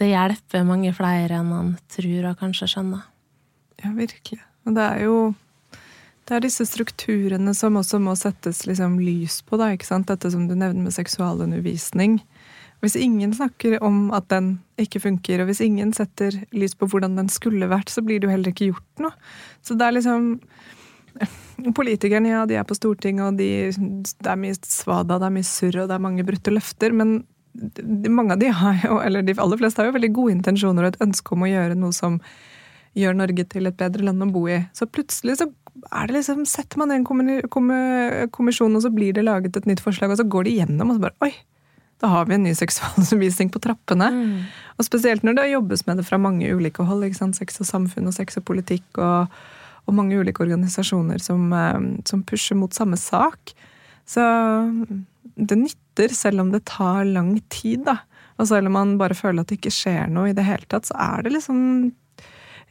det 0.00 0.10
hjelper 0.10 0.66
mange 0.66 0.92
flere 0.96 1.40
enn 1.40 1.52
han 1.54 1.72
tror 1.92 2.30
og 2.30 2.42
kanskje 2.42 2.70
skjønner. 2.74 3.06
Ja, 3.82 3.92
virkelig. 3.96 4.42
Og 4.64 4.76
det 4.76 4.84
er 4.84 5.02
jo 5.06 5.16
det 6.24 6.38
er 6.38 6.44
disse 6.46 6.64
strukturene 6.64 7.52
som 7.52 7.76
også 7.76 7.98
må 8.00 8.14
settes 8.16 8.62
liksom 8.64 8.96
lys 9.02 9.42
på, 9.44 9.58
da, 9.60 9.68
ikke 9.74 9.88
sant? 9.90 10.08
Dette 10.08 10.30
som 10.32 10.46
du 10.48 10.54
nevner 10.54 10.86
med 10.86 10.94
seksualundervisning. 10.96 12.16
Hvis 12.80 12.96
ingen 12.96 13.34
snakker 13.36 13.76
om 13.84 14.08
at 14.16 14.30
den 14.32 14.54
ikke 14.80 15.02
funker, 15.04 15.42
og 15.42 15.50
hvis 15.50 15.60
ingen 15.64 15.92
setter 15.96 16.38
lys 16.56 16.72
på 16.80 16.88
hvordan 16.88 17.18
den 17.20 17.28
skulle 17.32 17.68
vært, 17.68 17.92
så 17.92 18.00
blir 18.04 18.22
det 18.22 18.28
jo 18.28 18.32
heller 18.32 18.54
ikke 18.54 18.70
gjort 18.70 19.04
noe. 19.04 19.12
Så 19.64 19.76
det 19.76 19.84
er 19.84 19.98
liksom 19.98 20.30
Politikerne, 21.76 22.32
ja, 22.32 22.42
de 22.48 22.56
er 22.58 22.66
på 22.66 22.76
Stortinget, 22.76 23.26
og 23.28 23.38
de, 23.38 23.70
det 23.70 24.30
er 24.30 24.40
mye 24.40 24.56
svada, 24.66 25.20
det 25.20 25.28
er 25.28 25.36
mye 25.36 25.46
surr, 25.46 25.84
og 25.84 25.90
det 25.90 25.96
er 25.96 26.02
mange 26.02 26.26
brutte 26.26 26.54
løfter, 26.54 26.94
men 26.96 27.20
mange 28.10 28.34
av 28.34 28.40
de 28.42 28.50
har 28.50 28.80
jo, 28.82 28.98
eller 28.98 29.22
de 29.22 29.36
aller 29.38 29.60
fleste 29.60 29.80
har 29.80 29.86
jo 29.88 29.94
veldig 29.94 30.10
gode 30.16 30.34
intensjoner 30.34 30.86
og 30.86 30.94
et 30.94 31.04
ønske 31.04 31.36
om 31.36 31.44
å 31.46 31.50
gjøre 31.50 31.76
noe 31.78 31.94
som 31.94 32.18
gjør 32.98 33.14
Norge 33.18 33.44
til 33.50 33.70
et 33.70 33.78
bedre 33.78 34.06
land 34.06 34.22
å 34.22 34.30
bo 34.34 34.44
i. 34.50 34.60
Så 34.74 34.88
plutselig 34.90 35.38
så 35.40 35.48
er 35.90 36.10
det 36.10 36.18
liksom, 36.18 36.44
setter 36.46 36.80
man 36.82 36.94
en 36.94 37.06
kommisjon, 37.06 38.74
og 38.74 38.82
så 38.82 38.90
blir 38.94 39.14
det 39.14 39.26
laget 39.26 39.58
et 39.58 39.66
nytt 39.70 39.82
forslag, 39.82 40.14
og 40.14 40.20
så 40.20 40.26
går 40.26 40.46
de 40.46 40.58
gjennom, 40.60 40.90
og 40.90 40.98
så 40.98 41.06
bare 41.08 41.28
Oi! 41.28 41.34
Da 42.02 42.10
har 42.10 42.26
vi 42.26 42.34
en 42.36 42.42
ny 42.44 42.52
seksualundervisning 42.58 43.48
på 43.54 43.60
trappene. 43.62 44.10
Mm. 44.12 44.38
Og 44.76 44.86
spesielt 44.86 45.22
når 45.24 45.38
det 45.38 45.44
jobbes 45.52 45.84
med 45.86 46.00
det 46.00 46.04
fra 46.08 46.18
mange 46.20 46.50
ulike 46.50 46.84
hold. 46.84 47.04
ikke 47.06 47.20
sant? 47.20 47.38
Sex 47.38 47.62
og 47.62 47.68
samfunn 47.68 48.10
og 48.10 48.16
sex 48.16 48.36
og 48.40 48.44
politikk 48.50 48.98
og, 48.98 49.30
og 49.84 49.96
mange 49.96 50.16
ulike 50.16 50.42
organisasjoner 50.44 51.20
som, 51.20 51.52
eh, 51.52 51.80
som 52.08 52.22
pusher 52.22 52.56
mot 52.56 52.72
samme 52.72 52.96
sak. 52.96 53.52
Så 54.06 54.22
det 55.36 55.58
nytter, 55.58 56.14
selv 56.14 56.40
om 56.40 56.52
det 56.52 56.64
tar 56.64 57.04
lang 57.04 57.36
tid, 57.48 57.84
da. 57.84 57.98
Og 58.38 58.48
selv 58.48 58.66
om 58.66 58.72
man 58.78 58.96
bare 58.98 59.16
føler 59.16 59.44
at 59.44 59.50
det 59.50 59.60
ikke 59.60 59.74
skjer 59.74 60.08
noe 60.10 60.30
i 60.30 60.36
det 60.36 60.46
hele 60.46 60.66
tatt, 60.68 60.88
så 60.90 60.96
er 60.98 61.22
det 61.22 61.36
liksom 61.36 61.92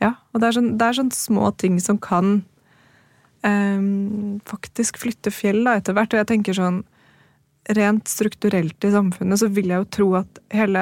Ja. 0.02 0.16
Og 0.34 0.42
det 0.42 0.48
er 0.48 0.56
sånn, 0.58 0.78
det 0.78 0.86
er 0.86 0.98
sånn 0.98 1.14
små 1.16 1.56
ting 1.56 1.80
som 1.80 1.98
kan 1.98 2.44
um, 3.44 4.42
faktisk 4.44 4.98
flytte 5.00 5.32
fjell 5.32 5.64
da, 5.64 5.78
etter 5.78 5.94
hvert. 5.94 6.12
Og 6.14 6.20
jeg 6.24 6.32
tenker 6.34 6.58
sånn 6.58 6.84
Rent 7.72 8.10
strukturelt 8.12 8.84
i 8.84 8.92
samfunnet 8.92 9.40
så 9.40 9.48
vil 9.48 9.70
jeg 9.72 9.80
jo 9.80 9.86
tro 9.88 10.08
at 10.20 10.40
hele 10.52 10.82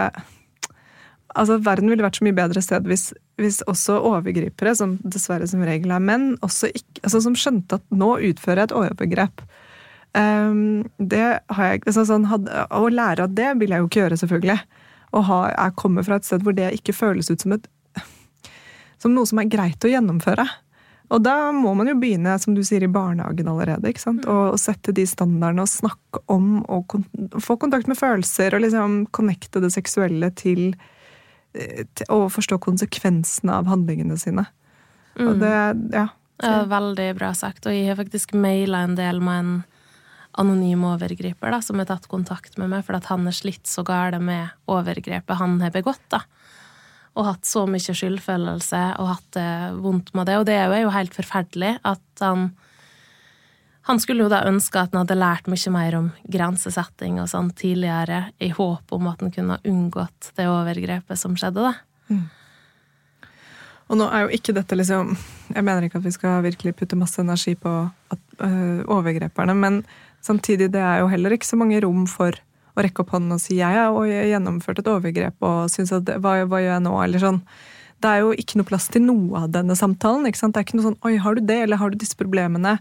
Altså, 1.36 1.60
verden 1.64 1.92
ville 1.92 2.04
vært 2.04 2.20
så 2.20 2.26
mye 2.28 2.36
bedre 2.36 2.62
sted 2.64 2.88
hvis, 2.90 3.12
hvis 3.40 3.62
også 3.72 4.00
overgripere, 4.10 4.74
som 4.76 4.98
dessverre 5.04 5.48
som 5.48 5.64
regel 5.66 5.94
er 5.96 6.04
menn, 6.04 6.34
ikke, 6.42 7.02
altså 7.02 7.22
som 7.24 7.38
skjønte 7.38 7.80
at 7.80 7.86
nå 7.96 8.16
utfører 8.32 8.66
jeg 8.66 8.72
et 8.72 8.80
overgrep 8.84 9.46
Um, 10.12 10.84
det 11.00 11.40
har 11.56 11.68
jeg 11.70 11.86
altså 11.86 12.04
sånn, 12.04 12.26
Å 12.28 12.82
lære 12.92 13.24
av 13.24 13.36
det 13.36 13.54
vil 13.62 13.72
jeg 13.72 13.80
jo 13.80 13.88
ikke 13.88 14.02
gjøre, 14.02 14.18
selvfølgelig. 14.20 14.58
Og 15.16 15.24
ha, 15.28 15.38
jeg 15.54 15.78
kommer 15.80 16.04
fra 16.08 16.18
et 16.20 16.28
sted 16.28 16.44
hvor 16.44 16.56
det 16.56 16.74
ikke 16.76 16.96
føles 16.96 17.32
ut 17.32 17.44
som 17.44 17.56
et 17.56 17.70
som 19.02 19.16
noe 19.16 19.26
som 19.26 19.40
er 19.42 19.50
greit 19.50 19.82
å 19.82 19.90
gjennomføre. 19.90 20.46
Og 21.12 21.24
da 21.26 21.50
må 21.56 21.74
man 21.76 21.90
jo 21.90 21.98
begynne, 22.00 22.36
som 22.40 22.54
du 22.56 22.62
sier, 22.64 22.84
i 22.86 22.92
barnehagen 22.92 23.50
allerede. 23.50 23.90
ikke 23.90 24.04
sant? 24.04 24.28
Og, 24.30 24.54
og 24.54 24.60
sette 24.62 24.94
de 24.96 25.08
standardene 25.10 25.66
og 25.66 25.72
snakke 25.72 26.22
om 26.32 26.62
og 26.62 26.86
kon 26.92 27.08
få 27.42 27.58
kontakt 27.60 27.90
med 27.90 28.00
følelser 28.00 28.56
og 28.56 28.64
liksom 28.64 29.02
connecte 29.16 29.64
det 29.64 29.74
seksuelle 29.74 30.30
til 30.38 30.70
å 32.10 32.24
forstå 32.32 32.58
konsekvensene 32.64 33.58
av 33.60 33.70
handlingene 33.72 34.18
sine. 34.20 34.46
Mm. 35.18 35.28
Og 35.28 35.42
det, 35.42 35.56
ja. 35.98 36.08
ja. 36.44 36.54
Veldig 36.70 37.10
bra 37.20 37.34
sagt. 37.38 37.68
Og 37.68 37.76
jeg 37.76 37.90
har 37.90 38.00
faktisk 38.00 38.36
maila 38.38 38.86
en 38.88 38.98
del 39.00 39.22
med 39.24 39.44
en 39.44 39.54
anonym 40.40 40.86
overgriper 40.88 41.52
da, 41.52 41.60
som 41.64 41.82
har 41.82 41.90
tatt 41.90 42.08
kontakt 42.12 42.56
med 42.56 42.72
meg 42.72 42.86
fordi 42.88 43.04
han 43.10 43.28
er 43.28 43.36
slitt 43.36 43.68
så 43.68 43.84
gale 43.84 44.22
med 44.24 44.54
overgrepet 44.72 45.42
han 45.42 45.60
har 45.64 45.74
begått. 45.76 46.06
da. 46.14 46.24
Og 47.20 47.28
hatt 47.28 47.48
så 47.48 47.66
mye 47.68 47.96
skyldfølelse 47.96 48.84
og 49.02 49.10
hatt 49.12 49.32
det 49.36 49.52
vondt 49.84 50.14
med 50.16 50.30
det. 50.32 50.38
Og 50.40 50.48
det 50.48 50.56
er 50.56 50.72
jo 50.86 50.94
helt 50.96 51.16
forferdelig 51.16 51.76
at 51.84 52.24
han 52.24 52.54
Han 53.90 54.00
skulle 54.00 54.26
jo 54.26 54.32
da 54.32 54.44
ønske 54.46 54.78
at 54.78 54.94
han 54.94 55.02
hadde 55.02 55.18
lært 55.18 55.48
mye 55.50 55.72
mer 55.74 55.98
om 55.98 56.12
grensesetting 56.30 57.18
og 57.22 57.32
sånn 57.32 57.50
tidligere, 57.58 58.28
i 58.38 58.52
håp 58.54 58.94
om 58.94 59.10
at 59.10 59.24
han 59.24 59.34
kunne 59.34 59.58
ha 59.58 59.66
unngått 59.68 60.32
det 60.38 60.46
overgrepet 60.52 61.18
som 61.20 61.34
skjedde, 61.40 61.72
da. 61.72 61.74
Mm. 62.14 62.30
Og 63.92 64.00
nå 64.00 64.06
er 64.08 64.24
jo 64.24 64.36
ikke 64.36 64.54
dette 64.56 64.76
liksom 64.76 65.14
Jeg 65.52 65.64
mener 65.68 65.84
ikke 65.84 66.00
at 66.00 66.06
vi 66.06 66.14
skal 66.16 66.44
virkelig 66.46 66.74
putte 66.80 67.00
masse 67.00 67.20
energi 67.20 67.58
på 67.60 67.72
at, 68.14 68.22
øh, 68.40 68.84
overgreperne, 68.88 69.56
men 69.56 69.82
Samtidig, 70.22 70.70
det 70.72 70.82
er 70.82 71.02
jo 71.02 71.10
heller 71.10 71.34
ikke 71.34 71.50
så 71.50 71.58
mange 71.58 71.82
rom 71.82 72.06
for 72.10 72.36
å 72.72 72.84
rekke 72.86 73.04
opp 73.04 73.16
hånden 73.16 73.36
og 73.36 73.42
si 73.42 73.58
jeg 73.58 73.76
har 73.76 74.10
gjennomført 74.30 74.80
et 74.80 74.90
overgrep 74.90 75.44
og 75.44 75.72
syns 75.74 75.92
at 75.98 76.08
hva, 76.22 76.38
hva, 76.46 76.62
gjør 76.62 76.76
jeg 76.76 76.84
nå, 76.86 76.94
eller 77.04 77.24
sånn. 77.24 77.40
Det 78.02 78.10
er 78.10 78.22
jo 78.24 78.36
ikke 78.38 78.60
noe 78.60 78.70
plass 78.70 78.88
til 78.94 79.04
noe 79.06 79.44
av 79.44 79.52
denne 79.54 79.76
samtalen. 79.78 80.28
ikke 80.30 80.40
sant? 80.40 80.56
Det 80.56 80.62
er 80.62 80.68
ikke 80.68 80.78
noe 80.78 80.90
sånn 80.92 81.00
oi, 81.10 81.16
har 81.22 81.38
du 81.38 81.42
det, 81.46 81.58
eller 81.66 81.82
har 81.82 81.92
du 81.92 81.98
disse 82.02 82.18
problemene? 82.18 82.78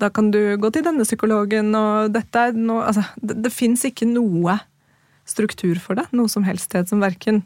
Da 0.00 0.08
kan 0.10 0.30
du 0.32 0.40
gå 0.56 0.70
til 0.72 0.84
denne 0.86 1.04
psykologen, 1.04 1.74
og 1.76 2.12
dette 2.14 2.46
er 2.48 2.56
noe 2.56 2.86
Altså, 2.88 3.04
det, 3.20 3.36
det 3.44 3.52
fins 3.52 3.84
ikke 3.84 4.08
noe 4.08 4.56
struktur 5.28 5.78
for 5.82 5.98
det. 5.98 6.08
Noe 6.16 6.30
som 6.32 6.46
helst 6.46 6.70
sted 6.70 6.88
som 6.90 7.02
verken 7.04 7.44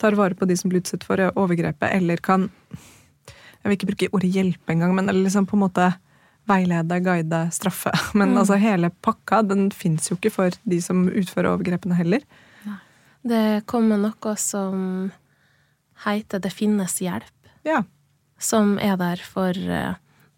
tar 0.00 0.16
vare 0.18 0.36
på 0.38 0.46
de 0.48 0.56
som 0.58 0.70
blir 0.70 0.82
utsatt 0.82 1.04
for 1.06 1.20
overgrepet, 1.34 1.90
eller 1.92 2.22
kan 2.22 2.48
Jeg 2.74 3.70
vil 3.70 3.76
ikke 3.78 3.90
bruke 3.92 4.08
ordet 4.12 4.32
hjelpe 4.34 4.74
engang, 4.74 4.92
men 4.94 5.08
eller 5.08 5.24
liksom 5.24 5.46
på 5.48 5.56
en 5.56 5.64
måte 5.64 5.92
veilede, 6.44 6.98
guide, 7.00 7.38
straffe. 7.56 7.92
Men 8.18 8.34
mm. 8.34 8.38
altså 8.42 8.58
hele 8.60 8.90
pakka 9.04 9.40
den 9.48 9.70
fins 9.72 10.10
jo 10.10 10.18
ikke 10.18 10.32
for 10.34 10.56
de 10.68 10.80
som 10.84 11.06
utfører 11.08 11.54
overgrepene 11.54 11.96
heller. 11.96 12.26
Det 13.24 13.64
kommer 13.64 13.96
noe 13.96 14.34
som 14.36 15.10
heter 16.04 16.38
'Det 16.38 16.52
finnes 16.52 17.00
hjelp'. 17.00 17.48
Ja. 17.64 17.82
Som 18.38 18.78
er 18.78 18.96
der 19.00 19.16
for 19.16 19.56
uh, 19.56 19.94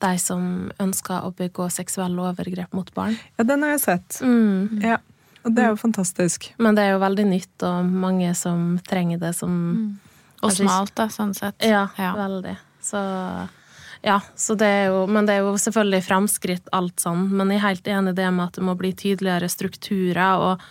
de 0.07 0.23
som 0.23 0.71
ønsker 0.83 1.27
å 1.27 1.35
begå 1.37 1.69
seksuelle 1.73 2.31
overgrep 2.31 2.73
mot 2.77 2.89
barn. 2.95 3.19
Ja, 3.37 3.45
den 3.45 3.67
har 3.67 3.77
jeg 3.77 3.85
sett. 3.85 4.23
Mm. 4.23 4.81
Ja. 4.85 5.03
Og 5.47 5.55
det 5.55 5.63
er 5.63 5.75
jo 5.75 5.79
fantastisk. 5.79 6.49
Men 6.59 6.75
det 6.79 6.87
er 6.87 6.97
jo 6.97 7.03
veldig 7.05 7.27
nytt, 7.29 7.55
og 7.67 7.91
mange 8.07 8.33
som 8.39 8.81
trenger 8.89 9.21
det 9.23 9.37
som 9.39 9.53
mm. 9.53 9.87
Og 10.45 10.53
smalt, 10.53 10.93
da, 10.99 11.07
sånn 11.11 11.33
sett. 11.35 11.57
Ja, 11.65 11.87
ja. 11.99 12.11
veldig. 12.15 12.53
Så 12.85 13.01
ja, 14.05 14.19
det 14.61 14.73
jo, 14.91 14.99
men 15.11 15.27
det 15.27 15.39
er 15.39 15.47
jo 15.47 15.55
selvfølgelig 15.59 16.03
fremskritt, 16.07 16.69
alt 16.77 17.01
sånn. 17.03 17.25
Men 17.33 17.51
jeg 17.51 17.59
er 17.59 17.65
helt 17.65 17.89
enig 17.95 18.13
i 18.13 18.19
det 18.21 18.27
med 18.37 18.45
at 18.51 18.59
det 18.59 18.67
må 18.69 18.77
bli 18.79 18.93
tydeligere 18.95 19.49
strukturer. 19.51 20.45
og 20.51 20.67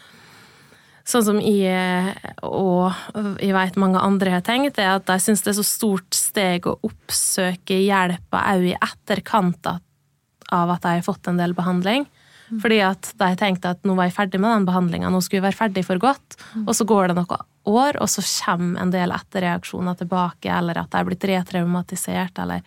Sånn 1.05 1.25
som 1.27 1.37
jeg 1.37 2.15
og 2.41 2.93
jeg 3.37 3.53
vet 3.53 3.75
mange 3.77 4.01
andre 4.01 4.37
har 4.37 4.45
tenkt, 4.45 4.79
er 4.81 4.95
at 4.95 5.05
de 5.05 5.17
syns 5.21 5.43
det 5.45 5.51
er 5.53 5.59
så 5.59 5.65
stort 5.67 6.17
steg 6.17 6.65
å 6.65 6.79
oppsøke 6.87 7.77
hjelpa 7.77 8.41
òg 8.55 8.71
i 8.71 8.77
etterkant 8.79 9.69
av 9.69 10.73
at 10.73 10.81
de 10.81 10.95
har 10.97 11.05
fått 11.05 11.29
en 11.29 11.37
del 11.37 11.53
behandling. 11.57 12.07
Mm. 12.49 12.59
Fordi 12.61 12.79
at 12.85 13.11
de 13.21 13.29
tenkte 13.37 13.73
at 13.73 13.85
nå 13.85 13.95
var 13.97 14.09
jeg 14.09 14.17
ferdig 14.17 14.41
med 14.41 14.53
den 14.53 14.67
behandlinga, 14.67 15.09
nå 15.13 15.21
skulle 15.21 15.43
jeg 15.43 15.47
være 15.47 15.61
ferdig 15.61 15.85
for 15.85 16.01
godt. 16.01 16.37
Mm. 16.53 16.65
Og 16.65 16.73
så 16.77 16.89
går 16.89 17.09
det 17.09 17.19
noen 17.19 17.45
år, 17.69 18.01
og 18.01 18.09
så 18.09 18.25
kommer 18.25 18.81
en 18.81 18.93
del 18.93 19.13
etterreaksjoner 19.13 19.97
tilbake, 20.01 20.51
eller 20.57 20.81
at 20.81 20.91
de 20.93 21.01
er 21.01 21.09
blitt 21.09 21.29
retraumatisert, 21.31 22.41
eller 22.41 22.65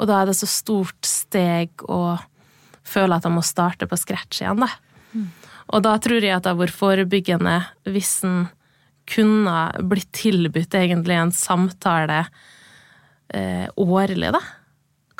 og 0.00 0.08
da 0.08 0.22
er 0.22 0.30
det 0.30 0.38
så 0.38 0.48
stort 0.48 1.04
steg 1.04 1.82
å 1.84 2.16
føle 2.88 3.18
at 3.18 3.26
de 3.26 3.32
må 3.34 3.42
starte 3.44 3.84
på 3.84 3.98
scratch 4.00 4.40
igjen, 4.40 4.62
da. 4.64 4.70
Og 5.70 5.84
da 5.86 5.96
tror 6.02 6.22
jeg 6.22 6.34
at 6.34 6.44
det 6.44 6.52
har 6.52 6.58
vært 6.58 6.76
forebyggende 6.76 7.56
hvis 7.90 8.14
en 8.26 8.48
kunne 9.10 9.56
blitt 9.90 10.10
tilbudt 10.14 10.74
egentlig 10.78 11.16
en 11.18 11.32
samtale 11.34 12.24
eh, 13.34 13.66
årlig, 13.78 14.32
da. 14.34 14.42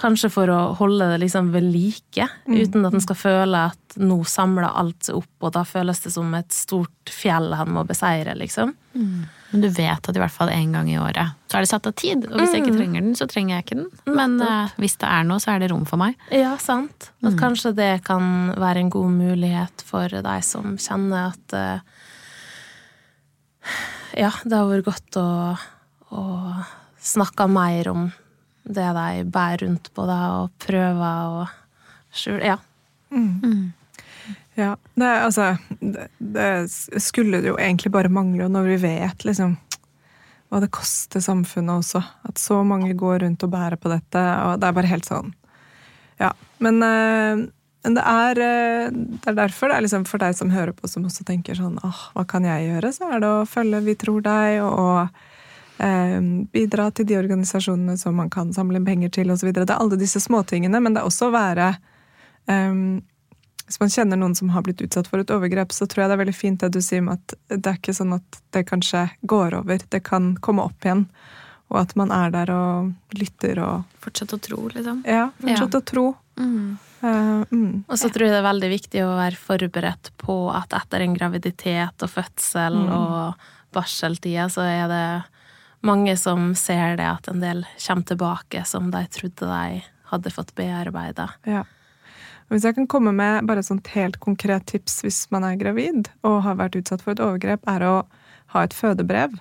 Kanskje 0.00 0.30
for 0.32 0.48
å 0.48 0.60
holde 0.78 1.10
det 1.12 1.18
liksom 1.20 1.50
ved 1.52 1.66
like, 1.74 2.24
mm. 2.48 2.54
uten 2.56 2.86
at 2.88 2.94
en 2.96 3.02
skal 3.04 3.18
føle 3.18 3.64
at 3.70 3.98
nå 4.00 4.22
samler 4.28 4.70
alt 4.70 5.10
seg 5.10 5.18
opp, 5.18 5.32
og 5.44 5.52
da 5.56 5.64
føles 5.68 6.00
det 6.00 6.12
som 6.14 6.30
et 6.38 6.54
stort 6.54 7.12
fjell 7.12 7.50
han 7.58 7.72
må 7.74 7.84
beseire, 7.88 8.32
liksom. 8.38 8.72
Mm. 8.94 9.26
Men 9.50 9.64
du 9.64 9.68
vet 9.74 10.08
at 10.08 10.16
i 10.16 10.22
hvert 10.22 10.32
fall 10.32 10.52
én 10.54 10.72
gang 10.74 10.88
i 10.90 10.96
året 10.98 11.34
så 11.50 11.58
er 11.58 11.66
det 11.66 11.70
satt 11.72 11.88
av 11.90 11.94
tid. 11.98 12.24
Og 12.28 12.38
hvis 12.38 12.54
jeg 12.54 12.62
ikke 12.62 12.74
mm. 12.76 12.78
trenger 12.78 13.04
den, 13.04 13.16
så 13.18 13.26
trenger 13.30 13.56
jeg 13.56 13.66
ikke 13.66 13.78
den. 13.80 13.88
Men 14.14 14.36
uh, 14.40 14.72
hvis 14.80 14.94
det 15.02 15.10
er 15.10 15.26
noe, 15.26 15.42
så 15.42 15.52
er 15.52 15.62
det 15.62 15.70
rom 15.72 15.82
for 15.90 16.00
meg. 16.00 16.14
Ja, 16.34 16.54
sant. 16.62 17.10
At 17.24 17.34
mm. 17.34 17.40
kanskje 17.42 17.74
det 17.76 17.90
kan 18.06 18.54
være 18.54 18.84
en 18.84 18.92
god 18.94 19.10
mulighet 19.16 19.84
for 19.86 20.06
deg 20.08 20.46
som 20.46 20.78
kjenner 20.80 21.32
at 21.32 21.56
uh, 21.58 21.98
Ja, 24.16 24.30
det 24.44 24.54
har 24.54 24.70
vært 24.70 24.86
godt 24.86 25.20
å, 25.20 25.28
å 26.14 26.24
snakke 27.02 27.50
mer 27.50 27.90
om 27.90 28.08
det 28.74 28.88
de 28.96 29.24
bærer 29.30 29.66
rundt 29.66 29.90
på, 29.94 30.06
da, 30.08 30.20
og 30.40 30.54
prøver 30.62 31.36
å 31.42 31.46
skjule 32.14 32.42
Ja. 32.46 32.58
Ja, 34.58 34.74
det, 34.94 35.08
altså, 35.08 35.56
det, 35.80 36.08
det 36.18 37.00
skulle 37.02 37.40
jo 37.46 37.56
egentlig 37.58 37.92
bare 37.94 38.10
mangle 38.12 38.48
når 38.50 38.66
vi 38.74 38.78
vet 38.82 39.24
liksom 39.24 39.54
hva 40.50 40.58
det 40.62 40.72
koster 40.74 41.22
samfunnet 41.22 41.84
også. 41.84 42.02
At 42.26 42.40
så 42.42 42.58
mange 42.66 42.92
går 42.98 43.22
rundt 43.22 43.46
og 43.46 43.52
bærer 43.52 43.78
på 43.80 43.92
dette. 43.92 44.18
og 44.18 44.58
Det 44.60 44.68
er 44.68 44.76
bare 44.76 44.90
helt 44.90 45.06
sånn. 45.06 45.32
Ja, 46.20 46.32
Men, 46.58 46.82
eh, 46.82 47.46
men 47.86 47.96
det, 47.96 48.02
er, 48.04 48.40
eh, 48.44 48.90
det 48.92 49.30
er 49.30 49.38
derfor 49.38 49.70
det 49.70 49.78
er 49.78 49.86
liksom 49.86 50.04
for 50.10 50.20
deg 50.20 50.34
som 50.36 50.50
hører 50.52 50.74
på, 50.76 50.90
som 50.90 51.06
også 51.08 51.24
tenker 51.24 51.56
sånn 51.56 51.78
åh, 51.86 52.02
hva 52.12 52.26
kan 52.28 52.44
jeg 52.44 52.66
gjøre? 52.66 52.90
Så 52.92 53.08
er 53.08 53.22
det 53.22 53.30
å 53.30 53.46
følge 53.48 53.80
Vi 53.86 53.94
tror 54.02 54.20
deg 54.26 54.58
og 54.66 55.06
eh, 55.06 55.29
bidra 56.52 56.90
til 56.92 57.06
de 57.08 57.16
organisasjonene 57.16 57.94
som 57.96 58.18
man 58.20 58.28
kan 58.32 58.50
samle 58.52 58.82
penger 58.84 59.12
til 59.16 59.30
osv. 59.32 59.52
Det 59.56 59.64
er 59.64 59.78
alle 59.78 59.96
disse 60.00 60.20
småtingene, 60.20 60.80
men 60.82 60.92
det 60.92 61.00
er 61.00 61.08
også 61.08 61.30
å 61.30 61.32
være 61.32 61.70
eh, 62.52 62.82
hvis 63.70 63.78
man 63.78 63.92
kjenner 63.94 64.18
noen 64.18 64.34
som 64.34 64.50
har 64.50 64.64
blitt 64.66 64.80
utsatt 64.82 65.06
for 65.06 65.22
et 65.22 65.30
overgrep, 65.30 65.70
så 65.70 65.86
tror 65.86 66.02
jeg 66.02 66.10
det 66.10 66.14
er 66.16 66.20
veldig 66.24 66.34
fint 66.34 66.62
det 66.64 66.72
du 66.74 66.80
sier 66.82 67.04
med 67.06 67.20
at 67.20 67.36
det 67.54 67.70
er 67.70 67.76
ikke 67.78 67.94
sånn 67.94 68.16
at 68.16 68.40
det 68.50 68.64
kanskje 68.66 69.04
går 69.30 69.54
over. 69.60 69.84
Det 69.94 70.00
kan 70.08 70.32
komme 70.42 70.64
opp 70.66 70.82
igjen. 70.82 71.04
Og 71.70 71.78
at 71.78 71.94
man 71.94 72.10
er 72.10 72.32
der 72.34 72.50
og 72.50 73.14
lytter 73.14 73.60
og 73.62 74.00
Fortsett 74.02 74.34
å 74.34 74.40
tro, 74.42 74.64
liksom. 74.74 75.04
Ja, 75.06 75.28
fortsett 75.38 75.76
å 75.78 75.82
tro. 75.86 76.06
Mm. 76.40 76.80
Uh, 76.98 77.46
mm. 77.52 77.84
Og 77.86 77.94
så 78.00 78.10
tror 78.10 78.26
jeg 78.26 78.34
det 78.34 78.40
er 78.40 78.48
veldig 78.48 78.70
viktig 78.72 79.04
å 79.06 79.14
være 79.20 79.38
forberedt 79.38 80.10
på 80.18 80.40
at 80.50 80.74
etter 80.74 81.06
en 81.06 81.14
graviditet 81.14 82.02
og 82.02 82.10
fødsel 82.10 82.80
og 82.90 83.46
barseltida, 83.70 84.48
så 84.50 84.66
er 84.66 84.90
det 84.90 85.04
mange 85.86 86.16
som 86.20 86.54
ser 86.58 86.96
det 87.00 87.08
at 87.08 87.28
en 87.30 87.42
del 87.42 87.64
kommer 87.80 88.08
tilbake 88.08 88.64
som 88.68 88.90
de 88.92 89.04
trodde 89.12 89.48
de 89.50 89.82
hadde 90.10 90.32
fått 90.34 90.54
bearbeida. 90.58 91.30
Ja. 91.48 91.64
Hvis 92.50 92.64
jeg 92.66 92.74
kan 92.74 92.88
komme 92.90 93.12
med 93.14 93.46
bare 93.46 93.62
et 93.62 93.68
sånt 93.68 93.92
helt 93.94 94.18
konkret 94.22 94.66
tips 94.66 95.04
hvis 95.04 95.20
man 95.30 95.46
er 95.46 95.58
gravid 95.60 96.08
og 96.26 96.40
har 96.42 96.58
vært 96.58 96.80
utsatt 96.80 97.04
for 97.04 97.14
et 97.14 97.22
overgrep, 97.22 97.62
er 97.70 97.84
å 97.86 97.94
ha 98.54 98.64
et 98.66 98.74
fødebrev. 98.74 99.36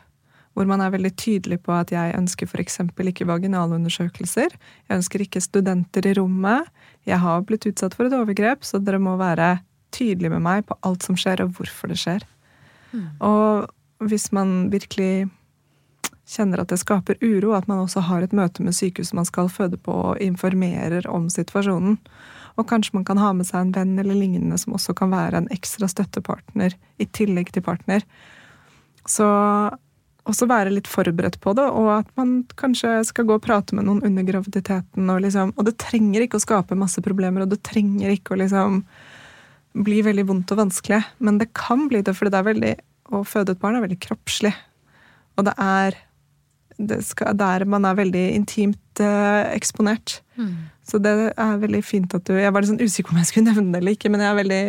Hvor 0.54 0.68
man 0.70 0.82
er 0.84 0.94
veldig 0.94 1.12
tydelig 1.18 1.60
på 1.66 1.74
at 1.74 1.90
jeg 1.94 2.14
ønsker 2.18 2.50
f.eks. 2.50 2.82
ikke 2.84 3.26
vaginalundersøkelser. 3.30 4.54
Jeg 4.54 5.02
ønsker 5.02 5.24
ikke 5.26 5.42
studenter 5.42 6.06
i 6.06 6.14
rommet. 6.20 6.70
Jeg 7.08 7.22
har 7.24 7.42
blitt 7.48 7.66
utsatt 7.70 7.96
for 7.98 8.10
et 8.10 8.16
overgrep, 8.18 8.66
så 8.68 8.82
dere 8.82 9.02
må 9.02 9.16
være 9.18 9.58
tydelige 9.96 10.34
med 10.36 10.46
meg 10.46 10.68
på 10.70 10.78
alt 10.86 11.06
som 11.06 11.18
skjer, 11.18 11.42
og 11.46 11.56
hvorfor 11.58 11.90
det 11.90 11.98
skjer. 12.02 12.26
Og 13.26 13.70
hvis 14.10 14.30
man 14.36 14.70
virkelig 14.74 15.30
kjenner 16.30 16.62
at 16.62 16.70
det 16.72 16.80
skaper 16.82 17.18
uro, 17.24 17.54
at 17.58 17.68
man 17.70 17.82
også 17.84 18.04
har 18.06 18.24
et 18.24 18.36
møte 18.36 18.64
med 18.66 18.78
sykehuset 18.78 19.18
man 19.18 19.28
skal 19.28 19.50
føde 19.52 19.80
på, 19.82 19.94
og 20.12 20.22
informerer 20.24 21.08
om 21.10 21.30
situasjonen. 21.34 21.98
Og 22.60 22.68
kanskje 22.70 22.98
man 22.98 23.06
kan 23.08 23.20
ha 23.22 23.32
med 23.34 23.48
seg 23.48 23.62
en 23.64 23.76
venn 23.76 24.00
eller 24.02 24.18
lignende 24.18 24.58
som 24.60 24.76
også 24.76 24.94
kan 24.98 25.14
være 25.14 25.40
en 25.40 25.52
ekstra 25.54 25.88
støttepartner 25.90 26.76
i 27.00 27.08
tillegg 27.16 27.54
til 27.56 27.64
partner. 27.66 28.04
Så 29.08 29.26
også 30.30 30.46
være 30.50 30.74
litt 30.74 30.90
forberedt 30.90 31.40
på 31.42 31.56
det, 31.58 31.66
og 31.66 31.90
at 32.02 32.10
man 32.20 32.44
kanskje 32.60 33.00
skal 33.08 33.26
gå 33.26 33.38
og 33.40 33.46
prate 33.46 33.78
med 33.78 33.88
noen 33.88 34.04
under 34.06 34.28
graviditeten. 34.28 35.08
Og, 35.10 35.24
liksom, 35.26 35.56
og 35.56 35.66
det 35.66 35.80
trenger 35.82 36.26
ikke 36.26 36.38
å 36.38 36.44
skape 36.44 36.78
masse 36.78 37.02
problemer, 37.06 37.46
og 37.46 37.54
det 37.54 37.64
trenger 37.66 38.14
ikke 38.14 38.36
å 38.36 38.42
liksom 38.44 38.84
bli 39.80 40.02
veldig 40.06 40.28
vondt 40.30 40.54
og 40.54 40.62
vanskelig. 40.66 41.02
Men 41.24 41.40
det 41.42 41.52
kan 41.58 41.88
bli 41.90 42.04
det, 42.06 42.14
for 42.18 42.30
det 42.30 42.42
er 42.42 42.50
veldig, 42.52 42.76
å 43.16 43.24
føde 43.26 43.56
et 43.56 43.64
barn 43.64 43.80
er 43.80 43.86
veldig 43.88 44.02
kroppslig. 44.04 44.54
Og 45.40 45.48
det 45.48 45.56
er 45.64 45.98
skal, 47.04 47.36
der 47.38 47.66
man 47.68 47.86
er 47.86 47.98
veldig 47.98 48.26
intimt 48.38 49.02
eh, 49.04 49.50
eksponert. 49.56 50.20
Så 50.90 50.98
det 51.04 51.12
er 51.36 51.60
veldig 51.62 51.82
fint 51.86 52.14
at 52.16 52.26
du 52.26 52.34
Jeg 52.34 52.54
var 52.54 52.64
litt 52.64 52.72
sånn 52.72 52.82
usikker 52.82 53.12
på 53.12 53.18
om 53.18 53.22
jeg 53.22 53.30
skulle 53.30 53.50
nevne 53.52 53.74
det 53.74 53.84
eller 53.84 53.98
ikke, 53.98 54.12
men 54.14 54.24
jeg 54.24 54.32
er 54.32 54.40
veldig 54.40 54.64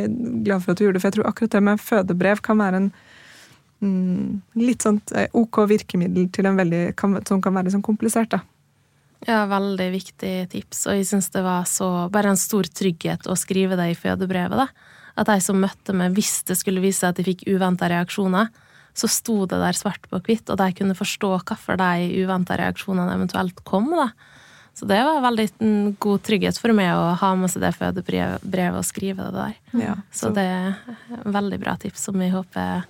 glad 0.47 0.65
for 0.65 0.73
at 0.73 0.81
du 0.81 0.85
gjorde 0.87 0.99
det, 0.99 1.03
for 1.03 1.11
jeg 1.11 1.19
tror 1.19 1.31
akkurat 1.31 1.57
det 1.57 1.65
med 1.69 1.83
fødebrev 1.85 2.45
kan 2.45 2.61
være 2.61 2.81
en 2.81 2.89
mm, 3.81 4.25
litt 4.61 4.87
sånt 4.87 5.13
eh, 5.17 5.29
ok 5.37 5.63
virkemiddel 5.71 6.31
til 6.35 6.51
en 6.51 6.59
veldig, 6.61 6.85
kan, 6.99 7.21
som 7.29 7.43
kan 7.45 7.57
være 7.57 7.69
litt 7.69 7.79
sånn 7.79 7.87
komplisert, 7.87 8.33
da. 8.35 8.43
Ja, 9.29 9.43
veldig 9.45 9.91
viktig 9.93 10.35
tips, 10.49 10.87
og 10.89 10.97
jeg 10.97 11.05
syns 11.11 11.29
det 11.35 11.43
var 11.45 11.67
så 11.69 12.09
bare 12.13 12.33
en 12.33 12.41
stor 12.41 12.65
trygghet 12.65 13.29
å 13.29 13.37
skrive 13.37 13.77
det 13.77 13.91
i 13.93 13.99
fødebrevet, 13.99 14.57
da. 14.57 14.97
At 15.21 15.29
de 15.29 15.37
som 15.45 15.59
møtte 15.61 15.93
meg, 15.97 16.15
hvis 16.17 16.41
det 16.49 16.57
skulle 16.57 16.81
vise 16.81 17.03
seg 17.03 17.13
at 17.13 17.21
de 17.21 17.27
fikk 17.27 17.45
uventa 17.51 17.91
reaksjoner, 17.91 18.49
så 18.97 19.09
sto 19.11 19.45
det 19.49 19.61
der 19.61 19.77
svart 19.77 20.05
på 20.11 20.21
hvitt, 20.27 20.51
og 20.51 20.59
de 20.61 20.73
kunne 20.77 20.99
forstå 20.99 21.33
hvorfor 21.39 21.79
de 21.81 22.11
uventa 22.23 22.59
reaksjonene 22.61 23.17
eventuelt 23.17 23.63
kom, 23.65 23.91
da. 23.95 24.11
Så 24.75 24.87
det 24.89 25.01
var 25.05 25.21
veldig 25.25 25.47
mm, 25.59 25.97
god 26.01 26.23
trygghet 26.25 26.59
for 26.61 26.73
meg 26.77 26.93
å 26.95 27.15
ha 27.21 27.31
med 27.37 27.51
seg 27.53 27.65
det 27.65 27.75
fødebrevet 27.77 28.79
og 28.79 28.87
skrive 28.87 29.27
det 29.27 29.35
der. 29.35 29.57
Ja, 29.83 29.97
Så 30.15 30.31
det 30.35 30.47
er 30.47 31.27
veldig 31.27 31.59
bra 31.61 31.75
tips 31.81 32.07
som 32.09 32.21
jeg 32.23 32.33
håper 32.33 32.87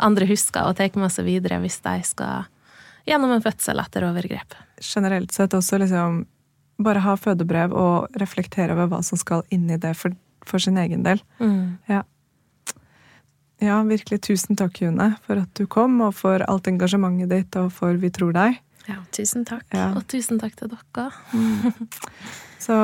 andre 0.00 0.28
husker 0.30 0.70
og 0.70 0.78
tar 0.78 0.94
med 0.98 1.12
seg 1.12 1.26
videre 1.28 1.60
hvis 1.62 1.80
de 1.84 1.98
skal 2.06 2.46
gjennom 3.04 3.34
en 3.34 3.44
fødsel 3.44 3.82
etter 3.82 4.06
overgrep. 4.08 4.56
generelt 4.80 5.32
sett 5.32 5.54
også 5.54 5.78
liksom 5.82 6.24
bare 6.82 7.02
ha 7.04 7.14
fødebrev 7.16 7.74
og 7.76 8.16
reflektere 8.18 8.72
over 8.72 8.88
hva 8.90 9.02
som 9.06 9.18
skal 9.18 9.44
inn 9.54 9.68
i 9.70 9.78
det 9.78 9.92
for, 9.98 10.14
for 10.46 10.58
sin 10.58 10.78
egen 10.78 11.04
del. 11.04 11.20
Ja. 11.90 12.02
Ja, 13.64 13.80
virkelig 13.88 14.20
tusen 14.28 14.56
takk, 14.60 14.78
June, 14.82 15.10
for 15.26 15.40
at 15.42 15.50
du 15.58 15.66
kom, 15.70 15.96
og 16.04 16.14
for 16.18 16.44
alt 16.48 16.68
engasjementet 16.70 17.32
ditt, 17.32 17.56
og 17.60 17.72
for 17.72 17.96
Vi 18.00 18.10
tror 18.14 18.32
deg. 18.36 18.60
Ja, 18.88 18.98
tusen 19.16 19.46
takk. 19.48 19.64
Ja. 19.72 19.90
Og 19.96 20.04
tusen 20.12 20.38
takk 20.42 20.56
til 20.60 20.68
dere. 20.74 21.06
Så 22.60 22.74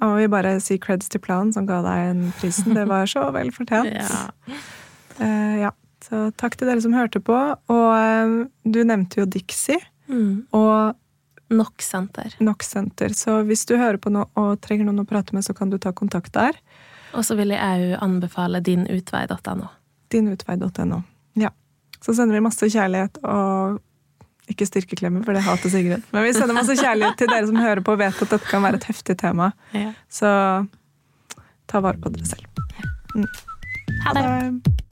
må 0.00 0.14
vi 0.18 0.28
bare 0.32 0.54
si 0.64 0.78
creds 0.80 1.08
til 1.12 1.20
planen 1.24 1.52
som 1.52 1.66
ga 1.68 1.82
deg 1.84 2.08
den 2.10 2.32
prisen. 2.40 2.72
Det 2.76 2.86
var 2.88 3.06
så 3.10 3.28
vel 3.34 3.52
fortjent. 3.54 3.92
Ja. 4.00 4.58
Uh, 5.20 5.54
ja. 5.60 5.70
Så 6.02 6.30
takk 6.40 6.56
til 6.58 6.66
dere 6.70 6.80
som 6.82 6.94
hørte 6.96 7.20
på. 7.22 7.36
Og 7.36 7.90
uh, 7.92 8.48
du 8.64 8.80
nevnte 8.84 9.22
jo 9.22 9.28
Dixie 9.28 9.78
Mm. 10.12 10.42
og 10.52 10.96
Nok 11.52 11.80
senter. 11.84 12.32
Nok 12.40 12.62
Senter. 12.64 13.12
Så 13.16 13.38
hvis 13.46 13.62
du 13.68 13.76
hører 13.76 13.96
på 14.02 14.10
noe 14.12 14.26
og 14.40 14.58
trenger 14.64 14.84
noen 14.88 15.04
å 15.04 15.08
prate 15.08 15.32
med, 15.36 15.44
så 15.44 15.54
kan 15.56 15.70
du 15.70 15.76
ta 15.80 15.92
kontakt 15.92 16.32
der. 16.34 16.56
Og 17.12 17.24
så 17.28 17.36
vil 17.38 17.52
jeg 17.54 17.60
òg 17.60 17.94
anbefale 18.02 18.60
dinutvei.no. 18.64 19.68
Dinutvei.no. 20.12 21.00
Ja. 21.40 21.50
Så 22.02 22.14
sender 22.16 22.36
vi 22.36 22.44
masse 22.44 22.68
kjærlighet 22.68 23.18
og 23.22 23.80
ikke 24.50 24.66
styrkeklemmer, 24.66 25.22
for 25.24 25.36
det 25.36 25.44
hater 25.46 25.72
Sigrid. 25.72 26.04
Men 26.12 26.26
vi 26.26 26.32
sender 26.36 26.56
masse 26.56 26.76
kjærlighet 26.76 27.18
til 27.20 27.30
dere 27.30 27.48
som 27.48 27.60
hører 27.62 27.82
på 27.84 27.94
og 27.94 28.02
vet 28.02 28.22
at 28.24 28.34
dette 28.34 28.50
kan 28.50 28.64
være 28.64 28.80
et 28.80 28.88
heftig 28.90 29.16
tema. 29.22 29.52
Ja. 29.76 29.92
Så 30.12 30.32
ta 31.70 31.82
vare 31.84 32.00
på 32.02 32.12
dere 32.12 32.28
selv. 32.28 32.44
Ha 34.02 34.16
det. 34.18 34.91